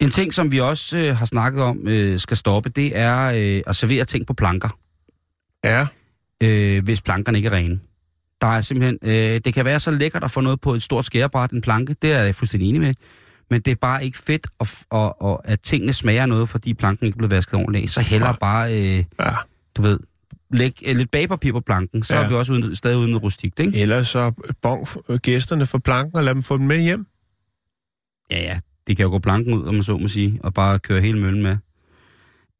En 0.00 0.10
ting, 0.10 0.34
som 0.34 0.52
vi 0.52 0.60
også 0.60 0.98
øh, 0.98 1.16
har 1.16 1.26
snakket 1.26 1.62
om, 1.62 1.88
øh, 1.88 2.18
skal 2.18 2.36
stoppe, 2.36 2.68
det 2.70 2.98
er 2.98 3.24
øh, 3.24 3.62
at 3.66 3.76
servere 3.76 4.04
ting 4.04 4.26
på 4.26 4.34
planker. 4.34 4.78
Ja. 5.64 5.86
Øh, 6.42 6.84
hvis 6.84 7.00
plankerne 7.02 7.38
ikke 7.38 7.48
er 7.48 7.52
rene. 7.52 7.80
Der 8.40 8.46
er 8.46 8.60
simpelthen, 8.60 8.98
øh, 9.02 9.40
det 9.44 9.54
kan 9.54 9.64
være 9.64 9.80
så 9.80 9.90
lækkert 9.90 10.24
at 10.24 10.30
få 10.30 10.40
noget 10.40 10.60
på 10.60 10.74
et 10.74 10.82
stort 10.82 11.04
skærebræt, 11.04 11.50
en 11.50 11.60
planke, 11.60 11.96
det 12.02 12.12
er 12.12 12.22
jeg 12.22 12.34
fuldstændig 12.34 12.68
enig 12.68 12.80
med. 12.80 12.94
Men 13.50 13.60
det 13.60 13.70
er 13.70 13.74
bare 13.74 14.04
ikke 14.04 14.18
fedt, 14.18 14.46
at, 14.60 14.84
at, 14.94 15.12
at, 15.24 15.36
at 15.44 15.60
tingene 15.60 15.92
smager 15.92 16.26
noget, 16.26 16.48
fordi 16.48 16.74
planken 16.74 17.06
ikke 17.06 17.18
blev 17.18 17.30
vasket 17.30 17.54
ordentligt. 17.54 17.90
Så 17.90 18.00
heller 18.00 18.32
bare, 18.32 18.72
øh, 18.72 19.04
ja. 19.20 19.30
du 19.76 19.82
ved, 19.82 19.98
læg 20.50 20.82
øh, 20.86 20.96
lidt 20.96 21.10
bagpapir 21.10 21.52
på 21.52 21.60
planken, 21.60 22.02
så 22.02 22.16
ja. 22.16 22.22
er 22.22 22.28
vi 22.28 22.34
også 22.34 22.52
uden, 22.52 22.76
stadig 22.76 22.98
uden 22.98 23.16
rustikt, 23.16 23.60
ikke? 23.60 23.78
Eller 23.78 24.02
så 24.02 24.32
bong 24.62 24.88
gæsterne 25.22 25.66
for 25.66 25.78
planken 25.78 26.16
og 26.16 26.24
lad 26.24 26.34
dem 26.34 26.42
få 26.42 26.58
dem 26.58 26.66
med 26.66 26.80
hjem. 26.80 27.06
Ja, 28.30 28.42
ja, 28.42 28.58
de 28.86 28.94
kan 28.94 29.02
jo 29.02 29.10
gå 29.10 29.18
planken 29.18 29.54
ud, 29.54 29.66
om 29.66 29.74
man 29.74 29.82
så 29.82 29.96
må 29.96 30.08
sige, 30.08 30.40
og 30.42 30.54
bare 30.54 30.78
køre 30.78 31.00
hele 31.00 31.18
møllen 31.18 31.42
med. 31.42 31.56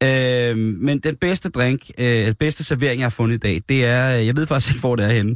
Øh, 0.03 0.57
men 0.57 0.99
den 0.99 1.15
bedste 1.15 1.49
drink, 1.49 1.81
øh, 1.97 2.05
den 2.05 2.35
bedste 2.35 2.63
servering, 2.63 2.99
jeg 2.99 3.05
har 3.05 3.09
fundet 3.09 3.35
i 3.35 3.39
dag, 3.39 3.61
det 3.69 3.85
er, 3.85 4.05
jeg 4.05 4.35
ved 4.35 4.47
faktisk 4.47 4.71
ikke, 4.71 4.79
hvor 4.79 4.95
det 4.95 5.05
er 5.05 5.09
henne, 5.09 5.35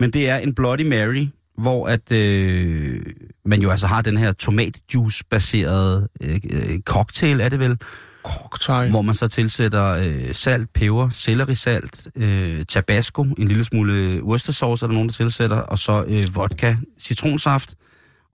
men 0.00 0.10
det 0.10 0.28
er 0.28 0.36
en 0.36 0.54
Bloody 0.54 0.86
Mary, 0.88 1.26
hvor 1.58 1.86
at 1.88 2.12
øh, 2.12 3.02
man 3.44 3.62
jo 3.62 3.70
altså 3.70 3.86
har 3.86 4.02
den 4.02 4.16
her 4.16 4.32
tomatjuice-baserede 4.32 6.08
øh, 6.22 6.36
øh, 6.50 6.80
cocktail, 6.80 7.40
er 7.40 7.48
det 7.48 7.60
vel? 7.60 7.78
Cocktail. 8.22 8.90
Hvor 8.90 9.02
man 9.02 9.14
så 9.14 9.28
tilsætter 9.28 9.84
øh, 9.84 10.34
salt, 10.34 10.72
peber, 10.72 11.08
sellerisalt, 11.08 12.08
øh, 12.16 12.64
tabasco, 12.68 13.22
en 13.22 13.48
lille 13.48 13.64
smule 13.64 14.20
ostersauce, 14.22 14.84
er 14.84 14.86
der 14.86 14.94
nogen, 14.94 15.08
der 15.08 15.12
tilsætter, 15.12 15.56
og 15.56 15.78
så 15.78 16.04
øh, 16.08 16.24
vodka, 16.34 16.76
citronsaft, 17.00 17.74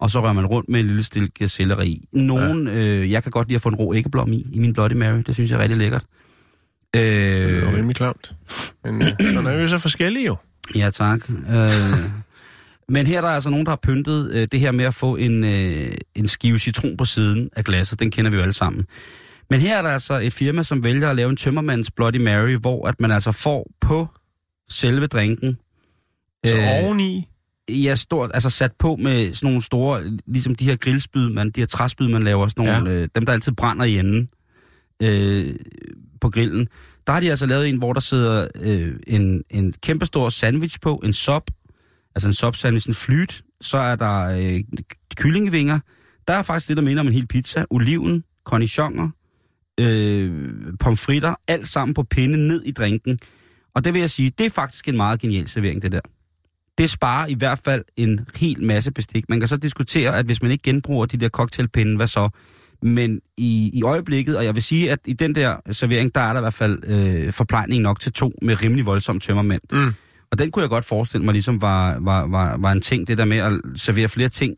og 0.00 0.10
så 0.10 0.20
rører 0.20 0.32
man 0.32 0.46
rundt 0.46 0.68
med 0.68 0.80
en 0.80 0.86
lille 0.86 1.02
stilke 1.02 1.48
selleri 1.48 1.88
i. 1.88 2.04
Nogen, 2.12 2.68
ja. 2.68 2.74
øh, 2.74 3.10
jeg 3.10 3.22
kan 3.22 3.32
godt 3.32 3.48
lide 3.48 3.56
at 3.56 3.62
få 3.62 3.68
en 3.68 3.74
rå 3.74 3.94
æggeblom 3.94 4.32
i, 4.32 4.46
i 4.52 4.58
min 4.58 4.72
Bloody 4.72 4.92
Mary, 4.92 5.22
det 5.26 5.34
synes 5.34 5.50
jeg 5.50 5.56
er 5.56 5.62
rigtig 5.62 5.78
lækkert. 5.78 6.04
Øh, 6.96 7.02
det 7.02 7.56
er 7.56 7.60
jo 7.60 7.76
rimelig 7.76 7.96
klamt. 7.96 8.32
Men 8.84 9.02
øh, 9.02 9.12
sådan 9.20 9.46
er 9.46 9.62
vi 9.62 9.68
så 9.68 9.78
forskellige 9.78 10.26
jo. 10.26 10.36
Ja, 10.74 10.90
tak. 10.90 11.30
Øh, 11.30 11.70
men 12.88 13.06
her 13.06 13.16
er 13.16 13.20
der 13.20 13.28
altså 13.28 13.50
nogen, 13.50 13.66
der 13.66 13.70
har 13.70 13.78
pyntet 13.82 14.30
øh, 14.32 14.48
det 14.52 14.60
her 14.60 14.72
med 14.72 14.84
at 14.84 14.94
få 14.94 15.16
en, 15.16 15.44
øh, 15.44 15.92
en 16.14 16.28
skive 16.28 16.58
citron 16.58 16.96
på 16.96 17.04
siden 17.04 17.50
af 17.56 17.64
glasset. 17.64 18.00
Den 18.00 18.10
kender 18.10 18.30
vi 18.30 18.36
jo 18.36 18.42
alle 18.42 18.52
sammen. 18.52 18.86
Men 19.50 19.60
her 19.60 19.78
er 19.78 19.82
der 19.82 19.90
altså 19.90 20.14
et 20.14 20.32
firma, 20.32 20.62
som 20.62 20.84
vælger 20.84 21.10
at 21.10 21.16
lave 21.16 21.30
en 21.30 21.36
tømmermands 21.36 21.90
Bloody 21.90 22.16
Mary, 22.16 22.56
hvor 22.60 22.88
at 22.88 23.00
man 23.00 23.10
altså 23.10 23.32
får 23.32 23.70
på 23.80 24.08
selve 24.70 25.06
drinken. 25.06 25.58
Så 26.46 26.56
øh, 26.56 26.84
oveni? 26.84 27.26
Ja, 27.68 27.96
stort, 27.96 28.30
altså 28.34 28.50
sat 28.50 28.72
på 28.78 28.96
med 28.96 29.34
sådan 29.34 29.46
nogle 29.46 29.62
store, 29.62 30.18
ligesom 30.26 30.54
de 30.54 30.64
her 30.64 30.76
grillspyd, 30.76 31.28
man, 31.28 31.50
de 31.50 31.60
her 31.60 31.66
træspyd, 31.66 32.08
man 32.08 32.22
laver, 32.22 32.48
sådan 32.48 32.64
nogle, 32.64 32.90
ja. 32.90 32.96
øh, 32.96 33.08
dem 33.14 33.26
der 33.26 33.32
altid 33.32 33.52
brænder 33.52 33.84
i 33.84 33.98
enden 33.98 34.28
øh, 35.02 35.54
på 36.20 36.30
grillen. 36.30 36.68
Der 37.06 37.12
har 37.12 37.20
de 37.20 37.30
altså 37.30 37.46
lavet 37.46 37.68
en, 37.68 37.76
hvor 37.76 37.92
der 37.92 38.00
sidder 38.00 38.48
øh, 38.60 38.96
en, 39.06 39.42
en 39.50 39.72
kæmpestor 39.72 40.28
sandwich 40.28 40.80
på, 40.80 41.00
en 41.04 41.12
sop, 41.12 41.50
altså 42.14 42.28
en 42.28 42.34
sop 42.34 42.56
sandwich, 42.56 42.88
en 42.88 42.94
flyt, 42.94 43.44
så 43.60 43.78
er 43.78 43.96
der 43.96 44.24
øh, 44.24 44.60
kyllingevinger, 45.16 45.78
der 46.28 46.34
er 46.34 46.42
faktisk 46.42 46.68
det, 46.68 46.76
der 46.76 46.82
minder 46.82 47.00
om 47.00 47.06
en 47.06 47.12
hel 47.12 47.26
pizza, 47.26 47.64
oliven, 47.70 48.24
cornichoner, 48.44 49.08
øh, 49.80 50.52
pomfritter, 50.80 51.34
alt 51.48 51.68
sammen 51.68 51.94
på 51.94 52.02
pinde 52.02 52.48
ned 52.48 52.62
i 52.64 52.70
drinken. 52.72 53.18
Og 53.74 53.84
det 53.84 53.94
vil 53.94 54.00
jeg 54.00 54.10
sige, 54.10 54.30
det 54.38 54.46
er 54.46 54.50
faktisk 54.50 54.88
en 54.88 54.96
meget 54.96 55.20
genial 55.20 55.48
servering, 55.48 55.82
det 55.82 55.92
der. 55.92 56.00
Det 56.78 56.90
sparer 56.90 57.26
i 57.26 57.34
hvert 57.34 57.60
fald 57.64 57.84
en 57.96 58.20
hel 58.36 58.62
masse 58.62 58.92
bestik. 58.92 59.28
Man 59.28 59.40
kan 59.40 59.48
så 59.48 59.56
diskutere, 59.56 60.18
at 60.18 60.26
hvis 60.26 60.42
man 60.42 60.50
ikke 60.50 60.62
genbruger 60.62 61.06
de 61.06 61.16
der 61.16 61.28
cocktailpinde, 61.28 61.96
hvad 61.96 62.06
så? 62.06 62.28
Men 62.82 63.20
i, 63.36 63.70
i 63.74 63.82
øjeblikket, 63.82 64.36
og 64.36 64.44
jeg 64.44 64.54
vil 64.54 64.62
sige, 64.62 64.92
at 64.92 64.98
i 65.06 65.12
den 65.12 65.34
der 65.34 65.56
servering, 65.72 66.14
der 66.14 66.20
er 66.20 66.32
der 66.32 66.40
i 66.40 66.42
hvert 66.42 66.54
fald 66.54 66.78
øh, 66.86 67.32
forplejning 67.32 67.82
nok 67.82 68.00
til 68.00 68.12
to 68.12 68.32
med 68.42 68.62
rimelig 68.62 68.86
voldsom 68.86 69.20
tømmermænd. 69.20 69.60
Mm. 69.72 69.92
Og 70.30 70.38
den 70.38 70.50
kunne 70.50 70.62
jeg 70.62 70.70
godt 70.70 70.84
forestille 70.84 71.24
mig 71.24 71.32
ligesom 71.32 71.62
var, 71.62 71.98
var, 72.00 72.26
var, 72.26 72.56
var 72.56 72.72
en 72.72 72.80
ting, 72.80 73.08
det 73.08 73.18
der 73.18 73.24
med 73.24 73.38
at 73.38 73.52
servere 73.76 74.08
flere 74.08 74.28
ting 74.28 74.56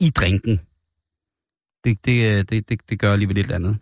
i 0.00 0.10
drinken. 0.10 0.60
Det, 1.84 2.04
det, 2.04 2.32
øh, 2.32 2.44
det, 2.50 2.68
det, 2.68 2.80
det 2.90 2.98
gør 2.98 3.12
alligevel 3.12 3.36
lidt 3.36 3.50
andet. 3.50 3.78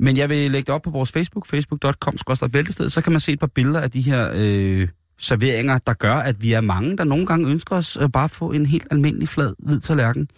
Men 0.00 0.16
jeg 0.16 0.28
vil 0.28 0.50
lægge 0.50 0.66
det 0.66 0.74
op 0.74 0.82
på 0.82 0.90
vores 0.90 1.12
Facebook, 1.12 1.46
facebook.com, 1.46 2.16
væltested, 2.52 2.88
så 2.88 3.00
kan 3.00 3.12
man 3.12 3.20
se 3.20 3.32
et 3.32 3.38
par 3.38 3.46
billeder 3.46 3.80
af 3.80 3.90
de 3.90 4.00
her 4.00 4.30
øh, 4.34 4.88
serveringer, 5.18 5.78
der 5.78 5.92
gør, 5.92 6.14
at 6.14 6.42
vi 6.42 6.52
er 6.52 6.60
mange, 6.60 6.96
der 6.96 7.04
nogle 7.04 7.26
gange 7.26 7.50
ønsker 7.50 7.76
os 7.76 7.96
at 7.96 8.12
bare 8.12 8.28
få 8.28 8.52
en 8.52 8.66
helt 8.66 8.86
almindelig 8.90 9.28
flad 9.28 9.52
hvid 9.58 9.80
tallerken 9.80 10.28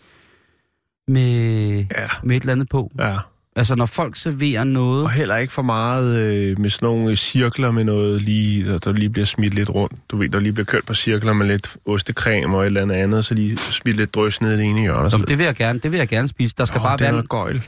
med, 1.09 1.85
ja. 1.97 2.09
med 2.23 2.37
et 2.37 2.41
eller 2.41 2.53
andet 2.53 2.69
på. 2.69 2.93
Ja. 2.99 3.17
Altså 3.57 3.75
når 3.75 3.87
folk 3.87 4.17
serverer 4.17 4.65
noget... 4.65 5.05
Og 5.05 5.11
heller 5.11 5.37
ikke 5.37 5.53
for 5.53 5.63
meget 5.63 6.17
øh, 6.17 6.59
med 6.59 6.71
sådan 6.71 6.87
nogle 6.87 7.17
cirkler 7.17 7.71
med 7.71 7.85
noget, 7.85 8.23
lige, 8.23 8.67
der, 8.67 8.79
der 8.79 8.93
lige 8.93 9.11
bliver 9.11 9.27
smidt 9.27 9.55
lidt 9.55 9.71
rundt. 9.71 9.95
Du 10.09 10.17
ved, 10.17 10.29
der 10.29 10.39
lige 10.39 10.53
bliver 10.53 10.65
kørt 10.65 10.85
på 10.85 10.95
cirkler 10.95 11.33
med 11.33 11.47
lidt 11.47 11.77
ostecreme 11.87 12.57
og 12.57 12.63
et 12.63 12.67
eller 12.67 12.83
andet 12.83 12.95
andet, 12.95 13.25
så 13.25 13.35
lige 13.35 13.57
smidt 13.57 13.97
lidt 13.97 14.15
drøs 14.15 14.41
ned 14.41 14.53
i 14.53 14.57
det 14.57 14.65
ene 14.65 14.81
hjørne. 14.81 15.19
Nå, 15.19 15.25
det 15.25 15.39
vil 15.39 15.45
jeg 15.45 15.55
gerne, 15.55 15.79
det 15.79 15.93
vil 15.93 15.99
jeg 15.99 16.09
gerne 16.09 16.29
spise. 16.29 16.55
Der 16.59 16.65
skal 16.65 16.79
oh, 16.79 16.85
bare 16.85 16.97
det 16.97 17.01
være... 17.01 17.13
Det 17.23 17.23
er 17.23 17.27
gøjl. 17.27 17.63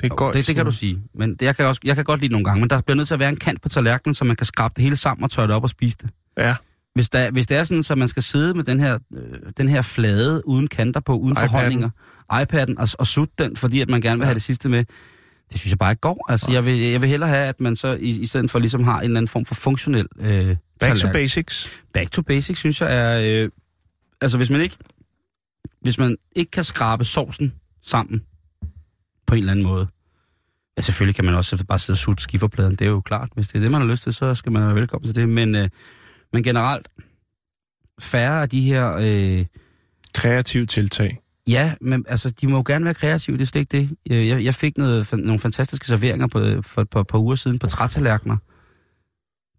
Det, 0.00 0.12
er 0.12 0.16
godt, 0.16 0.34
det, 0.34 0.46
det 0.46 0.54
kan 0.54 0.64
du 0.64 0.72
sige. 0.72 0.98
Men 1.14 1.30
det, 1.30 1.42
jeg, 1.42 1.56
kan 1.56 1.66
også, 1.66 1.80
jeg 1.84 1.94
kan 1.94 2.04
godt 2.04 2.20
lide 2.20 2.32
nogle 2.32 2.44
gange, 2.44 2.60
men 2.60 2.70
der 2.70 2.80
bliver 2.80 2.96
nødt 2.96 3.08
til 3.08 3.14
at 3.14 3.20
være 3.20 3.28
en 3.28 3.36
kant 3.36 3.62
på 3.62 3.68
tallerkenen, 3.68 4.14
så 4.14 4.24
man 4.24 4.36
kan 4.36 4.46
skrabe 4.46 4.74
det 4.76 4.84
hele 4.84 4.96
sammen 4.96 5.24
og 5.24 5.30
tørre 5.30 5.46
det 5.46 5.54
op 5.54 5.62
og 5.62 5.70
spise 5.70 5.96
det. 6.02 6.10
Ja. 6.36 6.54
Hvis, 6.94 7.08
der, 7.08 7.30
hvis 7.30 7.46
det 7.46 7.56
er 7.56 7.64
sådan, 7.64 7.82
så 7.82 7.94
man 7.94 8.08
skal 8.08 8.22
sidde 8.22 8.54
med 8.54 8.64
den 8.64 8.80
her, 8.80 8.98
øh, 9.14 9.22
den 9.56 9.68
her 9.68 9.82
flade, 9.82 10.48
uden 10.48 10.68
kanter 10.68 11.00
på, 11.00 11.16
uden 11.18 11.36
iPad'en. 11.36 11.40
forholdninger, 11.40 11.90
iPad'en, 12.32 12.74
og, 12.78 12.88
og 12.98 13.06
sutte 13.06 13.34
den, 13.38 13.56
fordi 13.56 13.80
at 13.80 13.88
man 13.88 14.00
gerne 14.00 14.18
vil 14.18 14.24
have 14.26 14.34
det 14.34 14.42
sidste 14.42 14.68
med, 14.68 14.84
det 15.52 15.60
synes 15.60 15.70
jeg 15.70 15.78
bare 15.78 15.92
ikke 15.92 16.00
går. 16.00 16.30
Altså, 16.30 16.52
jeg 16.52 16.64
vil, 16.64 16.78
jeg 16.78 17.00
vil 17.00 17.08
hellere 17.08 17.30
have, 17.30 17.46
at 17.46 17.60
man 17.60 17.76
så 17.76 17.94
i, 17.94 18.08
i 18.08 18.26
stedet 18.26 18.50
for 18.50 18.58
ligesom 18.58 18.84
har 18.84 18.98
en 18.98 19.04
eller 19.04 19.16
anden 19.16 19.28
form 19.28 19.44
for 19.44 19.54
funktionel... 19.54 20.06
Øh, 20.20 20.26
Back 20.26 20.58
tallerken. 20.80 21.00
to 21.00 21.12
basics. 21.12 21.82
Back 21.92 22.10
to 22.10 22.22
basics, 22.22 22.58
synes 22.58 22.80
jeg 22.80 22.96
er... 22.96 23.42
Øh, 23.44 23.50
altså, 24.20 24.36
hvis 24.36 24.50
man 24.50 24.60
ikke 24.60 24.76
hvis 25.80 25.98
man 25.98 26.16
ikke 26.36 26.50
kan 26.50 26.64
skrabe 26.64 27.04
sovsen 27.04 27.54
sammen 27.82 28.22
på 29.26 29.34
en 29.34 29.38
eller 29.38 29.52
anden 29.52 29.66
måde, 29.66 29.88
ja, 30.76 30.82
selvfølgelig 30.82 31.14
kan 31.14 31.24
man 31.24 31.34
også 31.34 31.64
bare 31.68 31.78
sidde 31.78 31.94
og 31.94 31.98
sutte 31.98 32.22
skiferpladen, 32.22 32.74
det 32.74 32.80
er 32.80 32.90
jo 32.90 33.00
klart. 33.00 33.28
Hvis 33.34 33.48
det 33.48 33.56
er 33.56 33.60
det, 33.60 33.70
man 33.70 33.80
har 33.80 33.88
lyst 33.88 34.02
til, 34.02 34.14
så 34.14 34.34
skal 34.34 34.52
man 34.52 34.66
være 34.66 34.74
velkommen 34.74 35.08
til 35.08 35.14
det. 35.14 35.28
Men, 35.28 35.54
øh, 35.54 35.68
men 36.32 36.42
generelt, 36.42 36.88
færre 38.00 38.42
af 38.42 38.48
de 38.48 38.60
her... 38.60 38.96
Øh, 39.00 39.46
Kreative 40.14 40.66
tiltag. 40.66 41.18
Ja, 41.48 41.74
men 41.80 42.04
altså, 42.08 42.30
de 42.30 42.48
må 42.48 42.56
jo 42.56 42.62
gerne 42.66 42.84
være 42.84 42.94
kreative, 42.94 43.36
det 43.36 43.42
er 43.42 43.46
slet 43.46 43.60
ikke 43.60 43.78
det. 44.06 44.18
Jeg, 44.28 44.44
jeg 44.44 44.54
fik 44.54 44.78
noget, 44.78 45.12
nogle 45.12 45.38
fantastiske 45.38 45.86
serveringer 45.86 46.26
på, 46.26 46.62
for 46.62 46.80
et 46.80 46.90
par, 46.90 47.02
par 47.02 47.18
uger 47.18 47.34
siden 47.34 47.58
på 47.58 47.66
trætallerkener. 47.66 48.36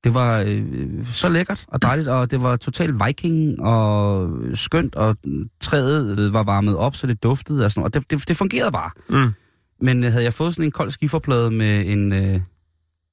Det 0.04 0.14
var 0.14 0.44
øh, 0.48 1.06
så 1.06 1.30
lækkert 1.30 1.66
og 1.68 1.82
dejligt, 1.82 2.08
og 2.08 2.32
det 2.32 2.42
var 2.42 2.56
totalt 2.56 2.96
viking 3.06 3.62
og 3.62 4.30
skønt, 4.54 4.96
og 4.96 5.18
træet 5.60 6.34
var 6.34 6.44
varmet 6.44 6.78
op, 6.78 6.96
så 6.96 7.08
det 7.08 7.24
duftede 7.24 7.66
og 7.66 7.72
sådan 7.72 7.82
noget. 7.82 7.96
Og 7.96 8.02
det, 8.02 8.12
det, 8.12 8.28
det 8.28 8.38
fungerede 8.38 8.72
bare. 8.72 8.92
Mm. 9.10 9.34
Men 9.82 10.04
øh, 10.04 10.12
havde 10.12 10.24
jeg 10.24 10.34
fået 10.34 10.54
sådan 10.54 10.66
en 10.66 10.72
kold 10.72 10.92
skiferplade 10.92 11.52
med 11.52 11.86
en, 11.86 12.14
øh, 12.14 12.42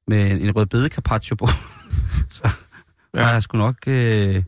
med 0.09 0.31
en, 0.31 0.39
en 0.39 0.57
rødbede 0.57 0.89
carpaccio 0.89 1.37
på, 1.37 1.47
så 2.37 2.51
ja. 3.15 3.23
har 3.23 3.33
jeg 3.33 3.43
sgu 3.43 3.59
nok... 3.59 3.77
Øh, 3.87 4.43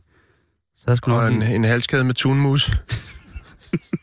så 0.77 0.83
jeg 0.87 0.97
sgu 0.97 1.11
nok 1.11 1.23
og 1.23 1.33
en, 1.33 1.41
en 1.41 1.63
halskæde 1.63 2.03
med 2.03 2.13
tunmus. 2.13 2.71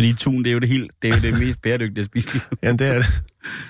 Fordi 0.00 0.12
tun, 0.12 0.38
det 0.38 0.46
er 0.46 0.52
jo 0.52 0.58
det, 0.58 0.68
helt, 0.68 0.90
det, 1.02 1.10
er 1.10 1.16
jo 1.16 1.22
det 1.22 1.38
mest 1.38 1.62
bæredygtige 1.62 2.00
at 2.00 2.06
spise. 2.06 2.40
ja, 2.62 2.72
det 2.72 2.80
er 2.80 2.94
det. 2.94 3.22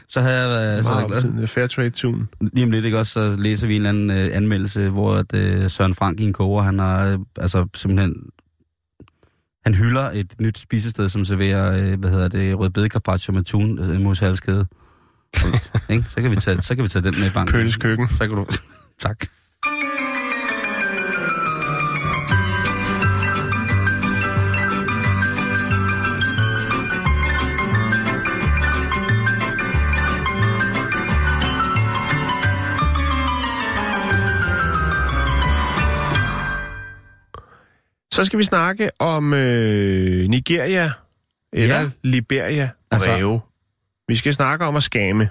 Så 0.09 0.21
havde 0.21 0.41
jeg 0.41 0.49
været 0.49 0.85
så 0.85 1.05
glad. 1.09 1.33
Meget 1.33 1.51
fair 1.51 1.67
trade 1.67 1.91
tun. 1.91 2.29
Lige 2.53 2.65
om 2.65 2.71
lidt, 2.71 2.85
ikke 2.85 2.99
også, 2.99 3.13
så 3.13 3.37
læser 3.39 3.67
vi 3.67 3.77
en 3.77 3.87
eller 3.87 3.89
anden 3.89 4.11
uh, 4.11 4.37
anmeldelse, 4.37 4.89
hvor 4.89 5.15
at, 5.15 5.33
uh, 5.35 5.71
Søren 5.71 5.95
Frank 5.95 6.21
i 6.21 6.25
en 6.25 6.33
koger, 6.33 6.63
han 6.63 6.79
har 6.79 7.15
uh, 7.15 7.21
altså 7.39 7.69
simpelthen 7.75 8.15
han 9.65 9.75
hylder 9.75 10.11
et 10.11 10.35
nyt 10.41 10.59
spisested, 10.59 11.09
som 11.09 11.25
serverer, 11.25 11.93
uh, 11.93 12.01
hvad 12.01 12.11
hedder 12.11 12.29
det, 12.29 12.59
rødbede 12.59 12.89
carpaccio 12.89 13.33
med 13.33 13.43
tun, 13.43 13.79
en 13.79 14.03
mushalskede. 14.03 14.67
ikke? 15.91 16.05
Så 16.09 16.23
kan 16.23 16.31
vi 16.31 16.37
tage, 16.37 16.63
så 16.63 16.75
kan 16.75 16.85
vi 16.85 16.89
tage 16.89 17.03
den 17.03 17.15
med 17.19 17.27
i 17.27 17.33
banken. 17.35 17.53
Køles 17.53 17.77
køkken. 17.77 18.09
Så 18.09 18.27
kan 18.27 18.37
du... 18.37 18.47
tak. 19.07 19.27
Så 38.21 38.25
skal 38.25 38.39
vi 38.39 38.45
snakke 38.45 38.91
om 38.99 39.35
øh, 39.35 40.29
Nigeria 40.29 40.93
eller 41.53 41.81
Ja. 41.81 41.91
Liberia 42.03 42.71
Altså- 42.91 43.11
breve. 43.11 43.41
Vi 44.09 44.17
skal 44.17 44.35
snakke 44.35 44.65
om 44.65 44.77
at 44.77 44.83
skame. 44.83 45.31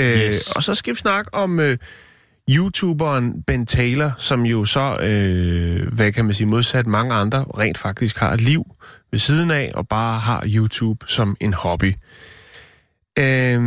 Øh, 0.00 0.18
Yes. 0.18 0.50
Og 0.56 0.62
så 0.62 0.74
skal 0.74 0.94
vi 0.94 0.98
snakke 0.98 1.34
om 1.34 1.60
øh, 1.60 1.78
YouTuberen 2.50 3.42
Ben 3.42 3.66
Taylor, 3.66 4.14
som 4.18 4.46
jo 4.46 4.64
så, 4.64 4.98
øh, 5.02 5.92
hvad 5.94 6.12
kan 6.12 6.24
man 6.24 6.34
sige, 6.34 6.46
modsat 6.46 6.86
mange 6.86 7.14
andre, 7.14 7.44
rent 7.58 7.78
faktisk 7.78 8.18
har 8.18 8.32
et 8.32 8.40
liv 8.40 8.64
ved 9.10 9.18
siden 9.18 9.50
af, 9.50 9.72
og 9.74 9.88
bare 9.88 10.18
har 10.20 10.44
YouTube 10.46 11.06
som 11.08 11.36
en 11.40 11.54
hobby. 11.54 11.94
Øh, 13.18 13.60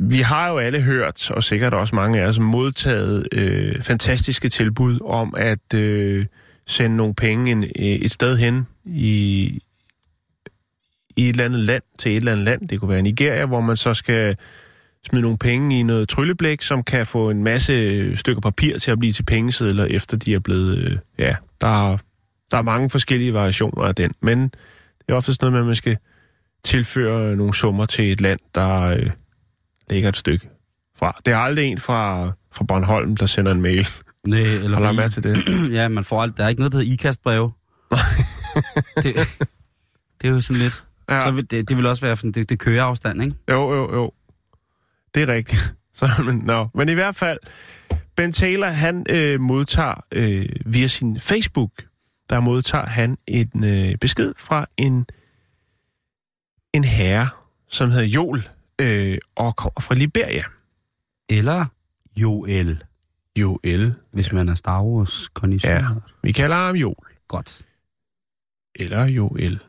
vi 0.00 0.20
har 0.20 0.48
jo 0.48 0.58
alle 0.58 0.80
hørt, 0.80 1.30
og 1.30 1.44
sikkert 1.44 1.74
også 1.74 1.94
mange 1.94 2.20
af 2.22 2.28
os, 2.28 2.38
modtaget 2.38 3.28
øh, 3.32 3.82
fantastiske 3.82 4.48
tilbud 4.48 4.98
om 5.04 5.34
at 5.38 5.74
øh, 5.74 6.26
sende 6.66 6.96
nogle 6.96 7.14
penge 7.14 7.52
en, 7.52 7.64
øh, 7.64 7.70
et 7.78 8.10
sted 8.10 8.36
hen 8.36 8.66
i, 8.84 9.44
i 11.16 11.22
et 11.22 11.28
eller 11.28 11.44
andet 11.44 11.60
land 11.60 11.82
til 11.98 12.12
et 12.12 12.16
eller 12.16 12.32
andet 12.32 12.44
land. 12.44 12.68
Det 12.68 12.80
kunne 12.80 12.88
være 12.88 13.02
Nigeria, 13.02 13.46
hvor 13.46 13.60
man 13.60 13.76
så 13.76 13.94
skal 13.94 14.36
smide 15.06 15.22
nogle 15.22 15.38
penge 15.38 15.78
i 15.78 15.82
noget 15.82 16.08
trylleblæk, 16.08 16.62
som 16.62 16.82
kan 16.82 17.06
få 17.06 17.30
en 17.30 17.44
masse 17.44 18.16
stykker 18.16 18.40
papir 18.40 18.78
til 18.78 18.90
at 18.90 18.98
blive 18.98 19.12
til 19.12 19.22
pengesedler, 19.22 19.84
efter 19.84 20.16
de 20.16 20.34
er 20.34 20.38
blevet... 20.38 20.78
Øh, 20.78 20.98
ja, 21.18 21.36
der 21.60 21.92
er, 21.92 21.96
der 22.50 22.58
er 22.58 22.62
mange 22.62 22.90
forskellige 22.90 23.34
variationer 23.34 23.84
af 23.84 23.94
den, 23.94 24.12
men 24.20 24.42
det 24.42 25.08
er 25.08 25.14
oftest 25.14 25.40
noget 25.40 25.52
med, 25.52 25.60
at 25.60 25.66
man 25.66 25.76
skal 25.76 25.96
tilføre 26.64 27.36
nogle 27.36 27.54
summer 27.54 27.86
til 27.86 28.12
et 28.12 28.20
land, 28.20 28.38
der 28.54 28.80
øh, 28.80 29.10
ligger 29.90 30.08
et 30.08 30.16
stykke 30.16 30.48
fra. 30.98 31.20
Det 31.26 31.32
er 31.32 31.38
aldrig 31.38 31.66
en 31.66 31.78
fra, 31.78 32.32
fra 32.52 32.64
Bornholm, 32.64 33.16
der 33.16 33.26
sender 33.26 33.52
en 33.52 33.62
mail. 33.62 33.86
Nej, 34.26 34.40
eller 34.40 34.78
Har 34.78 34.90
du 34.90 34.96
med 34.96 35.08
til 35.08 35.22
det? 35.22 35.36
ja, 35.76 35.88
man 35.88 36.04
får 36.04 36.22
alt. 36.22 36.36
Der 36.36 36.44
er 36.44 36.48
ikke 36.48 36.60
noget, 36.60 36.72
der 36.72 36.78
hedder 36.78 36.92
ikastbreve. 36.92 37.52
det, 38.96 39.14
det 40.20 40.28
er 40.28 40.30
jo 40.30 40.40
sådan 40.40 40.62
lidt... 40.62 40.84
Ja. 41.08 41.14
Ja. 41.14 41.24
Så 41.24 41.30
vil 41.30 41.50
det, 41.50 41.68
det 41.68 41.76
vil 41.76 41.86
også 41.86 42.06
være 42.06 42.16
sådan, 42.16 42.32
det, 42.32 42.48
det 42.48 42.58
kører 42.58 42.84
afstand, 42.84 43.22
ikke? 43.22 43.36
Jo, 43.50 43.74
jo, 43.74 43.94
jo. 43.94 44.12
Det 45.14 45.22
er 45.22 45.34
rigtigt. 45.34 45.74
Så, 45.92 46.08
men, 46.24 46.36
no. 46.36 46.66
men 46.74 46.88
i 46.88 46.92
hvert 46.92 47.16
fald, 47.16 47.38
Ben 48.16 48.32
Taylor, 48.32 48.68
han 48.68 49.06
øh, 49.10 49.40
modtager 49.40 49.94
øh, 50.12 50.48
via 50.66 50.86
sin 50.86 51.20
Facebook, 51.20 51.70
der 52.30 52.40
modtager 52.40 52.86
han 52.86 53.18
en 53.26 53.64
øh, 53.64 53.96
besked 53.96 54.32
fra 54.36 54.66
en, 54.76 55.06
en 56.72 56.84
herre, 56.84 57.28
som 57.68 57.90
hedder 57.90 58.06
Joel, 58.06 58.48
øh, 58.80 59.18
og 59.36 59.56
kommer 59.56 59.80
fra 59.80 59.94
Liberia. 59.94 60.44
Eller 61.28 61.64
Joel, 62.16 62.82
Joel. 63.36 63.94
hvis 64.12 64.32
man 64.32 64.48
er 64.48 64.54
Star 64.54 64.84
Wars. 64.84 65.30
Ja. 65.64 65.84
Vi 66.22 66.32
kalder 66.32 66.56
ham 66.56 66.76
Joel. 66.76 66.96
Godt. 67.28 67.62
Eller 68.74 69.04
Joel. 69.04 69.60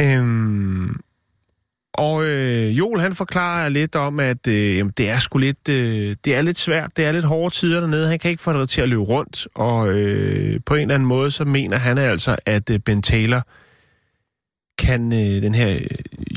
Øhm, 0.00 1.00
og 1.94 2.24
øh, 2.24 2.78
Joel 2.78 3.00
han 3.00 3.14
forklarer 3.14 3.68
lidt 3.68 3.96
om, 3.96 4.20
at 4.20 4.46
øh, 4.46 4.76
jamen, 4.76 4.92
det 4.96 5.08
er 5.08 5.18
sgu 5.18 5.38
lidt, 5.38 5.68
øh, 5.68 6.16
det 6.24 6.34
er 6.34 6.42
lidt 6.42 6.58
svært, 6.58 6.96
det 6.96 7.04
er 7.04 7.12
lidt 7.12 7.24
hårde 7.24 7.54
tider 7.54 7.80
dernede. 7.80 8.08
Han 8.08 8.18
kan 8.18 8.30
ikke 8.30 8.42
få 8.42 8.60
det 8.60 8.68
til 8.68 8.80
at 8.80 8.88
løbe 8.88 9.02
rundt, 9.02 9.48
og 9.54 9.88
øh, 9.88 10.60
på 10.66 10.74
en 10.74 10.80
eller 10.80 10.94
anden 10.94 11.08
måde, 11.08 11.30
så 11.30 11.44
mener 11.44 11.76
han 11.76 11.98
altså, 11.98 12.36
at 12.46 12.70
øh, 12.70 12.78
Ben 12.78 13.02
Taylor 13.02 13.46
kan, 14.78 15.12
øh, 15.12 15.42
den 15.42 15.54
her 15.54 15.68
øh, 15.74 15.80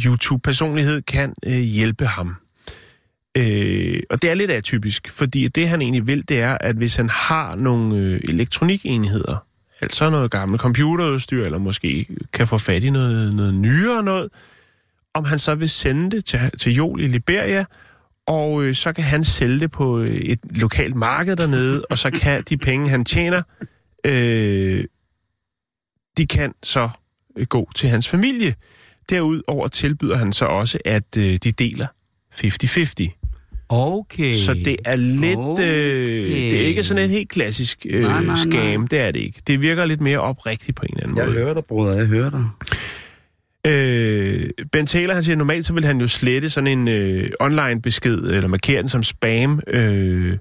YouTube-personlighed, 0.06 1.02
kan 1.02 1.34
øh, 1.46 1.54
hjælpe 1.54 2.06
ham. 2.06 2.36
Øh, 3.38 4.00
og 4.10 4.22
det 4.22 4.30
er 4.30 4.34
lidt 4.34 4.52
atypisk, 4.52 5.10
fordi 5.10 5.48
det 5.48 5.70
han 5.70 5.82
egentlig 5.82 6.08
vil, 6.08 6.30
det 6.30 6.42
er, 6.42 6.58
at 6.62 6.76
hvis 6.76 6.96
han 6.96 7.10
har 7.10 7.56
nogle 7.56 7.98
øh, 7.98 8.22
elektronikenheder, 8.24 9.46
altså 9.82 10.10
noget 10.10 10.32
gammelt 10.32 10.62
computerudstyr, 10.62 11.46
eller 11.46 11.58
måske 11.58 12.06
kan 12.34 12.48
få 12.48 12.58
fat 12.58 12.84
i 12.84 12.90
noget, 12.90 13.34
noget 13.34 13.54
nyere 13.54 14.04
noget, 14.04 14.30
om 15.14 15.26
han 15.26 15.40
så 15.40 15.56
vil 15.56 15.70
sende 15.70 16.12
det 16.12 16.26
til, 16.26 16.40
til 16.60 16.74
Jol 16.74 17.02
i 17.02 17.08
Liberia, 17.08 17.66
og 18.28 18.64
øh, 18.64 18.76
så 18.76 18.94
kan 18.94 19.04
han 19.04 19.24
sælge 19.24 19.60
det 19.60 19.72
på 19.72 20.00
øh, 20.00 20.16
et 20.16 20.40
lokalt 20.50 20.96
marked 20.96 21.36
dernede, 21.36 21.86
og 21.90 21.98
så 21.98 22.12
kan 22.12 22.44
de 22.50 22.58
penge, 22.58 22.90
han 22.90 23.06
tjener, 23.06 23.42
øh, 24.06 24.86
de 26.18 26.28
kan 26.28 26.54
så 26.64 26.90
øh, 27.38 27.46
gå 27.48 27.72
til 27.76 27.90
hans 27.90 28.08
familie. 28.08 28.56
Derudover 29.10 29.68
tilbyder 29.68 30.18
han 30.18 30.34
så 30.34 30.46
også, 30.46 30.80
at 30.86 31.18
øh, 31.18 31.38
de 31.44 31.52
deler 31.52 31.88
50-50. 32.34 33.22
Okay. 33.70 34.36
Så 34.36 34.53
det 34.53 34.76
er 34.86 34.95
lidt... 34.95 35.38
Okay. 35.39 35.64
Øh, 35.64 36.32
det 36.32 36.61
er 36.61 36.66
ikke 36.68 36.84
sådan 36.84 37.03
et 37.03 37.09
helt 37.09 37.30
klassisk 37.30 37.86
øh, 37.89 38.01
Nej, 38.01 38.11
nej, 38.11 38.24
nej. 38.24 38.36
scam, 38.36 38.88
det 38.88 38.99
er 38.99 39.11
det 39.11 39.20
ikke. 39.20 39.41
Det 39.47 39.61
virker 39.61 39.86
lidt 39.86 40.01
mere 40.01 40.20
oprigtigt 40.20 40.78
på 40.78 40.84
en 40.89 40.89
eller 40.93 41.03
anden 41.03 41.18
Jeg 41.18 41.26
måde. 41.26 41.38
hører 41.38 41.53
dig, 41.53 41.66
bruder, 41.66 41.93
jeg 41.97 42.05
hører 42.05 42.30
dig. 42.30 42.45
Øh, 43.68 44.49
ben 44.72 44.86
Taylor, 44.86 45.14
han 45.14 45.24
siger, 45.24 45.36
normalt 45.36 45.66
så 45.66 45.74
vil 45.74 45.86
han 45.86 46.01
jo 46.01 46.07
slette 46.07 46.49
sådan 46.49 46.68
en 46.80 46.88
øh, 46.88 47.30
online 47.39 47.82
besked, 47.82 48.18
eller 48.18 48.47
markere 48.47 48.82
den 48.82 48.89
som 48.89 49.03
spam. 49.03 49.59
Øh, 49.68 50.38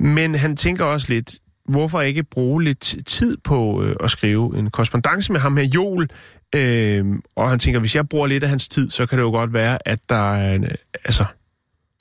men 0.00 0.34
han 0.34 0.56
tænker 0.56 0.84
også 0.84 1.06
lidt, 1.12 1.34
hvorfor 1.68 2.00
ikke 2.00 2.22
bruge 2.22 2.64
lidt 2.64 2.94
tid 3.06 3.36
på 3.44 3.82
øh, 3.84 3.96
at 4.04 4.10
skrive 4.10 4.58
en 4.58 4.70
korrespondence 4.70 5.32
med 5.32 5.40
ham 5.40 5.56
her, 5.56 5.64
Joel? 5.64 6.08
Øh, 6.54 7.04
og 7.36 7.50
han 7.50 7.58
tænker, 7.58 7.80
hvis 7.80 7.96
jeg 7.96 8.08
bruger 8.08 8.26
lidt 8.26 8.42
af 8.42 8.48
hans 8.48 8.68
tid, 8.68 8.90
så 8.90 9.06
kan 9.06 9.18
det 9.18 9.24
jo 9.24 9.30
godt 9.30 9.52
være, 9.52 9.88
at 9.88 9.98
der 10.08 10.34
er... 10.34 10.54
en, 10.54 10.64
øh, 10.64 10.70
Altså, 11.04 11.24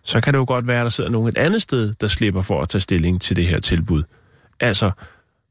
så 0.07 0.21
kan 0.21 0.33
det 0.33 0.39
jo 0.39 0.45
godt 0.47 0.67
være, 0.67 0.79
at 0.79 0.83
der 0.83 0.89
sidder 0.89 1.09
nogen 1.09 1.27
et 1.27 1.37
andet 1.37 1.61
sted, 1.61 1.93
der 1.93 2.07
slipper 2.07 2.41
for 2.41 2.61
at 2.61 2.69
tage 2.69 2.81
stilling 2.81 3.21
til 3.21 3.35
det 3.35 3.47
her 3.47 3.59
tilbud. 3.59 4.03
Altså, 4.59 4.91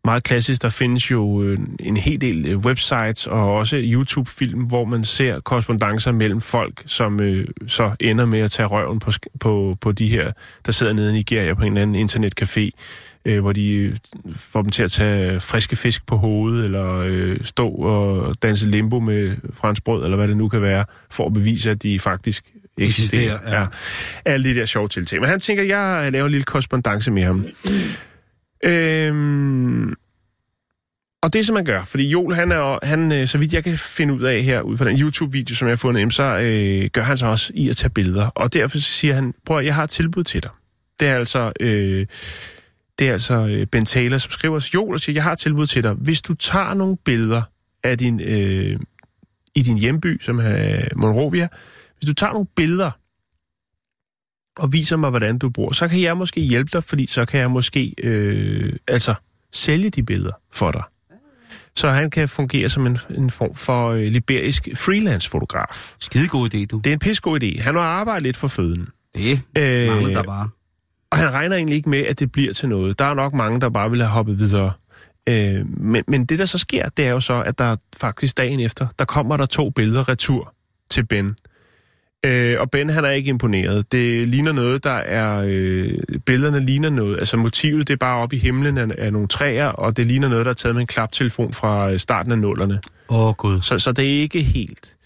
meget 0.05 0.25
klassisk, 0.25 0.63
der 0.63 0.69
findes 0.69 1.11
jo 1.11 1.43
øh, 1.43 1.59
en 1.81 1.97
hel 1.97 2.21
del 2.21 2.47
øh, 2.47 2.59
websites 2.59 3.27
og 3.27 3.55
også 3.55 3.81
YouTube-film, 3.83 4.61
hvor 4.63 4.85
man 4.85 5.05
ser 5.05 5.41
korrespondencer 5.41 6.13
mellem 6.13 6.41
folk, 6.41 6.83
som 6.87 7.21
øh, 7.21 7.47
så 7.67 7.97
ender 8.01 8.27
med 8.27 8.39
at 8.39 8.51
tage 8.51 8.67
røven 8.67 8.99
på, 8.99 9.11
på, 9.41 9.77
på 9.81 9.93
de 9.93 10.09
her, 10.09 10.33
der 10.67 10.73
sidder 10.73 10.93
nede 10.93 11.11
i 11.11 11.13
Nigeria 11.13 11.55
på 11.55 11.63
en 11.63 11.77
eller 11.77 11.83
anden 11.83 12.09
internetcafé, 12.09 12.71
øh, 13.25 13.41
hvor 13.41 13.53
de 13.53 13.73
øh, 13.73 13.97
får 14.33 14.63
dem 14.63 14.71
til 14.71 14.83
at 14.83 14.91
tage 14.91 15.41
friske 15.41 15.77
fisk 15.77 16.07
på 16.07 16.17
hovedet, 16.17 16.65
eller 16.65 16.99
øh, 17.05 17.37
stå 17.43 17.69
og 17.69 18.35
danse 18.43 18.67
limbo 18.67 19.01
med 19.01 19.37
fransk 19.53 19.85
brød, 19.85 20.05
eller 20.05 20.17
hvad 20.17 20.29
det 20.29 20.37
nu 20.37 20.49
kan 20.49 20.63
være, 20.63 20.85
for 21.11 21.27
at 21.27 21.33
bevise, 21.33 21.71
at 21.71 21.83
de 21.83 22.01
faktisk 22.01 22.45
eksisterer. 22.79 23.35
Eksisterer, 23.35 23.57
ja. 23.57 23.61
ja. 23.61 23.66
Alle 24.24 24.49
de 24.49 24.55
der 24.55 24.66
sjove 24.66 24.89
tiltag. 24.89 25.20
Men 25.20 25.29
han 25.29 25.41
tænker, 25.41 25.62
jeg 25.62 26.12
laver 26.12 26.27
en 26.27 26.31
lille 26.31 26.45
korrespondence 26.45 27.11
med 27.11 27.22
ham. 27.22 27.47
Øhm, 28.64 29.95
og 31.22 31.33
det, 31.33 31.47
som 31.47 31.55
man 31.55 31.64
gør, 31.64 31.85
fordi 31.85 32.09
Joel, 32.09 32.35
han 32.35 32.53
er, 32.53 32.87
han, 32.87 33.12
øh, 33.12 33.29
så 33.29 33.39
vidt 33.39 33.55
jeg 33.55 33.64
kan 33.64 33.79
finde 33.79 34.14
ud 34.14 34.22
af 34.22 34.43
her, 34.43 34.61
ud 34.61 34.77
fra 34.77 34.85
den 34.85 35.01
YouTube-video, 35.01 35.55
som 35.55 35.68
jeg 35.68 35.72
har 35.72 35.77
fundet, 35.77 36.14
så 36.14 36.22
øh, 36.22 36.91
gør 36.93 37.03
han 37.03 37.16
så 37.16 37.27
også 37.27 37.53
i 37.55 37.68
at 37.68 37.77
tage 37.77 37.91
billeder. 37.91 38.27
Og 38.27 38.55
derfor 38.55 38.79
siger 38.79 39.14
han, 39.14 39.35
prøv 39.47 39.59
at, 39.59 39.64
jeg 39.64 39.74
har 39.74 39.85
et 39.85 39.91
tilbud 39.91 40.24
til 40.24 40.43
dig. 40.43 40.51
Det 41.01 41.09
er 41.09 41.16
altså, 41.16 41.53
øh, 41.61 42.07
det 42.99 43.09
er 43.09 43.12
altså 43.12 43.35
øh, 43.35 43.66
Ben 43.66 43.85
Taylor, 43.85 44.18
som 44.18 44.31
skriver 44.31 44.59
til 44.59 44.70
Joel 44.74 44.95
og 44.95 45.01
siger, 45.01 45.14
jeg 45.14 45.22
har 45.22 45.33
et 45.33 45.39
tilbud 45.39 45.66
til 45.66 45.83
dig. 45.83 45.93
Hvis 45.93 46.22
du 46.22 46.35
tager 46.35 46.74
nogle 46.74 46.97
billeder 47.05 47.43
af 47.85 47.99
din, 47.99 48.20
øh, 48.20 48.77
i 49.55 49.62
din 49.62 49.79
hjemby, 49.79 50.22
som 50.22 50.39
er 50.39 50.89
Monrovia, 50.97 51.49
hvis 51.99 52.09
du 52.09 52.15
tager 52.15 52.33
nogle 52.33 52.47
billeder 52.57 52.91
og 54.57 54.73
viser 54.73 54.97
mig, 54.97 55.11
hvordan 55.11 55.39
du 55.39 55.51
bor, 55.51 55.73
så 55.73 55.89
kan 55.89 56.01
jeg 56.01 56.17
måske 56.17 56.41
hjælpe 56.41 56.71
dig, 56.73 56.85
fordi 56.85 57.07
så 57.07 57.25
kan 57.25 57.41
jeg 57.41 57.51
måske 57.51 57.95
øh, 58.03 58.73
altså 58.89 59.15
sælge 59.53 59.91
de 59.91 60.03
billeder 60.03 60.33
for 60.53 60.71
dig. 60.71 60.83
Så 61.77 61.91
han 61.91 62.11
kan 62.11 62.29
fungere 62.29 62.69
som 62.69 62.87
en, 62.87 62.99
en 63.17 63.31
form 63.31 63.55
for 63.55 63.89
øh, 63.91 64.03
liberisk 64.03 64.69
freelance-fotograf. 64.75 65.95
Skide 66.01 66.29
god 66.29 66.55
idé, 66.55 66.67
du. 66.67 66.79
Det 66.79 66.87
er 66.87 66.93
en 66.93 66.99
pissegod 66.99 67.43
idé. 67.43 67.63
Han 67.63 67.75
har 67.75 67.83
arbejdet 67.83 68.23
lidt 68.23 68.37
for 68.37 68.49
føden. 68.49 68.89
Det 69.15 69.41
Øh, 69.59 69.63
der 70.15 70.23
bare. 70.23 70.49
og 71.11 71.19
han 71.19 71.33
regner 71.33 71.57
egentlig 71.57 71.77
ikke 71.77 71.89
med, 71.89 71.99
at 71.99 72.19
det 72.19 72.33
bliver 72.33 72.53
til 72.53 72.69
noget. 72.69 72.99
Der 72.99 73.05
er 73.05 73.15
nok 73.15 73.35
mange, 73.35 73.61
der 73.61 73.69
bare 73.69 73.91
vil 73.91 74.01
have 74.03 74.11
hoppet 74.11 74.39
videre. 74.39 74.73
Øh, 75.29 75.67
men, 75.81 76.05
men 76.09 76.25
det, 76.27 76.39
der 76.39 76.45
så 76.45 76.59
sker, 76.59 76.89
det 76.89 77.07
er 77.07 77.11
jo 77.11 77.21
så, 77.21 77.43
at 77.43 77.59
der 77.59 77.77
faktisk 77.97 78.37
dagen 78.37 78.61
efter, 78.61 78.87
der 78.99 79.05
kommer 79.05 79.37
der 79.37 79.47
to 79.47 79.71
billeder 79.71 80.09
retur 80.09 80.55
til 80.91 81.07
Ben. 81.07 81.37
Øh, 82.25 82.61
og 82.61 82.71
Ben, 82.71 82.91
han 82.91 83.05
er 83.05 83.11
ikke 83.11 83.29
imponeret. 83.29 83.93
Det 83.93 84.29
ligner 84.29 84.53
noget, 84.53 84.85
der 84.85 84.91
er... 84.91 85.43
Øh, 85.47 85.93
billederne 86.27 86.61
ligner 86.61 86.91
noget. 86.91 87.19
Altså 87.19 87.37
motivet, 87.37 87.89
det 87.89 87.95
er 87.95 87.99
bare 87.99 88.23
oppe 88.23 88.37
i 88.37 88.39
himlen 88.39 88.79
af, 88.79 88.87
af 88.99 89.12
nogle 89.12 89.29
træer, 89.29 89.67
og 89.67 89.97
det 89.97 90.07
ligner 90.07 90.29
noget, 90.29 90.45
der 90.47 90.51
er 90.51 90.55
taget 90.55 90.75
med 90.75 90.81
en 90.81 90.87
klaptelefon 90.87 91.53
fra 91.53 91.91
øh, 91.91 91.99
starten 91.99 92.33
af 92.33 92.39
nullerne. 92.39 92.81
Åh, 93.09 93.27
oh, 93.27 93.35
gud. 93.35 93.61
Så, 93.62 93.79
så 93.79 93.93
det 93.93 94.05
er 94.05 94.21
ikke 94.21 94.43
helt. 94.43 94.97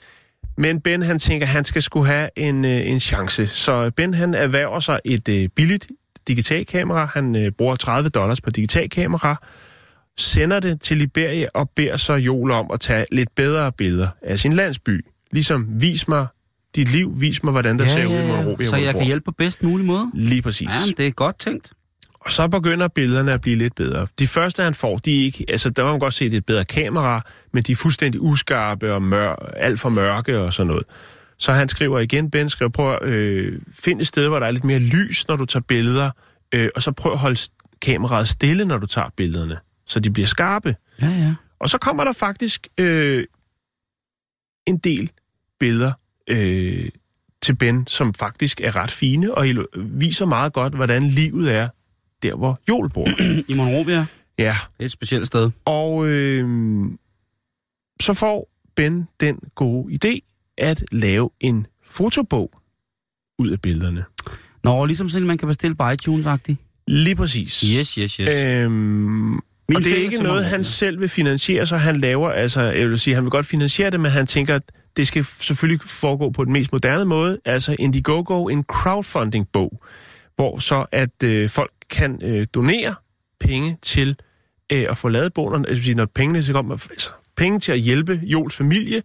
Men 0.57 0.81
Ben, 0.81 1.03
han 1.03 1.19
tænker, 1.19 1.47
han 1.47 1.65
skal 1.65 1.83
skulle 1.83 2.07
have 2.07 2.29
en, 2.37 2.65
øh, 2.65 2.87
en 2.87 3.01
chance. 3.01 3.47
Så 3.47 3.91
Ben, 3.97 4.15
han 4.15 4.35
erhverver 4.35 4.81
sig 4.81 5.01
et 5.05 5.29
øh, 5.29 5.49
billigt 5.49 5.89
digitalkamera. 6.29 7.11
Han 7.15 7.37
øh, 7.37 7.53
bruger 7.53 7.77
30 7.77 8.09
dollars 8.09 8.41
på 8.41 8.51
digitalkamera, 8.51 9.37
sender 10.19 10.61
det 10.61 10.81
til 10.81 10.97
Liberia 10.97 11.47
og 11.55 11.71
beder 11.77 11.97
så 11.97 12.15
Joel 12.15 12.51
om 12.51 12.71
at 12.73 12.81
tage 12.81 13.07
lidt 13.13 13.35
bedre 13.37 13.73
billeder 13.73 14.09
af 14.23 14.39
sin 14.39 14.53
landsby. 14.53 15.05
Ligesom, 15.33 15.67
vis 15.81 16.09
mig 16.09 16.27
dit 16.75 16.93
liv, 16.93 17.21
vis 17.21 17.43
mig, 17.43 17.51
hvordan 17.53 17.79
der 17.79 17.85
ser 17.85 18.07
ud 18.07 18.23
i 18.25 18.27
Monrovia. 18.27 18.69
Så 18.69 18.77
jeg 18.77 18.95
kan 18.95 19.05
hjælpe 19.05 19.25
på 19.25 19.33
bedst 19.33 19.63
mulig 19.63 19.87
måde. 19.87 20.11
Lige 20.15 20.43
præcis. 20.43 20.69
Ja, 20.69 20.93
det 20.97 21.07
er 21.07 21.11
godt 21.11 21.39
tænkt. 21.39 21.73
Og 22.21 22.33
så 22.33 22.49
begynder 22.49 22.89
billederne 22.89 23.33
at 23.33 23.41
blive 23.41 23.57
lidt 23.57 23.75
bedre. 23.75 24.07
De 24.19 24.27
første, 24.27 24.63
han 24.63 24.75
får, 24.75 24.99
de 24.99 25.21
er 25.21 25.25
ikke... 25.25 25.45
Altså, 25.49 25.71
der 25.71 25.85
må 25.85 25.91
man 25.91 25.99
godt 25.99 26.15
se, 26.15 26.25
det 26.25 26.33
er 26.33 26.39
et 26.39 26.47
bedre 26.47 26.65
kamera, 26.65 27.27
men 27.53 27.63
de 27.63 27.73
er 27.73 27.77
fuldstændig 27.77 28.21
uskarpe 28.21 28.93
og 28.93 29.03
mør, 29.03 29.35
alt 29.57 29.81
for 29.81 29.89
mørke 29.89 30.41
og 30.41 30.53
sådan 30.53 30.67
noget. 30.67 30.85
Så 31.39 31.53
han 31.53 31.69
skriver 31.69 31.99
igen, 31.99 32.31
Ben 32.31 32.49
skriver, 32.49 32.71
prøv 32.71 32.95
at 32.95 33.09
øh, 33.09 33.61
finde 33.73 34.01
et 34.01 34.07
sted, 34.07 34.29
hvor 34.29 34.39
der 34.39 34.47
er 34.47 34.51
lidt 34.51 34.65
mere 34.65 34.79
lys, 34.79 35.29
når 35.29 35.37
du 35.37 35.47
tager 35.47 35.63
billeder, 35.69 36.11
øh, 36.55 36.69
og 36.75 36.83
så 36.83 36.93
prøv 36.93 37.13
at 37.13 37.19
holde 37.19 37.41
kameraet 37.83 38.29
stille, 38.29 38.65
når 38.65 38.79
du 38.79 38.87
tager 38.87 39.09
billederne, 39.17 39.59
så 39.87 40.01
de 40.01 40.11
bliver 40.11 40.27
skarpe. 40.27 40.77
Ja, 41.03 41.09
ja. 41.09 41.35
Og 41.61 41.69
så 41.69 41.79
kommer 41.79 42.05
der 42.05 42.13
faktisk 42.13 42.69
øh, 42.79 43.25
en 44.67 44.79
del 44.79 45.11
billeder 45.61 45.93
øh, 46.31 46.89
til 47.43 47.57
Ben, 47.57 47.87
som 47.87 48.15
faktisk 48.15 48.61
er 48.61 48.77
ret 48.77 48.91
fine, 48.91 49.35
og 49.35 49.47
viser 49.77 50.27
meget 50.27 50.53
godt, 50.53 50.75
hvordan 50.75 51.03
livet 51.03 51.55
er 51.55 51.69
der, 52.23 52.35
hvor 52.35 52.59
Joel 52.69 52.91
bor. 52.91 53.09
I 53.53 53.55
Monrovia? 53.55 54.07
Ja. 54.39 54.57
Det 54.73 54.81
er 54.81 54.85
et 54.85 54.91
specielt 54.91 55.27
sted. 55.27 55.51
Og 55.65 56.07
øh, 56.07 56.47
så 58.01 58.15
får 58.15 58.51
Ben 58.77 59.09
den 59.21 59.39
gode 59.55 59.99
idé 60.05 60.19
at 60.59 60.85
lave 60.93 61.31
en 61.41 61.67
fotobog 61.83 62.53
ud 63.39 63.51
af 63.51 63.61
billederne. 63.61 64.05
Nå, 64.65 64.85
ligesom 64.85 65.09
sådan, 65.09 65.27
man 65.27 65.39
kan 65.39 65.49
bestille 65.49 65.77
på 65.77 65.85
iTunes-agtigt. 65.91 66.85
Lige 66.87 67.17
præcis. 67.17 67.61
Yes, 67.61 67.95
yes, 67.95 68.15
yes. 68.15 68.29
Øhm, 68.29 68.73
Min 68.73 69.41
og 69.77 69.85
det 69.85 69.93
er 69.93 70.03
ikke 70.03 70.23
noget, 70.23 70.45
han 70.45 70.65
selv 70.65 71.01
vil 71.01 71.09
finansiere, 71.09 71.67
så 71.67 71.77
han 71.77 71.97
laver, 71.97 72.31
altså, 72.31 72.61
jeg 72.61 72.89
vil 72.89 72.99
sige, 72.99 73.15
han 73.15 73.25
vil 73.25 73.31
godt 73.31 73.47
finansiere 73.47 73.91
det, 73.91 74.01
men 74.01 74.11
han 74.11 74.27
tænker, 74.27 74.55
at 74.55 74.63
det 75.01 75.07
skal 75.07 75.25
selvfølgelig 75.25 75.81
foregå 75.81 76.31
på 76.31 76.45
den 76.45 76.53
mest 76.53 76.73
moderne 76.73 77.05
måde, 77.05 77.41
altså 77.45 77.77
Indiegogo, 77.79 78.49
en 78.49 78.65
crowdfunding-bog, 78.65 79.83
hvor 80.37 80.59
så 80.59 80.87
at 80.93 81.23
øh, 81.25 81.49
folk 81.49 81.73
kan 81.91 82.19
øh, 82.23 82.47
donere 82.55 82.95
penge 83.41 83.79
til 83.83 84.17
øh, 84.73 84.87
at 84.91 84.97
få 84.97 85.09
lavet 85.09 85.35
bogen, 85.35 85.67
altså 85.67 85.95
når 85.97 86.07
pengene 86.07 86.43
så 86.43 86.53
kommer, 86.53 86.75
altså 86.91 87.11
penge 87.37 87.61
til 87.61 87.73
at 87.73 87.79
hjælpe 87.79 88.21
Jols 88.23 88.57
familie, 88.57 89.03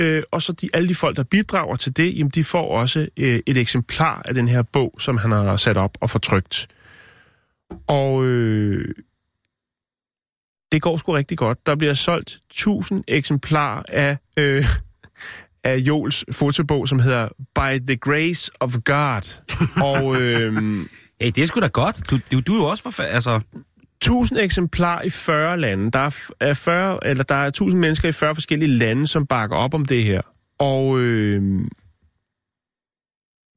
øh, 0.00 0.22
og 0.30 0.42
så 0.42 0.52
de, 0.52 0.68
alle 0.74 0.88
de 0.88 0.94
folk, 0.94 1.16
der 1.16 1.22
bidrager 1.22 1.76
til 1.76 1.96
det, 1.96 2.18
jamen 2.18 2.30
de 2.30 2.44
får 2.44 2.78
også 2.78 3.08
øh, 3.16 3.40
et 3.46 3.56
eksemplar 3.56 4.22
af 4.24 4.34
den 4.34 4.48
her 4.48 4.62
bog, 4.62 4.94
som 4.98 5.16
han 5.16 5.30
har 5.30 5.56
sat 5.56 5.76
op 5.76 5.98
og 6.00 6.10
fortrykt. 6.10 6.68
Og 7.86 8.24
øh, 8.24 8.94
det 10.72 10.82
går 10.82 10.96
sgu 10.96 11.12
rigtig 11.12 11.38
godt. 11.38 11.66
Der 11.66 11.74
bliver 11.74 11.94
solgt 11.94 12.40
1000 12.50 13.04
eksemplarer 13.08 13.82
af, 13.88 14.16
øh, 14.36 14.64
af 15.64 15.76
Jols 15.76 16.24
fotobog, 16.32 16.88
som 16.88 16.98
hedder 16.98 17.28
By 17.54 17.86
the 17.86 17.96
Grace 17.96 18.50
of 18.60 18.76
God. 18.84 19.40
Og 19.92 20.20
øh, 20.20 20.86
Hey, 21.20 21.30
det 21.34 21.42
er 21.42 21.46
sgu 21.46 21.60
da 21.60 21.66
godt. 21.66 22.10
Du, 22.10 22.18
du, 22.32 22.40
du 22.40 22.52
er 22.52 22.56
jo 22.56 22.64
også 22.64 22.82
for... 22.90 23.02
Altså, 23.02 23.40
1000 23.96 24.38
eksemplarer 24.38 25.02
i 25.02 25.10
40 25.10 25.60
lande. 25.60 25.90
Der 25.90 25.98
er, 25.98 26.30
er 26.40 26.54
40, 26.54 27.06
eller 27.06 27.24
der 27.24 27.34
er 27.34 27.46
1000 27.46 27.80
mennesker 27.80 28.08
i 28.08 28.12
40 28.12 28.34
forskellige 28.34 28.70
lande, 28.70 29.06
som 29.06 29.26
bakker 29.26 29.56
op 29.56 29.74
om 29.74 29.84
det 29.84 30.04
her. 30.04 30.20
Og 30.58 30.98
øh, 30.98 31.60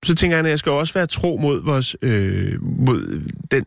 så 0.05 0.15
tænker 0.15 0.37
jeg, 0.37 0.45
at 0.45 0.49
jeg 0.49 0.59
skal 0.59 0.71
også 0.71 0.93
være 0.93 1.07
tro 1.07 1.37
mod, 1.41 1.63
vores, 1.63 1.95
øh, 2.01 2.63
mod 2.63 3.21
den, 3.51 3.65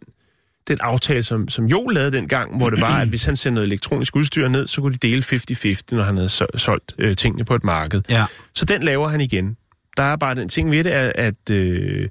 den 0.71 0.79
aftale, 0.81 1.23
som, 1.23 1.49
som 1.49 1.67
Jo 1.67 1.87
lavede 1.87 2.13
dengang, 2.17 2.57
hvor 2.57 2.71
det 2.71 2.81
var, 2.81 2.99
at 3.01 3.09
hvis 3.09 3.25
han 3.25 3.37
sendte 3.37 3.55
noget 3.55 3.67
elektronisk 3.67 4.17
udstyr 4.17 4.49
ned, 4.49 4.67
så 4.67 4.81
kunne 4.81 4.93
de 4.93 5.09
dele 5.09 5.23
50-50, 5.23 5.81
når 5.93 6.03
han 6.03 6.17
havde 6.17 6.29
so- 6.29 6.57
solgt 6.59 6.95
øh, 6.99 7.17
tingene 7.17 7.45
på 7.45 7.55
et 7.55 7.65
marked. 7.65 8.03
ja. 8.11 8.25
Så 8.55 8.65
den 8.65 8.83
laver 8.83 9.09
han 9.09 9.21
igen. 9.21 9.57
Der 9.97 10.03
er 10.03 10.17
bare 10.17 10.35
den 10.35 10.49
ting 10.49 10.71
ved 10.71 10.85
det, 10.85 10.91
at, 10.91 11.13
at, 11.15 11.51
øh, 11.51 12.09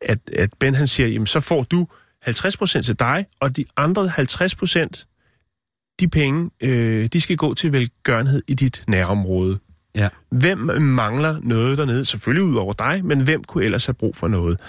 at, 0.00 0.18
at 0.36 0.50
Ben 0.60 0.74
han 0.74 0.86
siger, 0.86 1.08
jamen 1.08 1.26
så 1.26 1.40
får 1.40 1.62
du 1.62 1.86
50% 2.28 2.82
til 2.82 2.98
dig, 2.98 3.26
og 3.40 3.56
de 3.56 3.64
andre 3.76 4.06
50%, 4.06 5.94
de 6.00 6.08
penge, 6.08 6.50
øh, 6.62 7.06
de 7.12 7.20
skal 7.20 7.36
gå 7.36 7.54
til 7.54 7.72
velgørenhed 7.72 8.42
i 8.48 8.54
dit 8.54 8.82
nærområde. 8.88 9.58
Ja. 9.96 10.08
Hvem 10.30 10.58
mangler 10.80 11.38
noget 11.42 11.78
dernede? 11.78 12.04
Selvfølgelig 12.04 12.44
ud 12.44 12.56
over 12.56 12.72
dig, 12.72 13.04
men 13.04 13.20
hvem 13.20 13.44
kunne 13.44 13.64
ellers 13.64 13.86
have 13.86 13.94
brug 13.94 14.16
for 14.16 14.28
noget? 14.28 14.60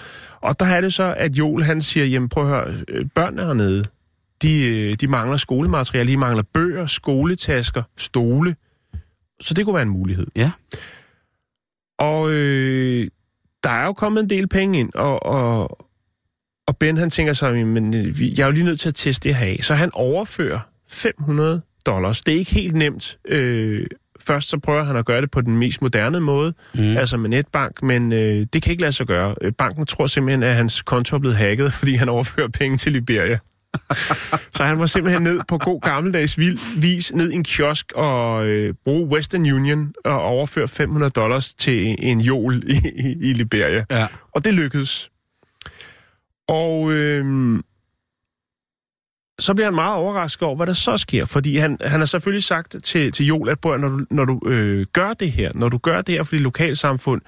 Og 0.46 0.60
der 0.60 0.66
er 0.66 0.80
det 0.80 0.94
så, 0.94 1.14
at 1.16 1.38
Joel 1.38 1.64
han 1.64 1.82
siger, 1.82 2.06
jamen 2.06 2.28
prøv 2.28 2.44
at 2.44 2.48
høre, 2.48 2.76
øh, 2.88 3.06
børnene 3.14 3.42
hernede, 3.42 3.84
de, 4.42 4.68
øh, 4.68 4.94
de 4.94 5.08
mangler 5.08 5.36
skolemateriale, 5.36 6.10
de 6.10 6.16
mangler 6.16 6.42
bøger, 6.42 6.86
skoletasker, 6.86 7.82
stole. 7.96 8.56
Så 9.40 9.54
det 9.54 9.64
kunne 9.64 9.74
være 9.74 9.82
en 9.82 9.88
mulighed. 9.88 10.26
Ja. 10.36 10.50
Og 11.98 12.30
øh, 12.30 13.06
der 13.64 13.70
er 13.70 13.84
jo 13.84 13.92
kommet 13.92 14.22
en 14.22 14.30
del 14.30 14.48
penge 14.48 14.78
ind, 14.78 14.94
og, 14.94 15.22
og, 15.22 15.78
og 16.66 16.76
Ben 16.76 16.96
han 16.96 17.10
tænker 17.10 17.32
så, 17.32 17.52
men 17.52 17.94
øh, 17.94 18.38
jeg 18.38 18.42
er 18.42 18.46
jo 18.46 18.52
lige 18.52 18.64
nødt 18.64 18.80
til 18.80 18.88
at 18.88 18.94
teste 18.94 19.28
det 19.28 19.36
her 19.36 19.46
af. 19.46 19.58
Så 19.62 19.74
han 19.74 19.90
overfører 19.92 20.60
500 20.88 21.62
dollars. 21.86 22.20
Det 22.20 22.34
er 22.34 22.38
ikke 22.38 22.54
helt 22.54 22.74
nemt. 22.74 23.18
Øh, 23.28 23.86
først 24.20 24.48
så 24.48 24.58
prøver 24.58 24.84
han 24.84 24.96
at 24.96 25.04
gøre 25.06 25.20
det 25.20 25.30
på 25.30 25.40
den 25.40 25.56
mest 25.58 25.82
moderne 25.82 26.20
måde, 26.20 26.54
Mm. 26.74 26.96
altså 26.96 27.16
med 27.16 27.28
netbank, 27.30 27.82
men 27.82 28.12
øh, 28.12 28.46
det 28.52 28.62
kan 28.62 28.70
ikke 28.70 28.80
lade 28.82 28.92
sig 28.92 29.06
gøre. 29.06 29.34
Øh, 29.40 29.52
Banken 29.52 29.86
tror 29.86 30.06
simpelthen, 30.06 30.42
at 30.42 30.54
hans 30.54 30.82
konto 30.82 31.16
er 31.16 31.20
blevet 31.20 31.36
hacket, 31.36 31.72
fordi 31.78 31.94
han 31.94 32.08
overfører 32.08 32.48
penge 32.48 32.76
til 32.76 32.92
Liberia. 32.92 33.38
så 34.54 34.64
han 34.64 34.78
var 34.78 34.86
simpelthen 34.86 35.22
ned 35.22 35.40
på 35.48 35.58
god 35.58 35.80
gammeldags 35.80 36.38
vis, 36.76 37.12
ned 37.14 37.30
i 37.30 37.34
en 37.34 37.44
kiosk 37.44 37.92
og 37.94 38.46
øh, 38.46 38.74
bruge 38.84 39.08
Western 39.08 39.40
Union 39.52 39.92
og 40.04 40.20
overføre 40.22 40.68
500 40.68 41.10
dollars 41.10 41.54
til 41.54 41.96
en 41.98 42.20
jol 42.20 42.62
i, 42.66 42.72
i, 42.96 43.30
i 43.30 43.32
Liberia. 43.32 43.84
Ja. 43.90 44.06
Og 44.34 44.44
det 44.44 44.54
lykkedes. 44.54 45.10
Og 46.48 46.92
øh, 46.92 47.24
så 49.38 49.54
bliver 49.54 49.66
han 49.66 49.74
meget 49.74 49.94
overrasket 49.96 50.42
over, 50.42 50.56
hvad 50.56 50.66
der 50.66 50.72
så 50.72 50.96
sker. 50.96 51.24
Fordi 51.24 51.56
han, 51.56 51.78
han 51.80 52.00
har 52.00 52.06
selvfølgelig 52.06 52.44
sagt 52.44 52.76
til, 52.84 53.12
til 53.12 53.26
Joel, 53.26 53.48
at 53.50 53.58
"Bror, 53.60 53.76
når 53.76 53.88
du, 53.88 54.04
når 54.10 54.24
du 54.24 54.40
øh, 54.46 54.86
gør 54.92 55.12
det 55.12 55.32
her, 55.32 55.50
når 55.54 55.68
du 55.68 55.78
gør 55.78 56.00
det 56.02 56.14
her, 56.14 56.22
fordi 56.22 56.42
lokalsamfund 56.42 57.20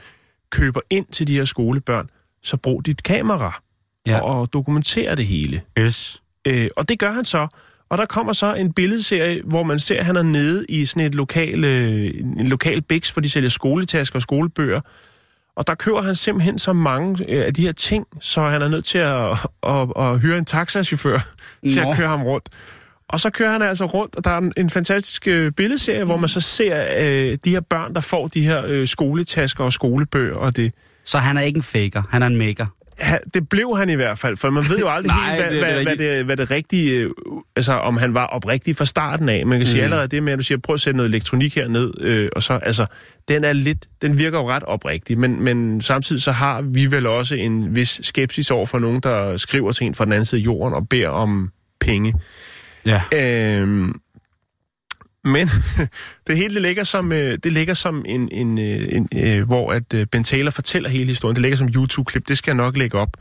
køber 0.50 0.80
ind 0.90 1.06
til 1.12 1.26
de 1.26 1.34
her 1.34 1.44
skolebørn, 1.44 2.11
så 2.42 2.56
brug 2.56 2.86
dit 2.86 3.02
kamera 3.02 3.62
Ja. 4.06 4.20
og, 4.20 4.40
og 4.40 4.52
dokumentere 4.52 5.16
det 5.16 5.26
hele. 5.26 5.61
Yes. 5.78 6.22
Øh, 6.46 6.68
og 6.76 6.88
det 6.88 6.98
gør 6.98 7.12
han 7.12 7.24
så. 7.24 7.46
Og 7.90 7.98
der 7.98 8.06
kommer 8.06 8.32
så 8.32 8.54
en 8.54 8.72
billedserie, 8.72 9.42
hvor 9.44 9.62
man 9.62 9.78
ser, 9.78 9.98
at 10.00 10.06
han 10.06 10.16
er 10.16 10.22
nede 10.22 10.66
i 10.68 10.84
sådan 10.86 11.02
et 11.06 11.14
lokal, 11.14 11.64
øh, 11.64 12.04
en 12.38 12.48
lokal 12.48 12.82
biks, 12.82 13.11
hvor 13.11 13.22
de 13.22 13.30
sælger 13.30 13.48
skoletasker 13.48 14.16
og 14.16 14.22
skolebøger. 14.22 14.80
Og 15.59 15.66
der 15.66 15.74
køber 15.74 16.02
han 16.02 16.14
simpelthen 16.14 16.59
så 16.59 16.72
mange 16.72 17.24
øh, 17.28 17.46
af 17.46 17.54
de 17.54 17.62
her 17.62 17.72
ting, 17.72 18.06
så 18.20 18.40
han 18.40 18.62
er 18.62 18.68
nødt 18.68 18.84
til 18.84 18.98
at, 18.98 19.30
at, 19.30 19.38
at, 19.66 19.88
at 19.96 20.20
hyre 20.20 20.38
en 20.38 20.44
taxachauffør 20.44 21.18
til 21.68 21.82
Nå. 21.82 21.90
at 21.90 21.96
køre 21.96 22.09
ham 22.09 22.22
rundt. 22.22 22.48
Og 23.09 23.20
så 23.20 23.30
kører 23.30 23.52
han 23.52 23.62
altså 23.62 23.84
rundt, 23.84 24.16
og 24.16 24.24
der 24.24 24.30
er 24.30 24.38
en, 24.38 24.52
en 24.56 24.70
fantastisk 24.70 25.28
øh, 25.28 25.52
billedserie, 25.52 26.04
hvor 26.04 26.16
man 26.16 26.28
så 26.28 26.40
ser 26.40 26.86
øh, 26.98 27.38
de 27.44 27.50
her 27.50 27.61
børn, 27.61 27.94
der 27.94 28.00
får 28.00 28.28
de 28.28 28.42
her 28.42 28.62
øh, 28.66 28.88
skoletasker 28.88 29.64
og 29.64 29.72
skolebøger 29.72 30.36
og 30.36 30.56
det. 30.56 30.72
Så 31.04 31.18
han 31.18 31.36
er 31.36 31.40
ikke 31.40 31.56
en 31.56 31.62
faker, 31.62 32.02
han 32.11 32.22
er 32.22 32.26
en 32.26 32.36
maker. 32.36 32.66
Det 33.34 33.49
blev 33.49 33.76
han 33.76 33.90
i 33.90 33.94
hvert 33.94 34.18
fald, 34.18 34.36
for 34.36 34.51
man 34.51 34.64
ved 34.68 34.78
jo 34.78 34.88
aldrig 34.88 35.16
Nej, 35.16 35.36
helt, 35.36 35.51
det 35.51 35.59
hvad, 35.59 35.68
er 35.68 35.74
hvad, 35.74 35.96
hvad, 35.96 36.16
det, 36.16 36.24
hvad 36.24 36.36
det 36.36 36.51
rigtige, 36.51 37.01
øh, 37.01 37.11
altså 37.57 37.72
om 37.72 37.96
han 37.96 38.14
var 38.14 38.26
oprigtig 38.26 38.76
fra 38.76 38.84
starten 38.84 39.28
af. 39.28 39.46
Man 39.46 39.59
kan 39.59 39.64
mm. 39.64 39.66
sige 39.66 39.82
allerede 39.82 40.09
det 40.09 40.22
med, 40.22 40.32
at 40.32 40.38
du 40.38 40.44
siger, 40.44 40.59
prøv 40.59 40.74
at 40.74 40.80
sætte 40.80 40.96
noget 40.96 41.09
elektronik 41.09 41.55
her 41.55 41.68
ned, 41.68 41.92
øh, 42.01 42.28
og 42.36 42.42
så, 42.42 42.53
altså, 42.53 42.86
den 43.28 43.44
er 43.44 43.53
lidt, 43.53 43.86
den 44.03 44.18
virker 44.18 44.38
jo 44.38 44.51
ret 44.51 44.62
oprigtig, 44.62 45.18
men, 45.18 45.42
men 45.44 45.82
samtidig 45.82 46.22
så 46.22 46.32
har 46.32 46.62
vi 46.62 46.86
vel 46.86 47.07
også 47.07 47.34
en 47.34 47.76
vis 47.76 48.01
skepsis 48.03 48.51
over 48.51 48.66
for 48.66 48.78
nogen, 48.78 49.01
der 49.01 49.36
skriver 49.36 49.72
til 49.72 49.86
en 49.86 49.94
fra 49.94 50.05
den 50.05 50.12
anden 50.12 50.24
side 50.24 50.40
af 50.40 50.44
jorden 50.44 50.74
og 50.74 50.88
beder 50.88 51.09
om 51.09 51.51
penge. 51.80 52.14
Ja. 52.86 53.01
Øhm, 53.14 54.01
men 55.29 55.49
det 56.26 56.37
hele 56.37 56.61
ligger 56.61 56.85
som, 56.85 57.12
øh, 57.12 57.39
det 57.45 57.53
ligger 57.53 57.74
som 57.74 58.05
en, 58.09 58.29
en, 58.33 58.59
øh, 58.59 58.89
en 58.89 59.09
øh, 59.16 59.47
hvor 59.47 59.72
at 59.72 59.95
øh, 59.95 60.07
Ben 60.07 60.24
Taylor 60.24 60.51
fortæller 60.51 60.89
hele 60.89 61.07
historien. 61.07 61.35
Det 61.35 61.43
ligger 61.43 61.57
som 61.57 61.68
YouTube-klip. 61.68 62.29
Det 62.29 62.39
skal 62.39 62.51
jeg 62.51 62.57
nok 62.57 62.76
lægge 62.76 62.99
op, 62.99 63.16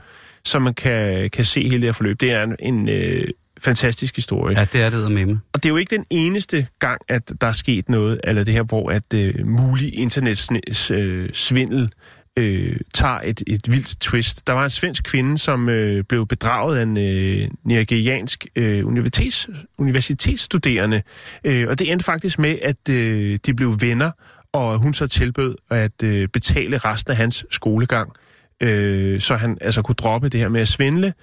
så 0.45 0.59
man 0.59 0.73
kan, 0.73 1.29
kan 1.29 1.45
se 1.45 1.63
hele 1.63 1.75
det 1.75 1.83
her 1.83 1.91
forløb. 1.91 2.21
Det 2.21 2.31
er 2.31 2.43
en, 2.43 2.55
en 2.59 2.89
øh, 2.89 3.27
fantastisk 3.61 4.15
historie. 4.15 4.59
Ja, 4.59 4.65
det 4.73 4.81
er 4.81 4.89
det 4.89 5.11
med 5.11 5.37
Og 5.53 5.63
det 5.63 5.65
er 5.65 5.69
jo 5.69 5.77
ikke 5.77 5.95
den 5.95 6.05
eneste 6.09 6.67
gang, 6.79 7.01
at 7.07 7.31
der 7.41 7.47
er 7.47 7.51
sket 7.51 7.89
noget, 7.89 8.21
eller 8.23 8.43
det 8.43 8.53
her, 8.53 8.63
hvor 8.63 8.89
at 8.91 9.13
øh, 9.13 9.47
mulig 9.47 9.99
internetsvindel 9.99 11.81
øh, 11.81 11.89
Øh, 12.37 12.77
tager 12.93 13.19
et, 13.23 13.43
et 13.47 13.71
vildt 13.71 13.99
twist. 13.99 14.47
Der 14.47 14.53
var 14.53 14.63
en 14.63 14.69
svensk 14.69 15.03
kvinde, 15.03 15.37
som 15.37 15.69
øh, 15.69 16.03
blev 16.03 16.27
bedraget 16.27 16.77
af 16.77 16.83
en 16.83 16.97
øh, 16.97 17.49
nigeriansk 17.63 18.45
øh, 18.55 18.87
universitets, 18.87 19.49
universitetsstuderende, 19.77 21.01
øh, 21.43 21.67
og 21.69 21.79
det 21.79 21.91
endte 21.91 22.05
faktisk 22.05 22.39
med, 22.39 22.57
at 22.61 22.89
øh, 22.89 23.39
de 23.45 23.53
blev 23.53 23.75
venner, 23.79 24.11
og 24.53 24.77
hun 24.77 24.93
så 24.93 25.07
tilbød 25.07 25.55
at 25.69 26.03
øh, 26.03 26.27
betale 26.27 26.77
resten 26.77 27.11
af 27.11 27.17
hans 27.17 27.45
skolegang, 27.49 28.11
øh, 28.61 29.21
så 29.21 29.35
han 29.35 29.57
altså 29.61 29.81
kunne 29.81 29.95
droppe 29.95 30.29
det 30.29 30.39
her 30.39 30.49
med 30.49 30.61
at 30.61 30.67
svindle, 30.67 31.13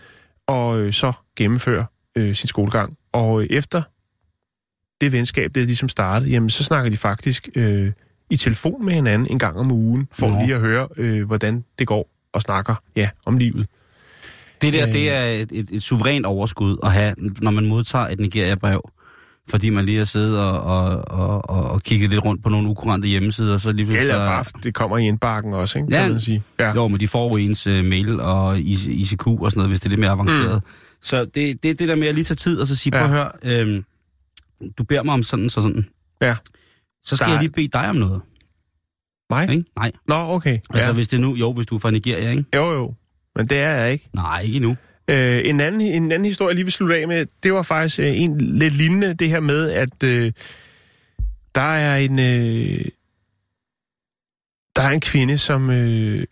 og 0.47 0.81
øh, 0.81 0.93
så 0.93 1.13
gennemføre 1.37 1.87
øh, 2.17 2.35
sin 2.35 2.49
skolegang. 2.49 2.97
Og 3.13 3.43
øh, 3.43 3.47
efter 3.51 3.83
det 5.01 5.13
venskab, 5.13 5.55
det 5.55 5.67
ligesom 5.67 5.89
startede, 5.89 6.31
jamen 6.31 6.51
så 6.51 6.65
snakker 6.65 6.91
de 6.91 6.97
faktisk 6.97 7.49
øh, 7.55 7.93
i 8.31 8.37
telefon 8.37 8.85
med 8.85 8.93
hinanden 8.95 9.29
en 9.31 9.39
gang 9.39 9.57
om 9.59 9.73
ugen, 9.73 10.09
for 10.13 10.29
Nå. 10.31 10.41
lige 10.41 10.55
at 10.55 10.61
høre, 10.61 10.89
øh, 10.97 11.27
hvordan 11.27 11.65
det 11.79 11.87
går, 11.87 12.11
og 12.33 12.41
snakker 12.41 12.75
ja, 12.97 13.09
om 13.27 13.37
livet. 13.39 13.67
Det 14.63 14.73
der, 14.73 14.87
Øh. 14.87 14.93
det 14.93 15.11
er 15.13 15.25
et, 15.25 15.53
et, 15.53 15.69
et 15.73 15.83
suverænt 15.83 16.27
overskud 16.27 16.77
at 16.83 16.93
have, 16.93 17.15
når 17.19 17.51
man 17.51 17.67
modtager 17.67 18.07
et 18.07 18.21
Nigeria-brev. 18.21 18.91
Fordi 19.49 19.71
man 19.71 19.85
lige 19.85 19.99
har 19.99 20.05
siddet 20.05 20.39
og, 20.39 20.61
og, 20.61 21.05
og, 21.09 21.51
og, 21.51 21.71
og 21.71 21.83
kigget 21.83 22.11
lidt 22.11 22.25
rundt 22.25 22.43
på 22.43 22.49
nogle 22.49 22.69
ukurante 22.69 23.09
hjemmesider, 23.09 23.57
så 23.59 23.73
lige 23.73 23.87
pludselig... 23.87 24.11
Eller 24.11 24.27
bare, 24.27 24.45
det 24.63 24.75
kommer 24.75 24.99
i 24.99 25.07
indbakken 25.07 25.55
også, 25.55 25.79
ikke? 25.79 25.89
Ja. 25.95 26.01
Kan 26.03 26.11
man 26.11 26.21
sige. 26.21 26.43
Ja. 26.59 26.75
Jo, 26.75 26.89
men 26.89 27.01
de 27.01 27.09
får 27.09 27.31
jo 27.31 27.37
ens 27.47 27.67
uh, 27.67 27.73
mail 27.85 28.21
og 28.21 28.59
I- 28.59 29.01
ICQ 29.01 29.27
og 29.27 29.39
sådan 29.51 29.59
noget, 29.59 29.71
hvis 29.71 29.81
det 29.81 29.87
er 29.87 29.91
lidt 29.91 30.01
mere 30.01 30.11
avanceret. 30.11 30.55
Mm. 30.55 30.71
Så 31.03 31.25
det, 31.25 31.63
det 31.63 31.71
er 31.71 31.75
det 31.75 31.89
der 31.89 31.95
med 31.95 32.07
at 32.09 32.15
lige 32.15 32.25
tage 32.25 32.37
tid 32.37 32.61
og 32.61 32.67
så 32.67 32.77
sige, 32.77 32.97
ja. 32.97 33.07
prøv 33.07 33.17
at 33.17 33.31
høre, 33.43 33.61
øhm, 33.61 33.85
du 34.79 34.85
beder 34.85 35.03
mig 35.03 35.15
om 35.15 35.23
sådan 35.23 35.51
så 35.51 35.63
sådan. 35.63 35.87
Ja. 36.21 36.37
Så 37.05 37.17
skal 37.17 37.25
Der 37.25 37.31
er- 37.31 37.35
jeg 37.37 37.43
lige 37.43 37.53
bede 37.53 37.69
dig 37.69 37.89
om 37.89 37.97
noget. 37.97 38.23
Mig? 39.31 39.51
Ikke? 39.51 39.65
Nej. 39.77 39.93
Nå, 40.09 40.15
okay. 40.17 40.59
Altså 40.71 40.89
Ja. 40.91 40.95
hvis 40.95 41.09
det 41.09 41.21
nu, 41.21 41.35
jo, 41.35 41.53
hvis 41.53 41.67
du 41.67 41.75
er 41.75 41.79
fra 41.79 41.91
Nigeria, 41.91 42.31
ikke? 42.31 42.45
Jo, 42.57 42.73
jo. 42.73 42.95
Men 43.37 43.47
det 43.47 43.59
er 43.59 43.71
jeg 43.71 43.93
ikke. 43.93 44.09
Nej, 44.13 44.41
ikke 44.41 44.57
endnu. 44.57 44.77
Øh, 45.09 45.41
en, 45.45 45.61
anden, 45.61 45.81
en 45.81 46.13
anden 46.13 46.25
historie, 46.25 46.49
jeg 46.49 46.55
lige 46.55 46.65
vil 46.65 46.73
slutte 46.73 46.97
af 46.97 47.09
med, 47.09 47.27
det 47.43 47.53
var 47.53 47.63
faktisk 47.63 47.99
øh, 47.99 48.21
en 48.21 48.39
lidt 48.41 48.75
lignende, 48.77 49.15
det 49.15 49.29
her 49.29 49.41
med, 49.41 49.71
at 49.71 50.03
øh, 50.03 50.33
der 51.55 51.61
er 51.61 51.97
en 51.97 52.19
øh, 52.19 52.85
der 54.77 54.83
er 54.83 54.91
en 54.91 55.01
kvinde, 55.01 55.39
som 55.39 55.71
øh, 55.71 56.25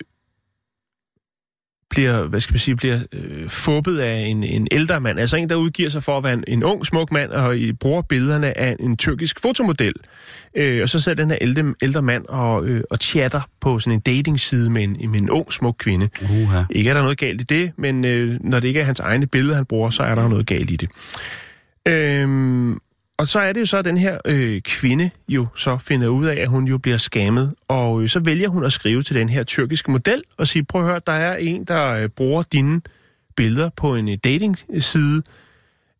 bliver, 1.93 2.23
hvad 2.23 2.39
skal 2.39 2.53
man 2.53 2.59
sige, 2.59 2.75
bliver 2.75 2.99
øh, 3.13 3.49
fubbet 3.49 3.99
af 3.99 4.15
en, 4.15 4.43
en 4.43 4.67
ældre 4.71 4.99
mand. 4.99 5.19
Altså 5.19 5.37
en, 5.37 5.49
der 5.49 5.55
udgiver 5.55 5.89
sig 5.89 6.03
for 6.03 6.17
at 6.17 6.23
være 6.23 6.33
en, 6.33 6.43
en 6.47 6.63
ung, 6.63 6.85
smuk 6.85 7.11
mand, 7.11 7.31
og 7.31 7.57
i, 7.57 7.71
bruger 7.73 8.01
billederne 8.01 8.57
af 8.57 8.75
en 8.79 8.97
tyrkisk 8.97 9.41
fotomodel. 9.41 9.93
Øh, 10.55 10.81
og 10.81 10.89
så 10.89 10.99
sidder 10.99 11.15
den 11.15 11.31
her 11.31 11.37
ældre, 11.41 11.73
ældre 11.81 12.01
mand 12.01 12.25
og, 12.25 12.65
øh, 12.65 12.83
og 12.89 12.97
chatter 12.97 13.41
på 13.61 13.79
sådan 13.79 13.93
en 13.93 13.99
datingside 13.99 14.69
med 14.69 14.83
en, 14.83 15.11
med 15.11 15.21
en 15.21 15.29
ung, 15.29 15.53
smuk 15.53 15.75
kvinde. 15.79 16.09
Uha. 16.21 16.63
Ikke 16.69 16.89
er 16.89 16.93
der 16.93 17.01
noget 17.01 17.17
galt 17.17 17.41
i 17.41 17.43
det, 17.43 17.71
men 17.77 18.05
øh, 18.05 18.39
når 18.41 18.59
det 18.59 18.67
ikke 18.67 18.79
er 18.79 18.85
hans 18.85 18.99
egne 18.99 19.27
billede, 19.27 19.55
han 19.55 19.65
bruger, 19.65 19.89
så 19.89 20.03
er 20.03 20.15
der 20.15 20.27
noget 20.27 20.47
galt 20.47 20.71
i 20.71 20.75
det. 20.75 20.89
Øhm, 21.87 22.79
og 23.17 23.27
så 23.27 23.39
er 23.39 23.53
det 23.53 23.59
jo 23.59 23.65
så, 23.65 23.77
at 23.77 23.85
den 23.85 23.97
her 23.97 24.19
øh, 24.25 24.61
kvinde 24.61 25.09
jo 25.29 25.47
så 25.55 25.77
finder 25.77 26.07
ud 26.07 26.25
af, 26.25 26.41
at 26.41 26.47
hun 26.47 26.67
jo 26.67 26.77
bliver 26.77 26.97
skammet, 26.97 27.55
og 27.67 28.01
øh, 28.01 28.09
så 28.09 28.19
vælger 28.19 28.49
hun 28.49 28.63
at 28.63 28.73
skrive 28.73 29.03
til 29.03 29.15
den 29.15 29.29
her 29.29 29.43
tyrkiske 29.43 29.91
model 29.91 30.23
og 30.37 30.47
sige, 30.47 30.65
prøv 30.65 30.81
at 30.81 30.87
høre, 30.87 31.01
der 31.07 31.13
er 31.13 31.35
en, 31.35 31.65
der 31.65 31.89
øh, 31.89 32.09
bruger 32.09 32.43
dine 32.43 32.81
billeder 33.35 33.69
på 33.69 33.95
en 33.95 34.09
øh, 34.09 34.17
datingside, 34.23 35.23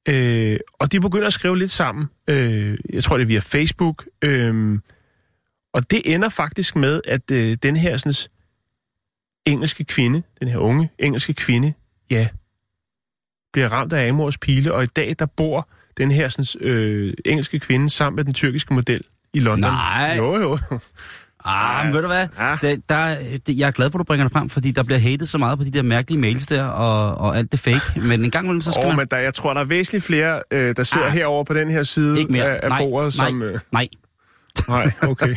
øh, 0.09 0.59
og 0.79 0.91
de 0.91 1.01
begynder 1.01 1.27
at 1.27 1.33
skrive 1.33 1.57
lidt 1.57 1.71
sammen. 1.71 2.05
Øh, 2.27 2.77
jeg 2.89 3.03
tror, 3.03 3.17
det 3.17 3.23
er 3.23 3.27
via 3.27 3.39
Facebook. 3.39 4.05
Øh, 4.21 4.79
og 5.73 5.91
det 5.91 6.01
ender 6.05 6.29
faktisk 6.29 6.75
med, 6.75 7.01
at 7.07 7.31
øh, 7.31 7.57
den 7.63 7.75
her 7.75 7.97
sådan, 7.97 8.29
engelske 9.45 9.83
kvinde, 9.83 10.23
den 10.39 10.47
her 10.47 10.57
unge 10.57 10.89
engelske 10.99 11.33
kvinde, 11.33 11.73
ja, 12.11 12.27
bliver 13.53 13.69
ramt 13.69 13.93
af 13.93 14.09
Amors 14.09 14.37
pile, 14.37 14.73
og 14.73 14.83
i 14.83 14.87
dag 14.87 15.15
der 15.19 15.25
bor 15.25 15.69
den 15.97 16.11
her 16.11 16.29
sådan, 16.29 16.67
øh, 16.69 17.13
engelske 17.25 17.59
kvinde 17.59 17.89
sammen 17.89 18.15
med 18.15 18.23
den 18.25 18.33
tyrkiske 18.33 18.73
model 18.73 19.01
i 19.33 19.39
London. 19.39 19.71
Nej. 19.71 20.13
Jo, 20.17 20.35
jo. 20.41 20.57
Ah, 21.45 21.85
men 21.85 21.93
ved 21.93 22.01
du 22.01 22.07
hvad? 22.07 22.27
Ja. 22.39 22.55
Det, 22.61 22.89
der, 22.89 23.15
det, 23.47 23.57
jeg 23.57 23.67
er 23.67 23.71
glad 23.71 23.91
for, 23.91 23.97
at 23.97 23.99
du 23.99 24.03
bringer 24.03 24.25
det 24.25 24.33
frem, 24.33 24.49
fordi 24.49 24.71
der 24.71 24.83
bliver 24.83 24.99
hatet 24.99 25.29
så 25.29 25.37
meget 25.37 25.57
på 25.57 25.63
de 25.65 25.71
der 25.71 25.81
mærkelige 25.81 26.19
mails 26.21 26.47
der, 26.47 26.63
og, 26.63 27.15
og 27.15 27.37
alt 27.37 27.51
det 27.51 27.59
fake. 27.59 27.81
Men 28.09 28.23
en 28.23 28.31
gang 28.31 28.45
imellem, 28.45 28.61
så 28.61 28.71
skal 28.71 28.83
Åh, 28.83 28.87
man... 28.89 28.97
men 28.97 29.07
der, 29.11 29.17
jeg 29.17 29.33
tror, 29.33 29.53
der 29.53 29.61
er 29.61 29.65
væsentligt 29.65 30.03
flere, 30.03 30.41
øh, 30.51 30.75
der 30.77 30.83
sidder 30.83 31.07
Ah. 31.07 31.13
herover 31.13 31.43
på 31.43 31.53
den 31.53 31.69
her 31.71 31.83
side 31.83 32.19
Ikke 32.19 32.31
mere. 32.31 32.45
af, 32.45 32.59
af 32.63 32.69
nej, 32.69 32.79
bordet, 32.79 33.17
nej, 33.17 33.27
som... 33.29 33.41
Øh, 33.41 33.59
nej. 33.71 33.87
nej, 34.67 34.91
okay. 35.01 35.35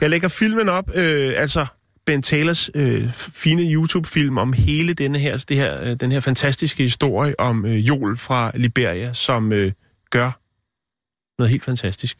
Jeg 0.00 0.10
lægger 0.10 0.28
filmen 0.28 0.68
op, 0.68 0.90
øh, 0.94 1.32
altså 1.36 1.66
Ben 2.08 2.22
Taylors 2.22 2.70
øh, 2.74 3.12
fine 3.12 3.62
YouTube-film 3.62 4.38
om 4.38 4.52
hele 4.52 4.94
denne 4.94 5.18
her, 5.18 5.44
det 5.48 5.56
her, 5.56 5.82
øh, 5.82 5.96
den 6.00 6.12
her 6.12 6.20
fantastiske 6.20 6.82
historie 6.82 7.40
om 7.40 7.66
øh, 7.66 7.88
Joel 7.88 8.16
fra 8.16 8.50
Liberia, 8.54 9.12
som 9.12 9.52
øh, 9.52 9.72
gør 10.10 10.40
noget 11.38 11.50
helt 11.50 11.64
fantastisk. 11.64 12.18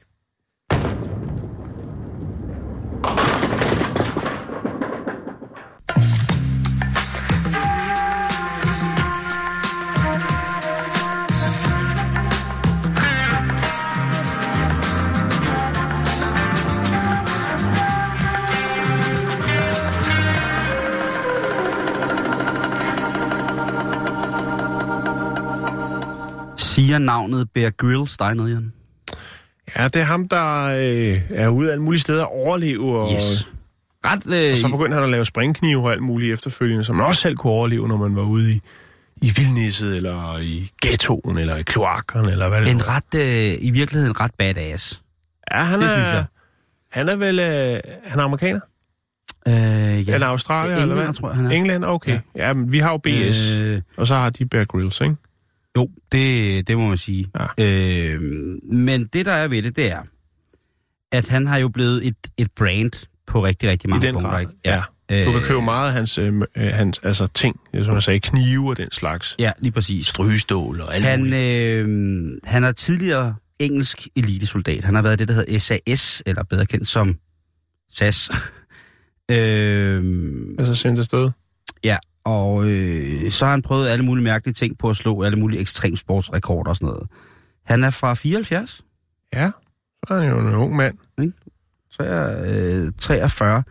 Siger 26.79 26.99
navnet 26.99 27.51
Bear 27.55 27.71
Grylls 27.71 28.17
dig 28.17 28.35
noget, 28.35 28.51
Jan? 28.55 28.73
Ja, 29.77 29.85
det 29.85 29.97
er 29.97 30.05
ham, 30.05 30.29
der 30.29 30.65
øh, 30.65 31.21
er 31.31 31.49
ude 31.49 31.73
alle 31.73 31.83
mulige 31.83 32.01
steder 32.01 32.25
og, 32.25 33.13
Yes. 33.13 33.49
Ret, 34.07 34.47
øh, 34.47 34.53
og 34.53 34.59
så 34.59 34.69
begyndte 34.69 34.95
han 34.95 35.05
at 35.05 35.11
lave 35.11 35.25
springknive 35.25 35.85
og 35.85 35.93
alt 35.93 36.03
muligt 36.03 36.33
efterfølgende, 36.35 36.85
som 36.85 36.97
man 36.97 37.07
også 37.07 37.21
selv 37.21 37.37
kunne 37.37 37.53
overleve, 37.53 37.89
når 37.89 37.97
man 37.97 38.17
var 38.17 38.23
ude 38.23 38.53
i, 38.53 38.61
i 39.17 39.31
vildnisset, 39.37 39.97
eller 39.97 40.39
i 40.39 40.71
ghettoen, 40.83 41.39
eller 41.39 41.57
i 41.57 41.63
kloakkerne, 41.63 42.31
eller 42.31 42.49
hvad 42.49 42.61
det 42.61 42.71
en 42.71 42.81
er. 42.81 42.97
ret, 42.97 43.15
øh, 43.15 43.59
i 43.61 43.71
virkeligheden 43.71 44.21
ret 44.21 44.35
badass. 44.39 45.03
Ja, 45.53 45.59
han 45.63 45.81
det 45.81 45.87
er, 45.89 45.93
synes 45.93 46.13
jeg. 46.13 46.25
Han 46.91 47.09
er 47.09 47.17
vel... 47.17 47.39
Øh, 47.39 47.81
han 48.07 48.21
er 48.21 48.25
amerikaner? 48.25 48.61
Øh, 49.49 49.55
ja. 50.09 50.15
Eller 50.15 50.27
Australier, 50.27 50.71
eller 50.77 50.85
Englænder, 50.85 51.05
hvad? 51.05 51.15
tror 51.15 51.29
jeg, 51.29 51.37
han 51.37 51.47
er. 51.47 51.51
England, 51.51 51.85
okay. 51.85 52.19
Ja. 52.37 52.47
ja, 52.47 52.53
men 52.53 52.73
vi 52.73 52.79
har 52.79 52.91
jo 52.91 52.97
BS, 52.99 53.51
Øh, 53.61 53.83
og 53.97 54.07
så 54.07 54.15
har 54.15 54.31
de 54.31 54.47
Bear 54.47 54.65
Grylls, 54.65 55.01
ikke? 55.01 55.17
Jo, 55.81 55.89
det, 56.13 56.69
det 56.69 56.79
må 56.79 56.89
man 56.89 56.99
sige. 56.99 57.27
Ja. 57.59 57.65
Øh, 57.65 58.21
men 58.73 59.05
det, 59.07 59.27
der 59.27 59.33
er 59.33 59.49
ved 59.49 59.63
det, 59.63 59.77
det 59.77 59.91
er, 59.93 60.03
at 61.13 61.29
han 61.29 61.47
har 61.47 61.59
jo 61.59 61.69
blevet 61.69 62.07
et, 62.07 62.17
et 62.37 62.49
brand 62.57 63.07
på 63.27 63.45
rigtig, 63.45 63.69
rigtig 63.71 63.91
mange 63.91 64.05
I 64.05 64.07
den 64.07 64.15
punkter. 64.15 64.31
grad, 64.31 64.41
ikke? 64.41 64.53
ja. 64.65 64.83
Du 65.11 65.31
kan 65.31 65.35
Øh, 65.41 65.43
købe 65.43 65.63
meget 65.63 65.87
af 65.89 65.93
hans, 65.93 66.19
øh, 66.19 66.35
øh, 66.57 66.67
hans 66.73 67.01
altså, 67.03 67.27
ting, 67.27 67.57
som 67.85 67.95
jeg 67.95 68.03
sagde, 68.03 68.21
knive 68.21 68.69
og 68.71 68.77
den 68.77 68.91
slags. 68.91 69.37
Ja, 69.39 69.53
lige 69.59 69.73
præcis. 69.73 70.07
Strygestål 70.07 70.81
og 70.81 70.95
alt 70.95 71.05
Han, 71.05 71.21
muligt. 71.21 71.35
øh, 71.37 72.33
han 72.45 72.65
er 72.65 72.73
tidligere 72.73 73.35
engelsk 73.61 74.09
elitesoldat. 74.17 74.85
Han 74.85 74.95
har 74.95 75.03
været 75.03 75.19
det, 75.19 75.29
der 75.29 75.35
hedder 75.35 75.59
SAS, 75.59 76.23
eller 76.27 76.43
bedre 76.45 76.67
kendt 76.67 76.89
som 76.89 77.17
SAS. 77.91 78.31
øh, 79.31 80.05
Altså 80.59 80.75
sendt 80.75 80.99
afsted. 80.99 81.31
ja, 81.85 81.97
og 82.29 82.65
øh, 82.65 83.31
så 83.31 83.45
har 83.45 83.51
han 83.51 83.63
prøvet 83.63 83.89
alle 83.89 84.05
mulige 84.05 84.25
mærkelige 84.25 84.55
ting 84.55 84.79
på 84.79 84.91
at 84.91 84.97
slå 84.97 85.23
alle 85.23 85.39
mulige 85.39 85.61
ekstremsportsrekorder 85.61 86.71
og 86.71 86.77
sådan 86.77 86.87
noget. 86.87 87.09
Han 87.67 87.85
er 87.85 87.91
fra 87.91 88.15
74, 88.15 88.85
Ja, 89.33 89.51
så 90.09 90.15
er 90.15 90.21
han 90.21 90.29
jo 90.29 90.39
en 90.39 90.55
ung 90.55 90.77
mand. 90.77 90.99
43, 91.91 92.87
øh, 92.87 92.93
43 92.99 93.63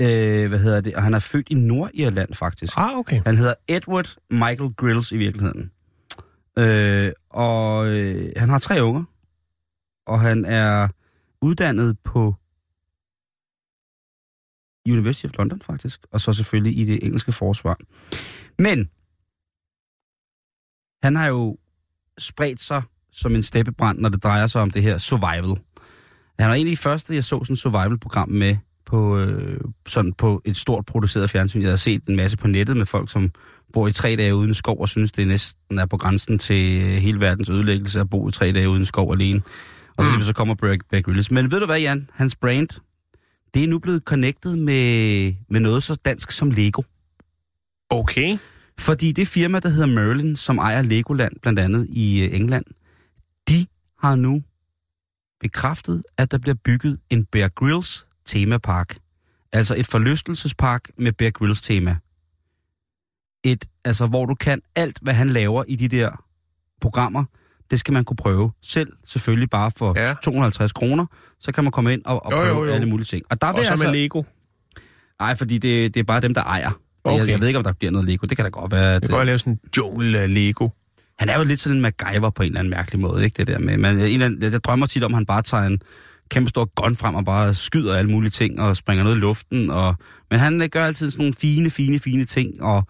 øh, 0.00 0.48
hvad 0.48 0.58
hedder 0.58 0.80
det, 0.80 0.94
og 0.94 1.02
han 1.02 1.14
er 1.14 1.18
født 1.18 1.48
i 1.50 1.54
Nordirland 1.54 2.34
faktisk. 2.34 2.72
Ah, 2.76 2.98
okay. 2.98 3.22
Han 3.26 3.36
hedder 3.36 3.54
Edward 3.68 4.16
Michael 4.30 4.74
Grills 4.76 5.12
i 5.12 5.16
virkeligheden. 5.16 5.70
Øh, 6.58 7.12
og 7.30 7.86
øh, 7.86 8.32
han 8.36 8.48
har 8.48 8.58
tre 8.58 8.84
unger, 8.84 9.04
og 10.06 10.20
han 10.20 10.44
er 10.44 10.88
uddannet 11.42 11.96
på 12.04 12.34
University 14.88 15.24
of 15.24 15.30
London 15.38 15.60
faktisk, 15.62 16.00
og 16.12 16.20
så 16.20 16.32
selvfølgelig 16.32 16.78
i 16.78 16.84
det 16.84 17.04
engelske 17.04 17.32
forsvar. 17.32 17.78
Men 18.58 18.88
han 21.02 21.16
har 21.16 21.28
jo 21.28 21.56
spredt 22.18 22.60
sig 22.60 22.82
som 23.12 23.34
en 23.34 23.42
steppebrand, 23.42 23.98
når 23.98 24.08
det 24.08 24.22
drejer 24.22 24.46
sig 24.46 24.62
om 24.62 24.70
det 24.70 24.82
her 24.82 24.98
survival. 24.98 25.60
Han 26.38 26.48
var 26.48 26.54
en 26.54 26.66
af 26.66 26.70
de 26.70 26.76
første, 26.76 27.14
jeg 27.14 27.24
så 27.24 27.44
sådan 27.44 27.56
survival-program 27.56 28.28
med 28.28 28.56
på, 28.86 29.18
øh, 29.18 29.60
sådan 29.86 30.12
på 30.12 30.42
et 30.44 30.56
stort 30.56 30.86
produceret 30.86 31.30
fjernsyn. 31.30 31.62
Jeg 31.62 31.70
har 31.70 31.76
set 31.76 32.04
en 32.04 32.16
masse 32.16 32.36
på 32.36 32.48
nettet 32.48 32.76
med 32.76 32.86
folk, 32.86 33.10
som 33.10 33.30
bor 33.72 33.88
i 33.88 33.92
tre 33.92 34.16
dage 34.16 34.34
uden 34.34 34.54
skov, 34.54 34.80
og 34.80 34.88
synes, 34.88 35.12
det 35.12 35.28
næsten 35.28 35.78
er 35.78 35.86
på 35.86 35.96
grænsen 35.96 36.38
til 36.38 36.82
øh, 36.82 36.96
hele 36.96 37.20
verdens 37.20 37.50
ødelæggelse 37.50 38.00
at 38.00 38.10
bo 38.10 38.28
i 38.28 38.32
tre 38.32 38.52
dage 38.52 38.68
uden 38.68 38.84
skov 38.84 39.12
alene. 39.12 39.42
Og 39.96 40.04
så, 40.04 40.10
mm. 40.10 40.22
så 40.22 40.32
kommer 40.32 40.54
Bear, 40.54 40.76
Bear 40.90 41.02
Grylls. 41.02 41.30
Men 41.30 41.50
ved 41.50 41.60
du 41.60 41.66
hvad, 41.66 41.80
Jan? 41.80 42.10
Hans 42.12 42.36
brand, 42.36 42.68
det 43.54 43.64
er 43.64 43.68
nu 43.68 43.78
blevet 43.78 44.02
connected 44.02 44.56
med, 44.56 45.34
med 45.48 45.60
noget 45.60 45.82
så 45.82 45.94
dansk 45.94 46.30
som 46.30 46.50
Lego. 46.50 46.82
Okay. 47.90 48.38
Fordi 48.78 49.12
det 49.12 49.28
firma, 49.28 49.60
der 49.60 49.68
hedder 49.68 49.86
Merlin, 49.86 50.36
som 50.36 50.58
ejer 50.58 50.82
Legoland 50.82 51.32
blandt 51.42 51.58
andet 51.58 51.86
i 51.90 52.24
øh, 52.24 52.34
England, 52.34 52.64
de 53.48 53.66
har 53.98 54.16
nu 54.16 54.42
bekræftet, 55.40 56.02
at 56.18 56.30
der 56.30 56.38
bliver 56.38 56.54
bygget 56.64 56.98
en 57.10 57.24
Bear 57.24 57.48
Grylls 57.48 58.06
temapark. 58.26 58.98
Altså 59.52 59.74
et 59.74 59.86
forlystelsespark 59.86 60.90
med 60.98 61.12
Bear 61.12 61.30
Grylls 61.30 61.62
tema. 61.62 61.96
Et, 63.44 63.64
altså 63.84 64.06
hvor 64.06 64.26
du 64.26 64.34
kan 64.34 64.62
alt, 64.76 64.98
hvad 65.02 65.14
han 65.14 65.30
laver 65.30 65.64
i 65.68 65.76
de 65.76 65.88
der 65.88 66.24
programmer, 66.80 67.24
det 67.70 67.80
skal 67.80 67.94
man 67.94 68.04
kunne 68.04 68.16
prøve. 68.16 68.52
Selv 68.62 68.88
selvfølgelig 69.06 69.50
bare 69.50 69.70
for 69.76 69.92
Ja. 69.96 70.08
ja. 70.08 70.14
250 70.22 70.72
kroner, 70.72 71.06
så 71.40 71.52
kan 71.52 71.64
man 71.64 71.70
komme 71.70 71.92
ind 71.92 72.02
og, 72.04 72.26
og 72.26 72.32
Jo, 72.32 72.36
prøve 72.36 72.48
jo, 72.48 72.64
jo. 72.64 72.72
alle 72.72 72.86
mulige 72.86 73.04
ting. 73.06 73.22
Og 73.30 73.40
der 73.40 73.46
Og 73.46 73.64
så 73.64 73.70
altså, 73.70 73.86
med 73.86 73.94
Lego. 73.94 74.22
Nej, 75.20 75.36
fordi 75.36 75.58
det, 75.58 75.94
det 75.94 76.00
er 76.00 76.04
bare 76.04 76.20
dem, 76.20 76.34
der 76.34 76.42
ejer 76.42 76.70
Okay. 77.04 77.18
Jeg, 77.18 77.28
jeg 77.28 77.40
ved 77.40 77.46
ikke, 77.46 77.58
om 77.58 77.64
der 77.64 77.72
bliver 77.72 77.90
noget 77.90 78.08
Lego. 78.08 78.26
Det 78.26 78.36
kan 78.36 78.44
da 78.44 78.48
godt 78.48 78.72
være. 78.72 78.94
Det 78.94 79.02
kan 79.02 79.10
godt 79.10 79.26
lave 79.26 79.38
sådan 79.38 79.52
en 79.52 79.58
jungle 79.76 80.18
af 80.18 80.34
Lego. 80.34 80.68
Han 81.18 81.28
er 81.28 81.38
jo 81.38 81.44
lidt 81.44 81.60
sådan 81.60 81.76
en 81.76 81.82
MacGyver 81.82 82.30
på 82.30 82.42
en 82.42 82.46
eller 82.46 82.58
anden 82.58 82.70
mærkelig 82.70 83.00
måde, 83.00 83.24
ikke 83.24 83.36
det 83.36 83.46
der 83.46 83.58
med. 83.58 83.76
Men 83.76 83.96
en 83.96 84.00
eller 84.00 84.26
anden, 84.26 84.42
jeg, 84.42 84.52
jeg 84.52 84.64
drømmer 84.64 84.86
tit 84.86 85.04
om, 85.04 85.12
at 85.12 85.16
han 85.16 85.26
bare 85.26 85.42
tager 85.42 85.62
en 85.62 85.78
kæmpe 86.28 86.50
stor 86.50 86.64
gun 86.82 86.96
frem 86.96 87.14
og 87.14 87.24
bare 87.24 87.54
skyder 87.54 87.94
alle 87.94 88.10
mulige 88.10 88.30
ting 88.30 88.60
og 88.60 88.76
springer 88.76 89.04
noget 89.04 89.16
i 89.16 89.20
luften. 89.20 89.70
Og, 89.70 89.94
men 90.30 90.40
han 90.40 90.62
øh, 90.62 90.68
gør 90.68 90.86
altid 90.86 91.10
sådan 91.10 91.22
nogle 91.22 91.34
fine, 91.34 91.70
fine, 91.70 91.98
fine 91.98 92.24
ting 92.24 92.62
og 92.62 92.86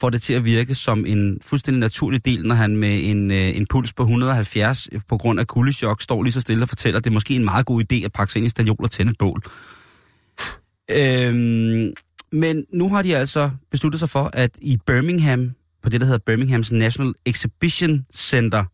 får 0.00 0.10
det 0.10 0.22
til 0.22 0.34
at 0.34 0.44
virke 0.44 0.74
som 0.74 1.06
en 1.06 1.38
fuldstændig 1.42 1.80
naturlig 1.80 2.24
del, 2.24 2.46
når 2.46 2.54
han 2.54 2.76
med 2.76 3.00
en, 3.10 3.30
øh, 3.30 3.56
en 3.56 3.66
puls 3.66 3.92
på 3.92 4.02
170 4.02 4.88
øh, 4.92 5.00
på 5.08 5.16
grund 5.16 5.40
af 5.40 5.46
kuldechok 5.46 6.02
står 6.02 6.22
lige 6.22 6.32
så 6.32 6.40
stille 6.40 6.62
og 6.62 6.68
fortæller, 6.68 6.98
at 6.98 7.04
det 7.04 7.10
er 7.10 7.14
måske 7.14 7.34
en 7.36 7.44
meget 7.44 7.66
god 7.66 7.82
idé 7.82 8.04
at 8.04 8.12
pakke 8.12 8.32
sig 8.32 8.40
ind 8.40 8.46
i 8.46 8.50
stadiol 8.50 8.76
og 8.80 8.90
tænde 8.90 9.10
et 9.10 9.18
bål. 9.18 9.42
Øhm, 10.90 11.92
men 12.32 12.64
nu 12.72 12.88
har 12.88 13.02
de 13.02 13.16
altså 13.16 13.50
besluttet 13.70 13.98
sig 13.98 14.10
for, 14.10 14.30
at 14.32 14.50
i 14.62 14.78
Birmingham, 14.86 15.50
på 15.82 15.88
det, 15.88 16.00
der 16.00 16.06
hedder 16.06 16.20
Birminghams 16.26 16.72
National 16.72 17.14
Exhibition 17.26 18.06
Center, 18.14 18.64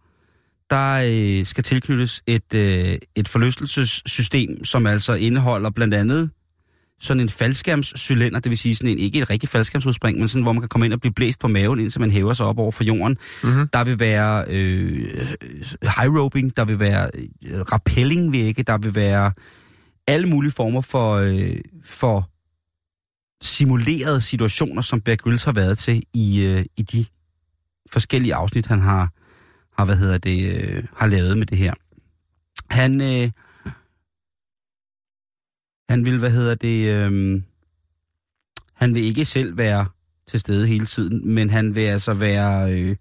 der 0.70 1.02
øh, 1.06 1.46
skal 1.46 1.64
tilknyttes 1.64 2.22
et, 2.26 2.54
øh, 2.54 2.98
et 3.16 3.28
forlystelsessystem, 3.28 4.64
som 4.64 4.86
altså 4.86 5.14
indeholder 5.14 5.70
blandt 5.70 5.94
andet 5.94 6.30
sådan 7.00 7.20
en 7.20 7.28
faldskærmscylinder, 7.28 8.40
det 8.40 8.50
vil 8.50 8.58
sige 8.58 8.74
sådan 8.74 8.90
en, 8.90 8.98
ikke 8.98 9.18
et 9.18 9.30
rigtigt 9.30 9.52
faldskærmsudspring, 9.52 10.18
men 10.18 10.28
sådan, 10.28 10.42
hvor 10.42 10.52
man 10.52 10.62
kan 10.62 10.68
komme 10.68 10.84
ind 10.84 10.92
og 10.92 11.00
blive 11.00 11.12
blæst 11.12 11.38
på 11.38 11.48
maven, 11.48 11.80
indtil 11.80 12.00
man 12.00 12.10
hæver 12.10 12.32
sig 12.34 12.46
op 12.46 12.58
over 12.58 12.72
for 12.72 12.84
jorden. 12.84 13.18
Mm-hmm. 13.42 13.68
Der 13.68 13.84
vil 13.84 13.98
være 13.98 14.44
øh, 14.48 15.18
high 15.82 16.14
roping, 16.18 16.56
der 16.56 16.64
vil 16.64 16.80
være 16.80 17.10
øh, 17.46 17.60
rappellingvægge, 17.60 18.62
der 18.62 18.78
vil 18.78 18.94
være 18.94 19.32
alle 20.06 20.28
mulige 20.28 20.52
former 20.52 20.80
for, 20.80 21.14
øh, 21.14 21.56
for 21.84 22.30
simulerede 23.42 24.20
situationer, 24.20 24.82
som 24.82 25.00
Bear 25.00 25.16
Grylls 25.16 25.44
har 25.44 25.52
været 25.52 25.78
til 25.78 26.02
i, 26.14 26.44
øh, 26.44 26.64
i 26.76 26.82
de 26.82 27.04
forskellige 27.92 28.34
afsnit, 28.34 28.66
han 28.66 28.80
har, 28.80 29.12
har 29.78 29.84
hvad 29.84 29.96
hedder 29.96 30.18
det, 30.18 30.62
øh, 30.62 30.84
har 30.96 31.06
lavet 31.06 31.38
med 31.38 31.46
det 31.46 31.58
her. 31.58 31.74
Han, 32.70 33.00
øh, 33.00 33.30
han 35.90 36.04
vil, 36.04 36.18
hvad 36.18 36.30
hedder 36.30 36.54
det, 36.54 36.88
øh, 36.88 37.42
han 38.74 38.94
vil 38.94 39.04
ikke 39.04 39.24
selv 39.24 39.58
være 39.58 39.86
til 40.26 40.40
stede 40.40 40.66
hele 40.66 40.86
tiden, 40.86 41.34
men 41.34 41.50
han 41.50 41.74
vil 41.74 41.80
altså 41.80 42.14
være, 42.14 42.72
øh, 42.72 42.96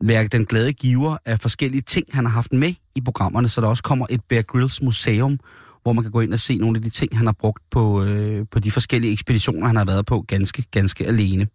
være 0.00 0.26
den 0.26 0.46
glade 0.46 0.72
giver 0.72 1.16
af 1.24 1.40
forskellige 1.40 1.82
ting, 1.82 2.06
han 2.12 2.24
har 2.24 2.32
haft 2.32 2.52
med 2.52 2.74
i 2.94 3.00
programmerne, 3.00 3.48
så 3.48 3.60
der 3.60 3.66
også 3.66 3.82
kommer 3.82 4.06
et 4.10 4.20
Bear 4.28 4.42
Grylls 4.42 4.82
museum, 4.82 5.38
hvor 5.82 5.92
man 5.92 6.04
kan 6.04 6.12
gå 6.12 6.20
ind 6.20 6.32
og 6.32 6.40
se 6.40 6.58
nogle 6.58 6.76
af 6.76 6.82
de 6.82 6.90
ting, 6.90 7.16
han 7.16 7.26
har 7.26 7.32
brugt 7.32 7.62
på, 7.70 8.04
øh, 8.04 8.46
på 8.50 8.58
de 8.58 8.70
forskellige 8.70 9.12
ekspeditioner, 9.12 9.66
han 9.66 9.76
har 9.76 9.84
været 9.84 10.06
på 10.06 10.20
ganske, 10.20 10.62
ganske 10.70 11.06
alene. 11.06 11.48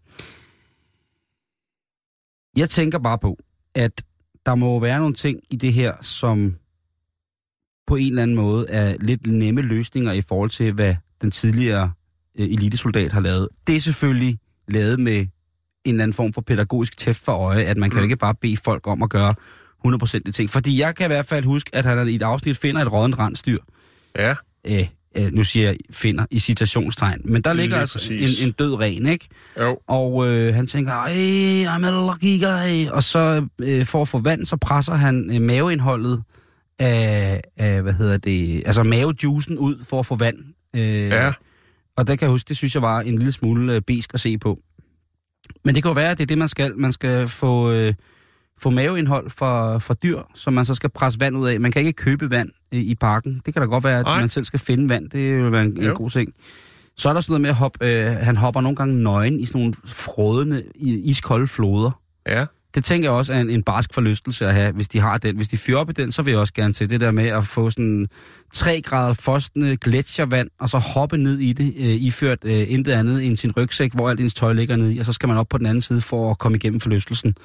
Jeg 2.58 2.70
tænker 2.70 3.00
bare 3.00 3.20
på, 3.20 3.38
at 3.76 4.04
der 4.46 4.56
må 4.56 4.80
være 4.80 5.00
nogle 5.00 5.14
ting 5.16 5.40
i 5.52 5.56
det 5.56 5.74
her, 5.74 5.94
som 6.02 6.56
på 7.88 7.96
en 7.96 8.08
eller 8.08 8.24
anden 8.24 8.38
måde 8.38 8.66
er 8.70 8.96
lidt 9.00 9.28
nemme 9.28 9.62
løsninger 9.62 10.12
i 10.12 10.22
forhold 10.22 10.50
til, 10.50 10.74
hvad 10.74 10.96
den 11.22 11.32
tidligere 11.32 11.92
øh, 12.40 12.46
elitesoldat 12.46 13.12
har 13.12 13.20
lavet. 13.20 13.48
Det 13.68 13.76
er 13.76 13.80
selvfølgelig 13.80 14.38
lavet 14.68 15.00
med 15.00 15.18
en 15.20 15.28
eller 15.86 16.04
anden 16.04 16.14
form 16.14 16.34
for 16.34 16.42
pædagogisk 16.42 16.98
tæft 16.98 17.20
for 17.26 17.32
øje, 17.32 17.64
at 17.64 17.78
man 17.78 17.90
kan 17.90 18.00
jo 18.00 18.04
ikke 18.04 18.16
bare 18.18 18.36
bede 18.42 18.58
folk 18.58 18.88
om 18.88 19.04
at 19.04 19.10
gøre 19.10 19.34
100% 19.88 20.20
de 20.26 20.32
ting. 20.32 20.50
Fordi 20.50 20.80
jeg 20.80 20.96
kan 20.96 21.06
i 21.06 21.08
hvert 21.08 21.26
fald 21.26 21.46
huske, 21.46 21.70
at 21.74 21.86
han 21.86 22.08
i 22.08 22.16
et 22.16 22.22
afsnit 22.22 22.58
finder 22.58 22.82
et 22.82 22.94
rådent 22.94 23.20
rensdyr. 23.20 23.58
Ja. 24.18 24.36
Øh, 24.68 24.88
øh, 25.18 25.34
nu 25.34 25.44
siger 25.44 25.66
jeg 25.66 25.78
finder 25.92 26.26
i 26.32 26.40
citationstegn. 26.40 27.22
Men 27.26 27.42
der 27.42 27.54
ligger 27.54 27.76
Lige 27.76 27.82
altså 27.82 28.00
præcis. 28.00 28.42
en, 28.42 28.48
en 28.48 28.52
død 28.52 28.80
ren, 28.80 29.06
ikke? 29.06 29.28
Jo. 29.60 29.78
Og 29.88 30.28
øh, 30.28 30.56
han 30.56 30.68
tænker, 30.68 30.92
ej, 30.92 31.78
I'm 31.78 31.86
a 31.86 31.92
lucky 31.92 32.42
guy. 32.46 32.90
Og 32.90 33.04
så 33.04 33.48
øh, 33.62 33.86
for 33.86 34.02
at 34.02 34.08
få 34.08 34.20
vand, 34.20 34.46
så 34.46 34.58
presser 34.58 34.94
han 34.94 35.36
øh, 35.36 35.42
maveindholdet 35.42 36.24
af, 36.84 37.42
af, 37.58 37.82
hvad 37.82 37.94
hedder 37.94 38.18
det, 38.18 38.64
altså 38.66 38.84
mavejuicen 38.84 39.58
ud 39.58 39.84
for 39.84 40.00
at 40.00 40.06
få 40.06 40.16
vand. 40.16 40.38
Øh, 40.76 41.10
Ja. 41.10 41.32
Og 41.98 42.08
der 42.08 42.16
kan 42.16 42.26
jeg 42.26 42.32
huske, 42.32 42.48
det 42.48 42.58
synes 42.58 42.74
jeg 42.76 42.82
var 42.82 43.02
en 43.02 43.18
lille 43.18 43.32
smule 43.32 43.74
øh, 43.76 43.82
besk 43.82 44.14
at 44.14 44.20
se 44.20 44.38
på. 44.38 44.60
Men 45.66 45.76
det 45.76 45.84
kan 45.84 45.90
jo 45.90 45.94
være, 45.94 46.12
at 46.12 46.18
det 46.18 46.24
er 46.24 46.28
det, 46.28 46.38
man 46.38 46.48
skal. 46.48 46.78
Man 46.78 46.92
skal 46.92 47.28
få, 47.28 47.72
øh, 47.72 47.94
få 48.60 48.70
maveindhold 48.70 49.30
fra, 49.30 49.78
fra 49.78 49.94
dyr, 49.94 50.20
som 50.36 50.54
man 50.54 50.66
så 50.66 50.74
skal 50.74 50.90
presse 50.90 51.20
vand 51.20 51.38
ud 51.38 51.48
af. 51.48 51.60
Man 51.60 51.72
kan 51.72 51.80
ikke 51.82 51.94
købe 51.94 52.32
vand 52.32 52.50
øh, 52.74 52.80
i 52.80 52.96
parken. 52.96 53.42
Det 53.46 53.54
kan 53.54 53.62
da 53.62 53.68
godt 53.68 53.84
være, 53.84 54.00
at 54.00 54.06
Nej. 54.06 54.20
man 54.20 54.30
selv 54.30 54.46
skal 54.46 54.60
finde 54.60 54.90
vand. 54.90 55.10
Det 55.10 55.36
vil 55.38 55.52
være 55.52 55.66
en, 55.66 55.84
en 55.84 55.94
god 55.96 56.10
ting. 56.10 56.34
Så 56.98 57.10
er 57.10 57.14
der 57.14 57.22
sådan 57.22 57.32
noget 57.32 57.42
med 57.42 57.50
at 57.50 57.56
hoppe, 57.56 57.88
øh, 57.88 58.06
han 58.12 58.38
hopper 58.38 58.62
nogle 58.62 58.76
gange 58.76 59.04
nøgen 59.04 59.40
i 59.40 59.46
sådan 59.46 59.60
nogle 59.62 59.74
frådende, 59.86 60.64
iskolde 60.76 61.48
floder. 61.48 62.02
Ja. 62.28 62.46
Det 62.76 62.86
tænker 62.86 63.10
jeg 63.10 63.18
også 63.18 63.34
er 63.34 63.40
en, 63.40 63.50
en 63.50 63.64
barsk 63.64 63.94
forlystelse 63.94 64.48
at 64.48 64.54
have, 64.54 64.72
hvis 64.72 64.88
de 64.88 65.00
har 65.00 65.18
den. 65.18 65.38
Hvis 65.38 65.48
de 65.48 65.58
fyrer 65.58 65.78
op 65.78 65.90
i 65.90 65.94
den, 65.94 66.12
så 66.12 66.22
vil 66.22 66.32
jeg 66.32 66.40
også 66.40 66.54
gerne 66.54 66.74
til 66.74 66.90
det 66.90 67.02
der 67.02 67.12
med 67.12 67.28
at 67.28 67.48
få 67.48 67.70
sådan 67.70 68.08
3 68.54 68.82
grader 68.82 69.14
frostende 69.14 69.78
gletsjervand, 69.78 70.50
og 70.60 70.70
så 70.70 70.78
hoppe 70.78 71.18
ned 71.18 71.40
i 71.40 71.54
det, 71.54 71.74
øh, 71.78 71.86
iført 71.86 72.38
øh, 72.44 72.72
intet 72.72 72.92
andet 72.92 73.26
end 73.26 73.38
sin 73.38 73.52
rygsæk, 73.58 73.94
hvor 73.94 74.10
alt 74.10 74.20
ens 74.20 74.34
tøj 74.34 74.54
ligger 74.54 74.76
nede 74.76 74.96
i, 74.96 75.00
og 75.00 75.06
så 75.06 75.14
skal 75.14 75.30
man 75.30 75.38
op 75.38 75.48
på 75.50 75.58
den 75.58 75.66
anden 75.66 75.82
side 75.82 76.02
for 76.02 76.32
at 76.32 76.38
komme 76.38 76.56
igennem 76.56 76.80
forlystelsen. 76.80 77.36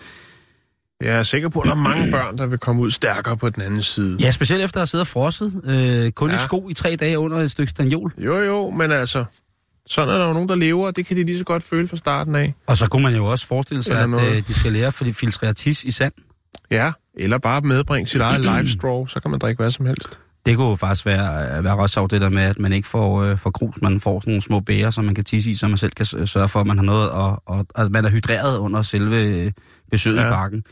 Jeg 1.00 1.16
er 1.16 1.22
sikker 1.22 1.48
på, 1.48 1.60
at 1.60 1.66
der 1.66 1.72
er 1.72 1.76
mange 1.76 2.10
børn, 2.12 2.38
der 2.38 2.46
vil 2.46 2.58
komme 2.58 2.82
ud 2.82 2.90
stærkere 2.90 3.36
på 3.36 3.50
den 3.50 3.62
anden 3.62 3.82
side. 3.82 4.16
Ja, 4.20 4.30
specielt 4.30 4.64
efter 4.64 4.78
at 4.78 4.80
have 4.80 4.86
siddet 4.86 5.02
og 5.02 5.06
frosset, 5.06 5.60
øh, 5.64 6.12
kun 6.12 6.30
ja. 6.30 6.36
i 6.36 6.38
sko 6.38 6.68
i 6.68 6.74
tre 6.74 6.96
dage 6.96 7.18
under 7.18 7.38
et 7.38 7.50
stykke 7.50 7.70
stanjol. 7.70 8.12
Jo, 8.18 8.38
jo, 8.38 8.70
men 8.70 8.92
altså, 8.92 9.24
sådan 9.88 10.14
er 10.14 10.18
der 10.18 10.26
jo 10.26 10.32
nogen, 10.32 10.48
der 10.48 10.54
lever, 10.54 10.86
og 10.86 10.96
det 10.96 11.06
kan 11.06 11.16
de 11.16 11.24
lige 11.24 11.38
så 11.38 11.44
godt 11.44 11.62
føle 11.62 11.88
fra 11.88 11.96
starten 11.96 12.34
af. 12.34 12.54
Og 12.66 12.76
så 12.76 12.86
kunne 12.86 13.02
man 13.02 13.14
jo 13.14 13.24
også 13.24 13.46
forestille 13.46 13.82
sig, 13.82 14.02
Eller 14.02 14.18
at 14.18 14.36
øh, 14.36 14.46
de 14.46 14.54
skal 14.54 14.72
lære 14.72 14.92
for 14.92 15.04
de 15.04 15.14
filtrere 15.14 15.52
tis 15.52 15.84
i 15.84 15.90
sand. 15.90 16.12
Ja, 16.70 16.92
eller 17.18 17.38
bare 17.38 17.60
medbringe 17.60 18.08
sit 18.08 18.20
eget 18.20 18.40
live 18.50 18.68
straw, 18.68 19.06
så 19.06 19.20
kan 19.20 19.30
man 19.30 19.40
drikke 19.40 19.62
hvad 19.62 19.70
som 19.70 19.86
helst. 19.86 20.20
Det 20.46 20.56
kunne 20.56 20.68
jo 20.68 20.74
faktisk 20.74 21.06
være, 21.06 21.64
være 21.64 21.76
ret 21.76 21.90
sjovt, 21.90 22.10
det 22.10 22.20
der 22.20 22.28
med, 22.28 22.42
at 22.42 22.58
man 22.58 22.72
ikke 22.72 22.88
får, 22.88 23.22
øh, 23.22 23.38
får 23.38 23.50
grus, 23.50 23.74
man 23.82 24.00
får 24.00 24.20
sådan 24.20 24.30
nogle 24.30 24.42
små 24.42 24.60
bæger, 24.60 24.90
som 24.90 25.04
man 25.04 25.14
kan 25.14 25.24
tisse 25.24 25.50
i, 25.50 25.54
så 25.54 25.68
man 25.68 25.76
selv 25.78 25.92
kan 25.92 26.06
s- 26.06 26.30
sørge 26.30 26.48
for, 26.48 26.60
at 26.60 26.66
man 26.66 26.78
har 26.78 26.84
noget, 26.84 27.10
og, 27.10 27.42
og 27.46 27.66
at 27.74 27.90
man 27.90 28.04
er 28.04 28.10
hydreret 28.10 28.58
under 28.58 28.82
selve 28.82 29.16
øh, 29.22 29.52
besøget 29.90 30.16
ja. 30.20 30.26
i 30.26 30.30
parken. 30.30 30.62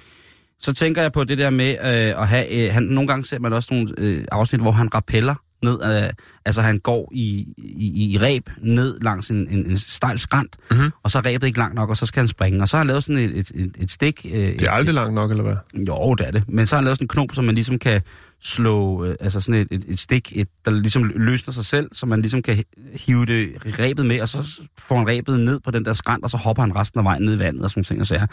Så 0.61 0.73
tænker 0.73 1.03
jeg 1.03 1.13
på 1.13 1.25
det 1.25 1.39
der 1.39 1.51
med 1.51 1.71
øh, 1.71 2.23
at 2.23 2.29
have, 2.29 2.67
øh, 2.67 2.73
han, 2.73 2.83
nogle 2.83 3.09
gange 3.09 3.25
ser 3.25 3.39
man 3.39 3.53
også 3.53 3.69
nogle 3.75 3.89
øh, 3.99 4.25
afsnit, 4.33 4.61
hvor 4.61 4.71
han 4.71 4.95
rappeller 4.95 5.35
ned, 5.65 6.05
øh, 6.05 6.11
altså 6.45 6.63
han 6.63 6.79
går 6.79 7.11
i, 7.15 7.55
i, 7.59 8.13
i 8.15 8.19
ræb 8.19 8.49
ned 8.59 9.01
langs 9.01 9.31
en, 9.31 9.49
en, 9.51 9.67
en 9.71 9.79
stejl 9.79 10.19
skrant, 10.19 10.57
Mhm. 10.71 10.91
og 11.03 11.11
så 11.11 11.19
er 11.19 11.27
ræbet 11.27 11.47
ikke 11.47 11.59
langt 11.59 11.75
nok, 11.75 11.91
og 11.91 11.97
så 11.97 12.07
skal 12.07 12.21
han 12.21 12.29
springe, 12.29 12.63
og 12.63 12.69
så 12.69 12.77
har 12.77 12.81
han 12.81 12.87
lavet 12.87 13.05
sådan 13.05 13.23
et, 13.23 13.39
et, 13.39 13.53
et, 13.55 13.77
et 13.79 13.91
stik. 13.91 14.27
Øh, 14.31 14.33
Det 14.33 14.63
er 14.63 14.71
aldrig 14.71 14.95
langt 14.95 15.15
nok, 15.15 15.31
eller 15.31 15.43
hvad? 15.45 15.57
jo, 15.89 16.15
det 16.15 16.27
er 16.27 16.31
det. 16.31 16.45
Men 16.49 16.67
så 16.67 16.75
har 16.77 16.79
han 16.79 16.85
lavet 16.85 16.97
sådan 16.99 17.05
en 17.05 17.09
knop, 17.09 17.29
som 17.33 17.45
man 17.45 17.55
ligesom 17.55 17.79
kan 17.79 18.01
slå, 18.41 19.05
øh, 19.05 19.15
altså 19.21 19.41
sådan 19.41 19.61
et, 19.61 19.69
et, 19.71 19.85
et 19.89 19.99
stik, 19.99 20.33
et, 20.37 20.49
der 20.65 20.71
ligesom 20.71 21.05
løsner 21.15 21.53
sig 21.55 21.65
selv, 21.65 21.89
så 21.93 22.07
man 22.07 22.21
ligesom 22.21 22.43
kan 22.43 22.65
hive 23.07 23.27
det 23.27 23.49
rebet 23.79 24.07
med, 24.07 24.21
og 24.21 24.29
så 24.29 24.61
får 24.79 24.97
han 24.99 25.09
rebet 25.09 25.41
ned 25.41 25.61
på 25.61 25.71
den 25.71 25.85
der 25.85 25.93
skrant, 25.93 26.25
og 26.25 26.31
så 26.31 26.37
hopper 26.37 26.63
han 26.63 26.77
resten 26.77 26.99
af 26.99 27.05
vejen 27.05 27.23
ned 27.23 27.35
i 27.35 27.39
vandet 27.39 27.65
og 27.65 27.71
sådan 27.71 27.85
ting 27.85 28.01
og 28.01 28.07
sager. 28.07 28.21
Jeg 28.21 28.29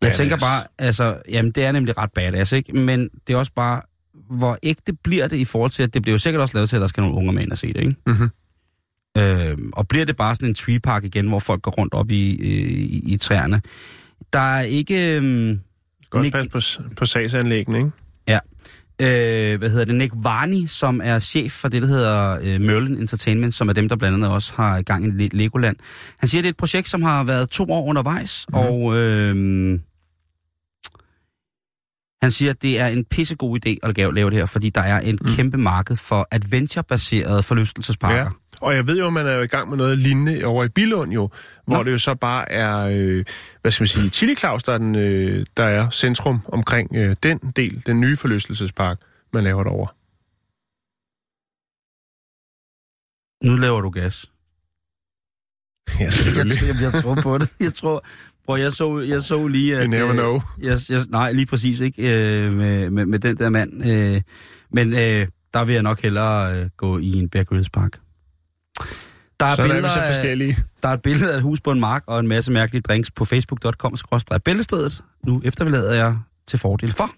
Badass. 0.00 0.18
tænker 0.18 0.36
bare, 0.36 0.64
altså, 0.78 1.16
jamen 1.28 1.52
det 1.52 1.64
er 1.64 1.72
nemlig 1.72 1.98
ret 1.98 2.10
badass, 2.14 2.52
ikke? 2.52 2.72
Men 2.72 3.08
det 3.26 3.34
er 3.34 3.36
også 3.38 3.52
bare, 3.56 3.80
hvor 4.30 4.58
ægte 4.62 4.92
bliver 5.04 5.28
det 5.28 5.36
i 5.36 5.44
forhold 5.44 5.70
til, 5.70 5.82
at 5.82 5.94
det 5.94 6.02
bliver 6.02 6.14
jo 6.14 6.18
sikkert 6.18 6.42
også 6.42 6.56
lavet 6.56 6.68
til, 6.68 6.76
at 6.76 6.80
der 6.80 6.86
skal 6.88 7.00
nogle 7.00 7.16
unger 7.16 7.32
med 7.32 7.42
ind 7.42 7.52
og 7.52 7.58
se 7.58 7.66
det, 7.72 7.80
ikke? 7.80 7.94
Mhm. 8.06 8.28
Øh, 9.18 9.58
og 9.72 9.88
bliver 9.88 10.04
det 10.04 10.16
bare 10.16 10.34
sådan 10.34 10.48
en 10.48 10.54
tree 10.54 10.80
park 10.80 11.04
igen, 11.04 11.28
hvor 11.28 11.38
folk 11.38 11.62
går 11.62 11.70
rundt 11.70 11.94
op 11.94 12.10
i, 12.10 12.36
i, 12.36 13.02
i 13.12 13.16
træerne. 13.16 13.62
Der 14.32 14.38
er 14.56 14.62
ikke... 14.62 15.16
Øh, 15.16 15.56
Godt 16.10 16.26
Nick- 16.26 16.48
passe 16.48 16.80
på, 16.82 16.94
på 16.96 17.06
sagsanlæggene, 17.06 17.78
ikke? 17.78 17.90
Ja. 18.28 18.38
Øh, 19.00 19.58
hvad 19.58 19.70
hedder 19.70 19.84
det? 19.84 19.94
Nick 19.94 20.12
Varney, 20.22 20.66
som 20.66 21.00
er 21.04 21.18
chef 21.18 21.52
for 21.52 21.68
det, 21.68 21.82
der 21.82 21.88
hedder 21.88 22.38
øh, 22.42 22.60
Merlin 22.60 22.96
Entertainment, 22.96 23.54
som 23.54 23.68
er 23.68 23.72
dem, 23.72 23.88
der 23.88 23.96
blandt 23.96 24.14
andet 24.14 24.30
også 24.30 24.52
har 24.56 24.82
gang 24.82 25.04
i 25.06 25.10
Le- 25.10 25.28
Legoland. 25.32 25.76
Han 26.18 26.28
siger, 26.28 26.40
at 26.40 26.42
det 26.42 26.48
er 26.48 26.52
et 26.52 26.56
projekt, 26.56 26.88
som 26.88 27.02
har 27.02 27.24
været 27.24 27.50
to 27.50 27.64
år 27.70 27.86
undervejs, 27.86 28.46
Mhm. 28.52 28.60
mm. 28.60 28.66
og 28.66 28.96
øh, 28.98 29.78
han 32.24 32.32
siger, 32.32 32.50
at 32.50 32.62
det 32.62 32.80
er 32.80 32.86
en 32.86 33.04
pissegod 33.04 33.58
idé 33.66 33.74
at 33.82 33.96
lave 33.96 34.14
lave 34.14 34.30
det 34.30 34.38
her, 34.38 34.46
fordi 34.46 34.70
der 34.70 34.80
er 34.80 35.00
en 35.00 35.18
Mm. 35.22 35.28
kæmpe 35.36 35.58
marked 35.58 35.96
for 35.96 36.28
adventure-baserede 36.30 37.42
forlystelsesparker. 37.42 38.16
Ja. 38.16 38.28
Og 38.60 38.74
jeg 38.74 38.86
ved 38.86 38.98
jo, 38.98 39.06
at 39.06 39.12
man 39.12 39.26
er 39.26 39.32
jo 39.32 39.42
i 39.42 39.46
gang 39.46 39.68
med 39.68 39.76
noget 39.76 39.98
lignende 39.98 40.44
over 40.44 40.64
i 40.64 40.68
Bilund 40.68 41.12
jo, 41.12 41.30
hvor 41.66 41.76
Nå. 41.76 41.82
det 41.82 41.92
jo 41.92 41.98
så 41.98 42.14
bare 42.14 42.52
er, 42.52 42.78
øh, 42.78 43.24
hvad 43.62 43.72
skal 43.72 43.82
man 43.82 43.88
sige, 43.88 44.08
Chili 44.10 44.34
Claus, 44.34 44.62
der 44.62 44.72
er, 44.72 44.78
den, 44.78 44.94
øh, 44.94 45.46
der 45.56 45.64
er 45.64 45.90
centrum 45.90 46.40
omkring 46.48 46.96
øh, 46.96 47.16
den 47.22 47.38
del, 47.56 47.82
den 47.86 48.00
nye 48.00 48.16
forlystelsespark, 48.16 48.98
man 49.32 49.44
laver 49.44 49.62
derovre. 49.62 49.92
Nu 53.50 53.56
laver 53.56 53.80
du 53.80 53.90
gas. 53.90 54.30
Ja, 56.00 56.10
selvfølgelig. 56.10 56.62
Jeg, 56.62 56.74
jeg, 56.82 56.92
jeg 56.92 57.02
tror 57.02 57.14
på 57.22 57.38
det. 57.38 57.48
Jeg 57.60 57.74
tror, 57.74 58.04
Prøv, 58.46 58.56
jeg 58.56 58.72
så, 58.72 59.00
jeg 59.00 59.22
så 59.22 59.46
lige, 59.46 59.76
at... 59.76 59.82
You 59.84 59.90
never 59.90 60.08
øh, 60.08 60.14
know. 60.14 60.40
Jeg, 60.62 60.78
jeg, 60.90 61.00
nej, 61.08 61.32
lige 61.32 61.46
præcis 61.46 61.80
ikke 61.80 62.02
øh, 62.02 62.52
med, 62.52 62.90
med, 62.90 63.06
med 63.06 63.18
den 63.18 63.36
der 63.36 63.48
mand. 63.48 63.86
Øh, 63.86 64.20
men 64.72 64.92
øh, 64.92 65.28
der 65.54 65.64
vil 65.64 65.72
jeg 65.72 65.82
nok 65.82 66.02
hellere 66.02 66.56
øh, 66.56 66.68
gå 66.76 66.98
i 66.98 67.12
en 67.12 67.28
Bear 67.28 67.44
Grylls 67.44 67.70
park. 67.70 68.00
Der 69.40 69.46
er, 69.46 69.56
Sådan 69.56 69.70
er 69.70 69.74
vi 69.74 69.76
billeder 69.76 69.94
så 69.94 70.00
af, 70.00 70.14
forskellige. 70.14 70.58
der 70.82 70.88
er 70.88 70.92
et 70.92 71.02
billede 71.02 71.32
af 71.32 71.36
et 71.36 71.42
hus 71.42 71.60
på 71.60 71.70
en 71.70 71.80
mark 71.80 72.04
og 72.06 72.20
en 72.20 72.28
masse 72.28 72.52
mærkelige 72.52 72.82
drinks 72.82 73.10
på 73.10 73.24
facebook.com 73.24 73.96
bæltestedet. 74.44 75.00
Nu 75.26 75.42
efterlader 75.44 75.94
jeg 75.94 76.16
til 76.48 76.58
fordel 76.58 76.92
for. 76.92 77.10